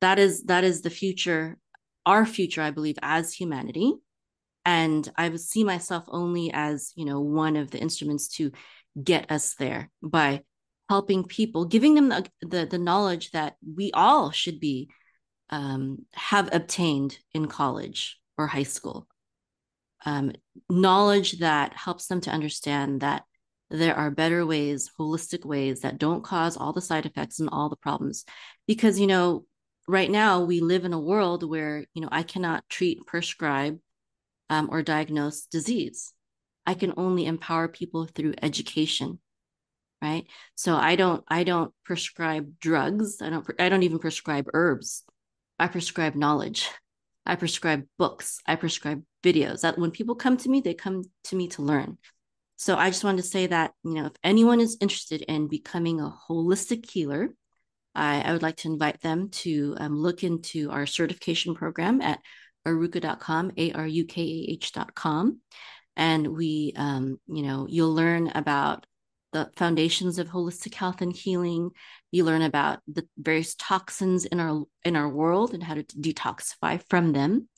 That 0.00 0.18
is 0.18 0.44
that 0.44 0.64
is 0.64 0.82
the 0.82 0.90
future, 0.90 1.58
our 2.06 2.26
future, 2.26 2.62
I 2.62 2.70
believe, 2.70 2.96
as 3.02 3.32
humanity. 3.32 3.94
And 4.66 5.10
I 5.16 5.34
see 5.36 5.62
myself 5.62 6.04
only 6.08 6.50
as, 6.52 6.92
you 6.96 7.04
know, 7.04 7.20
one 7.20 7.56
of 7.56 7.70
the 7.70 7.78
instruments 7.78 8.28
to 8.36 8.50
get 9.02 9.30
us 9.30 9.54
there 9.54 9.90
by 10.02 10.42
helping 10.88 11.24
people, 11.24 11.64
giving 11.64 11.94
them 11.94 12.08
the 12.08 12.26
the, 12.40 12.66
the 12.66 12.78
knowledge 12.78 13.32
that 13.32 13.56
we 13.76 13.90
all 13.92 14.30
should 14.30 14.60
be 14.60 14.88
um, 15.50 16.06
have 16.14 16.48
obtained 16.52 17.18
in 17.32 17.46
college 17.46 18.18
or 18.38 18.46
high 18.46 18.64
school. 18.64 19.06
Um, 20.06 20.32
knowledge 20.68 21.38
that 21.38 21.74
helps 21.74 22.06
them 22.06 22.20
to 22.22 22.30
understand 22.30 23.00
that 23.00 23.24
there 23.70 23.96
are 23.96 24.10
better 24.10 24.44
ways, 24.46 24.90
holistic 24.98 25.44
ways 25.44 25.80
that 25.80 25.98
don't 25.98 26.22
cause 26.22 26.56
all 26.56 26.72
the 26.72 26.80
side 26.80 27.06
effects 27.06 27.40
and 27.40 27.48
all 27.50 27.68
the 27.68 27.76
problems. 27.76 28.24
Because, 28.66 29.00
you 29.00 29.06
know, 29.06 29.46
right 29.88 30.10
now 30.10 30.44
we 30.44 30.60
live 30.60 30.84
in 30.84 30.92
a 30.92 31.00
world 31.00 31.48
where, 31.48 31.84
you 31.94 32.02
know, 32.02 32.08
I 32.12 32.22
cannot 32.22 32.68
treat, 32.68 33.06
prescribe, 33.06 33.78
um, 34.50 34.68
or 34.70 34.82
diagnose 34.82 35.46
disease. 35.46 36.12
I 36.66 36.74
can 36.74 36.94
only 36.96 37.26
empower 37.26 37.68
people 37.68 38.06
through 38.06 38.34
education. 38.42 39.18
Right. 40.02 40.26
So 40.54 40.76
I 40.76 40.96
don't, 40.96 41.24
I 41.28 41.44
don't 41.44 41.72
prescribe 41.84 42.58
drugs. 42.60 43.22
I 43.22 43.30
don't, 43.30 43.46
I 43.58 43.70
don't 43.70 43.84
even 43.84 43.98
prescribe 43.98 44.46
herbs. 44.52 45.02
I 45.58 45.68
prescribe 45.68 46.14
knowledge. 46.14 46.68
I 47.26 47.36
prescribe 47.36 47.84
books. 47.98 48.40
I 48.46 48.56
prescribe 48.56 49.02
videos 49.22 49.62
that 49.62 49.78
when 49.78 49.90
people 49.90 50.14
come 50.14 50.36
to 50.38 50.48
me, 50.48 50.60
they 50.60 50.74
come 50.74 51.04
to 51.24 51.36
me 51.36 51.48
to 51.48 51.62
learn. 51.62 51.98
So 52.56 52.76
I 52.76 52.90
just 52.90 53.04
wanted 53.04 53.22
to 53.22 53.28
say 53.28 53.46
that, 53.48 53.72
you 53.82 53.94
know, 53.94 54.06
if 54.06 54.12
anyone 54.22 54.60
is 54.60 54.76
interested 54.80 55.22
in 55.22 55.48
becoming 55.48 56.00
a 56.00 56.14
holistic 56.28 56.88
healer, 56.88 57.30
I, 57.94 58.20
I 58.22 58.32
would 58.32 58.42
like 58.42 58.56
to 58.58 58.68
invite 58.68 59.00
them 59.00 59.30
to 59.30 59.76
um, 59.78 59.96
look 59.96 60.22
into 60.22 60.70
our 60.70 60.86
certification 60.86 61.54
program 61.54 62.00
at 62.00 62.20
arukah.com, 62.66 63.52
A-R-U-K-A-H.com. 63.56 65.40
And 65.96 66.28
we, 66.28 66.72
um, 66.76 67.20
you 67.26 67.42
know, 67.42 67.66
you'll 67.68 67.94
learn 67.94 68.28
about 68.34 68.86
the 69.32 69.50
foundations 69.56 70.18
of 70.18 70.28
holistic 70.28 70.74
health 70.74 71.02
and 71.02 71.14
healing. 71.14 71.70
You 72.14 72.22
learn 72.22 72.42
about 72.42 72.78
the 72.86 73.08
various 73.18 73.56
toxins 73.56 74.24
in 74.24 74.38
our 74.38 74.62
in 74.84 74.94
our 74.94 75.08
world 75.08 75.52
and 75.52 75.60
how 75.60 75.74
to 75.74 75.82
detoxify 75.82 76.80
from 76.88 77.12
them. 77.12 77.48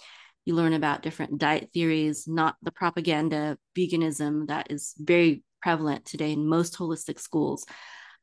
You 0.47 0.55
learn 0.55 0.73
about 0.73 1.03
different 1.03 1.37
diet 1.37 1.69
theories, 1.75 2.27
not 2.27 2.57
the 2.63 2.71
propaganda, 2.71 3.59
veganism 3.77 4.47
that 4.47 4.71
is 4.71 4.95
very 4.97 5.45
prevalent 5.61 6.07
today 6.07 6.33
in 6.33 6.49
most 6.49 6.79
holistic 6.79 7.21
schools. 7.21 7.67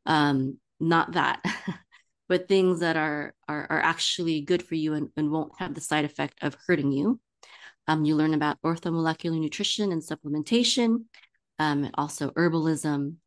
Um, 0.07 0.57
not 0.79 1.11
that, 1.11 1.45
but 2.27 2.47
things 2.47 2.79
that 2.79 2.97
are, 2.97 3.35
are, 3.47 3.67
are 3.69 3.81
actually 3.83 4.41
good 4.41 4.63
for 4.63 4.73
you 4.73 4.95
and, 4.95 5.09
and 5.15 5.29
won't 5.29 5.51
have 5.59 5.75
the 5.75 5.81
side 5.81 6.03
effect 6.03 6.39
of 6.41 6.57
hurting 6.65 6.91
you. 6.91 7.19
Um, 7.87 8.05
you 8.05 8.15
learn 8.15 8.33
about 8.33 8.57
orthomolecular 8.65 9.39
nutrition 9.39 9.91
and 9.91 10.01
supplementation, 10.01 11.03
um, 11.59 11.91
also 11.93 12.31
herbalism, 12.31 13.17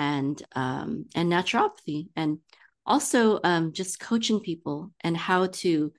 and 0.00 0.42
um, 0.56 1.04
and 1.14 1.30
naturopathy, 1.30 2.08
and 2.16 2.38
also 2.86 3.38
um, 3.44 3.72
just 3.72 4.00
coaching 4.00 4.40
people 4.40 4.90
and 5.02 5.14
how 5.14 5.46
to 5.46 5.92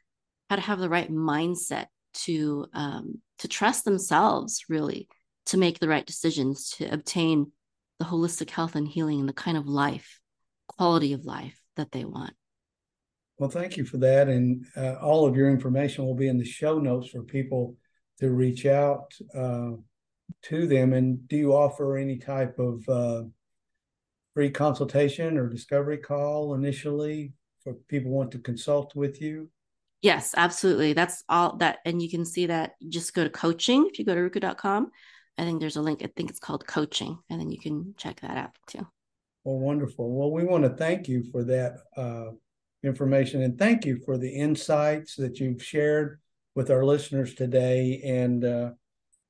how 0.49 0.55
to 0.55 0.61
have 0.61 0.79
the 0.79 0.89
right 0.89 1.09
mindset 1.09 1.85
to 2.13 2.65
um, 2.73 3.21
to 3.37 3.47
trust 3.47 3.85
themselves 3.85 4.65
really 4.67 5.07
to 5.45 5.57
make 5.57 5.77
the 5.79 5.87
right 5.87 6.05
decisions 6.05 6.71
to 6.71 6.85
obtain 6.85 7.51
the 7.99 8.05
holistic 8.05 8.49
health 8.49 8.75
and 8.75 8.87
healing 8.87 9.19
and 9.19 9.29
the 9.29 9.33
kind 9.33 9.55
of 9.55 9.67
life 9.67 10.19
quality 10.67 11.13
of 11.13 11.23
life 11.23 11.61
that 11.75 11.91
they 11.91 12.03
want. 12.03 12.33
Well 13.37 13.51
thank 13.51 13.77
you 13.77 13.85
for 13.85 13.97
that 13.97 14.27
and 14.29 14.65
uh, 14.75 14.95
all 14.95 15.27
of 15.27 15.35
your 15.35 15.49
information 15.49 16.05
will 16.05 16.15
be 16.15 16.27
in 16.27 16.39
the 16.39 16.45
show 16.45 16.79
notes 16.79 17.09
for 17.09 17.21
people 17.21 17.75
to 18.19 18.31
reach 18.31 18.65
out 18.65 19.13
uh, 19.35 19.71
to 20.43 20.67
them 20.67 20.93
and 20.93 21.27
do 21.27 21.35
you 21.35 21.53
offer 21.53 21.97
any 21.97 22.17
type 22.17 22.57
of 22.57 22.87
uh, 22.89 23.23
free 24.33 24.49
consultation 24.49 25.37
or 25.37 25.47
discovery 25.47 25.97
call 25.97 26.53
initially 26.53 27.33
for 27.63 27.73
people 27.87 28.11
want 28.11 28.31
to 28.31 28.39
consult 28.39 28.95
with 28.95 29.21
you 29.21 29.49
Yes, 30.01 30.33
absolutely. 30.35 30.93
That's 30.93 31.23
all 31.29 31.57
that. 31.57 31.79
And 31.85 32.01
you 32.01 32.09
can 32.09 32.25
see 32.25 32.47
that 32.47 32.73
just 32.89 33.13
go 33.13 33.23
to 33.23 33.29
coaching. 33.29 33.87
If 33.91 33.99
you 33.99 34.05
go 34.05 34.15
to 34.15 34.21
arukah.com, 34.21 34.89
I 35.37 35.43
think 35.43 35.59
there's 35.59 35.75
a 35.75 35.81
link. 35.81 36.01
I 36.03 36.09
think 36.15 36.29
it's 36.29 36.39
called 36.39 36.65
coaching. 36.65 37.19
And 37.29 37.39
then 37.39 37.51
you 37.51 37.59
can 37.59 37.93
check 37.97 38.21
that 38.21 38.37
out 38.37 38.51
too. 38.67 38.87
Well, 39.43 39.59
wonderful. 39.59 40.11
Well, 40.11 40.31
we 40.31 40.43
want 40.43 40.63
to 40.63 40.71
thank 40.71 41.07
you 41.07 41.23
for 41.31 41.43
that 41.45 41.77
uh, 41.95 42.31
information 42.83 43.43
and 43.43 43.57
thank 43.57 43.85
you 43.85 43.99
for 44.03 44.17
the 44.17 44.29
insights 44.29 45.15
that 45.15 45.39
you've 45.39 45.63
shared 45.63 46.19
with 46.55 46.71
our 46.71 46.83
listeners 46.83 47.35
today. 47.35 48.01
And 48.03 48.43
uh, 48.43 48.71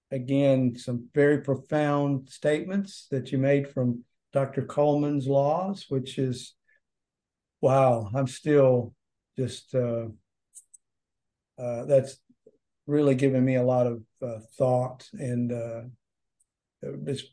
again, 0.10 0.76
some 0.78 1.10
very 1.14 1.40
profound 1.40 2.30
statements 2.30 3.08
that 3.12 3.32
you 3.32 3.38
made 3.38 3.70
from 3.70 4.06
Dr. 4.34 4.64
Coleman's 4.64 5.28
Laws, 5.28 5.86
which 5.90 6.18
is, 6.18 6.56
wow, 7.62 8.10
I'm 8.14 8.28
still 8.28 8.94
just. 9.38 9.74
Uh, 9.76 10.08
uh, 11.60 11.86
that's 11.86 12.18
really 12.88 13.14
given 13.14 13.46
me 13.46 13.56
a 13.56 13.64
lot 13.64 13.86
of 13.86 14.02
uh, 14.24 14.40
thought 14.58 15.08
and 15.14 15.52
uh, 15.52 15.82
it's 17.06 17.24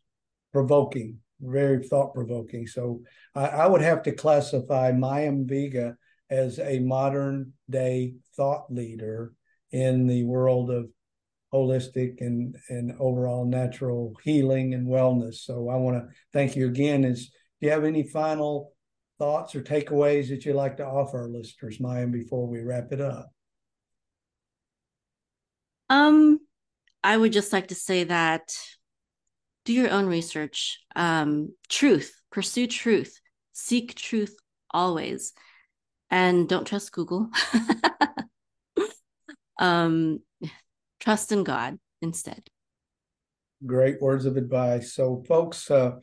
provoking 0.53 1.18
very 1.40 1.82
thought 1.86 2.14
provoking. 2.14 2.66
So 2.66 3.03
I, 3.34 3.46
I, 3.46 3.66
would 3.66 3.80
have 3.80 4.03
to 4.03 4.12
classify 4.12 4.92
Mayim 4.92 5.49
Vega 5.49 5.96
as 6.30 6.59
a 6.59 6.80
modern 6.80 7.53
day 7.70 8.14
thought 8.36 8.72
leader 8.72 9.32
in 9.70 10.07
the 10.07 10.24
world 10.24 10.70
of 10.70 10.88
holistic 11.53 12.20
and, 12.20 12.57
and 12.68 12.92
overall 12.99 13.44
natural 13.44 14.14
healing 14.22 14.74
and 14.74 14.86
wellness. 14.86 15.36
So 15.36 15.68
I 15.68 15.76
want 15.76 15.96
to 15.96 16.14
thank 16.32 16.57
you 16.57 16.68
again. 16.68 17.05
Is 17.05 17.28
do 17.61 17.66
you 17.66 17.70
have 17.70 17.84
any 17.84 18.03
final 18.03 18.72
thoughts 19.18 19.55
or 19.55 19.62
takeaways 19.62 20.28
that 20.28 20.44
you'd 20.44 20.55
like 20.55 20.76
to 20.76 20.86
offer 20.86 21.22
our 21.22 21.28
listeners, 21.28 21.78
Mayim, 21.78 22.12
before 22.12 22.46
we 22.46 22.61
wrap 22.61 22.92
it 22.92 23.01
up? 23.01 23.30
Um, 25.90 26.38
I 27.03 27.16
would 27.16 27.32
just 27.32 27.53
like 27.53 27.68
to 27.68 27.74
say 27.74 28.05
that 28.05 28.53
do 29.64 29.72
your 29.72 29.90
own 29.90 30.07
research. 30.07 30.78
Um, 30.94 31.55
truth, 31.68 32.14
pursue 32.30 32.66
truth, 32.66 33.18
seek 33.53 33.94
truth 33.94 34.36
always, 34.70 35.32
and 36.11 36.49
don't 36.49 36.66
trust 36.66 36.92
Google. 36.92 37.28
um, 39.59 40.20
trust 41.01 41.32
in 41.32 41.44
God 41.44 41.78
instead. 42.03 42.49
Great 43.66 44.01
words 44.01 44.24
of 44.24 44.36
advice. 44.36 44.92
So, 44.92 45.24
folks, 45.26 45.70
uh, 45.70 45.96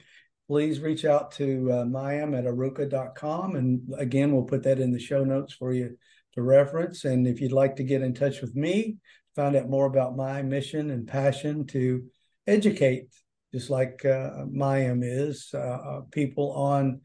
please 0.48 0.80
reach 0.80 1.06
out 1.06 1.32
to 1.32 1.72
uh, 1.72 1.84
Mayim 1.86 2.38
at 2.38 2.46
arukah.com. 2.46 3.56
And 3.56 3.82
again, 3.98 4.34
we'll 4.34 4.44
put 4.44 4.64
that 4.64 4.80
in 4.80 4.92
the 4.92 5.00
show 5.00 5.24
notes 5.24 5.54
for 5.54 5.74
you 5.74 5.98
to 6.34 6.42
reference. 6.42 7.06
And 7.06 7.28
if 7.28 7.40
you'd 7.40 7.52
like 7.52 7.78
to 7.78 7.84
get 7.84 8.02
in 8.02 8.14
touch 8.14 8.42
with 8.42 8.56
me, 8.56 8.98
find 9.36 9.56
out 9.56 9.70
more 9.70 9.86
about 9.86 10.18
my 10.18 10.42
mission 10.42 10.92
and 10.92 11.08
passion 11.08 11.66
to 11.68 12.04
educate, 12.46 13.08
just 13.54 13.70
like 13.70 14.04
uh, 14.06 14.46
Mayim 14.46 15.00
is, 15.02 15.50
uh, 15.54 15.58
uh 15.58 16.02
people 16.12 16.52
on 16.52 17.02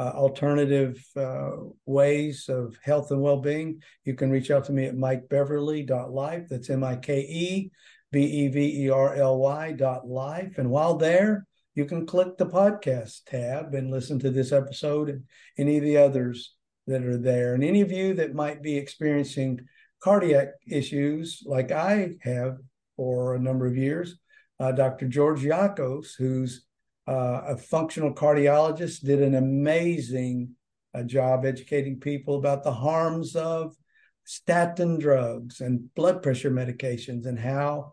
uh, 0.00 0.12
alternative 0.14 1.04
uh, 1.16 1.50
ways 1.84 2.48
of 2.48 2.78
health 2.82 3.10
and 3.10 3.20
well-being, 3.20 3.82
you 4.04 4.14
can 4.14 4.30
reach 4.30 4.50
out 4.50 4.64
to 4.64 4.72
me 4.72 4.86
at 4.86 4.94
mikebeverly.life. 4.96 6.46
That's 6.48 6.70
M-I-K-E 6.70 7.70
B-E-V-E-R-L-Y 8.12 9.72
dot 9.72 10.08
life. 10.08 10.58
And 10.58 10.70
while 10.70 10.96
there, 10.96 11.46
you 11.74 11.84
can 11.84 12.06
click 12.06 12.36
the 12.36 12.46
podcast 12.46 13.24
tab 13.26 13.74
and 13.74 13.90
listen 13.90 14.18
to 14.20 14.30
this 14.30 14.52
episode 14.52 15.08
and 15.08 15.24
any 15.58 15.76
of 15.78 15.84
the 15.84 15.96
others 15.96 16.54
that 16.86 17.04
are 17.04 17.18
there. 17.18 17.54
And 17.54 17.62
any 17.62 17.80
of 17.80 17.92
you 17.92 18.14
that 18.14 18.34
might 18.34 18.62
be 18.62 18.76
experiencing 18.76 19.60
cardiac 20.02 20.48
issues 20.66 21.42
like 21.46 21.70
I 21.70 22.16
have 22.22 22.56
for 22.96 23.34
a 23.34 23.40
number 23.40 23.66
of 23.66 23.76
years, 23.76 24.16
uh, 24.58 24.72
Dr. 24.72 25.08
George 25.08 25.42
Yakos, 25.42 26.14
who's 26.16 26.66
uh, 27.10 27.42
a 27.48 27.56
functional 27.56 28.14
cardiologist, 28.14 29.04
did 29.04 29.20
an 29.20 29.34
amazing 29.34 30.54
uh, 30.94 31.02
job 31.02 31.44
educating 31.44 31.98
people 31.98 32.36
about 32.36 32.62
the 32.62 32.72
harms 32.72 33.34
of 33.34 33.74
statin 34.22 34.96
drugs 34.96 35.60
and 35.60 35.92
blood 35.94 36.22
pressure 36.22 36.52
medications 36.52 37.26
and 37.26 37.36
how, 37.36 37.92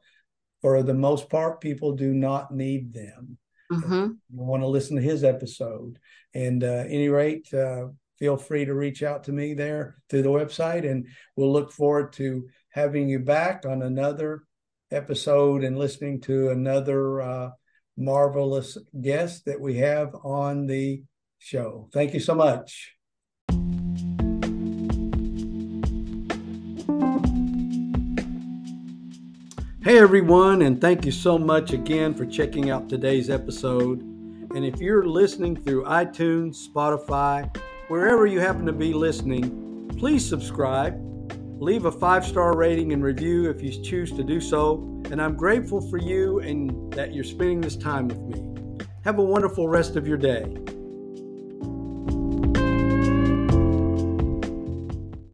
for 0.61 0.83
the 0.83 0.93
most 0.93 1.31
part, 1.31 1.61
people 1.61 1.93
do 1.93 2.13
not 2.13 2.53
need 2.53 2.93
them. 2.93 3.39
Mm-hmm. 3.71 3.93
You 3.93 4.17
want 4.29 4.61
to 4.61 4.67
listen 4.67 4.97
to 4.97 5.01
his 5.01 5.23
episode. 5.23 5.97
And 6.35 6.63
uh, 6.63 6.83
any 6.87 7.09
rate, 7.09 7.51
uh, 7.51 7.87
feel 8.19 8.37
free 8.37 8.65
to 8.65 8.75
reach 8.75 9.01
out 9.01 9.23
to 9.23 9.31
me 9.31 9.55
there 9.55 9.95
through 10.09 10.21
the 10.21 10.29
website, 10.29 10.87
and 10.87 11.07
we'll 11.35 11.51
look 11.51 11.71
forward 11.71 12.13
to 12.13 12.47
having 12.69 13.09
you 13.09 13.17
back 13.17 13.65
on 13.65 13.81
another 13.81 14.43
episode 14.91 15.63
and 15.63 15.75
listening 15.75 16.21
to 16.21 16.49
another 16.49 17.21
uh, 17.21 17.49
marvelous 17.97 18.77
guest 19.01 19.45
that 19.45 19.59
we 19.59 19.77
have 19.77 20.15
on 20.23 20.67
the 20.67 21.03
show. 21.39 21.89
Thank 21.91 22.13
you 22.13 22.19
so 22.19 22.35
much. 22.35 22.93
Hey 29.83 29.99
everyone, 29.99 30.63
and 30.63 30.81
thank 30.81 31.05
you 31.05 31.13
so 31.13 31.37
much 31.37 31.71
again 31.71 32.13
for 32.13 32.25
checking 32.25 32.69
out 32.69 32.89
today's 32.89 33.29
episode. 33.29 34.01
And 34.01 34.65
if 34.65 34.81
you're 34.81 35.05
listening 35.05 35.55
through 35.55 35.85
iTunes, 35.85 36.57
Spotify, 36.67 37.55
wherever 37.87 38.25
you 38.25 38.41
happen 38.41 38.65
to 38.65 38.73
be 38.73 38.93
listening, 38.93 39.89
please 39.97 40.27
subscribe 40.27 41.06
Leave 41.59 41.85
a 41.85 41.91
five 41.91 42.23
star 42.23 42.55
rating 42.55 42.93
and 42.93 43.03
review 43.03 43.49
if 43.49 43.63
you 43.63 43.71
choose 43.83 44.11
to 44.11 44.23
do 44.23 44.39
so. 44.39 45.01
And 45.09 45.19
I'm 45.19 45.35
grateful 45.35 45.81
for 45.89 45.97
you 45.97 46.39
and 46.39 46.93
that 46.93 47.15
you're 47.15 47.23
spending 47.23 47.61
this 47.61 47.75
time 47.75 48.07
with 48.07 48.19
me. 48.19 48.85
Have 49.03 49.17
a 49.17 49.23
wonderful 49.23 49.67
rest 49.67 49.95
of 49.95 50.07
your 50.07 50.17
day. 50.17 50.55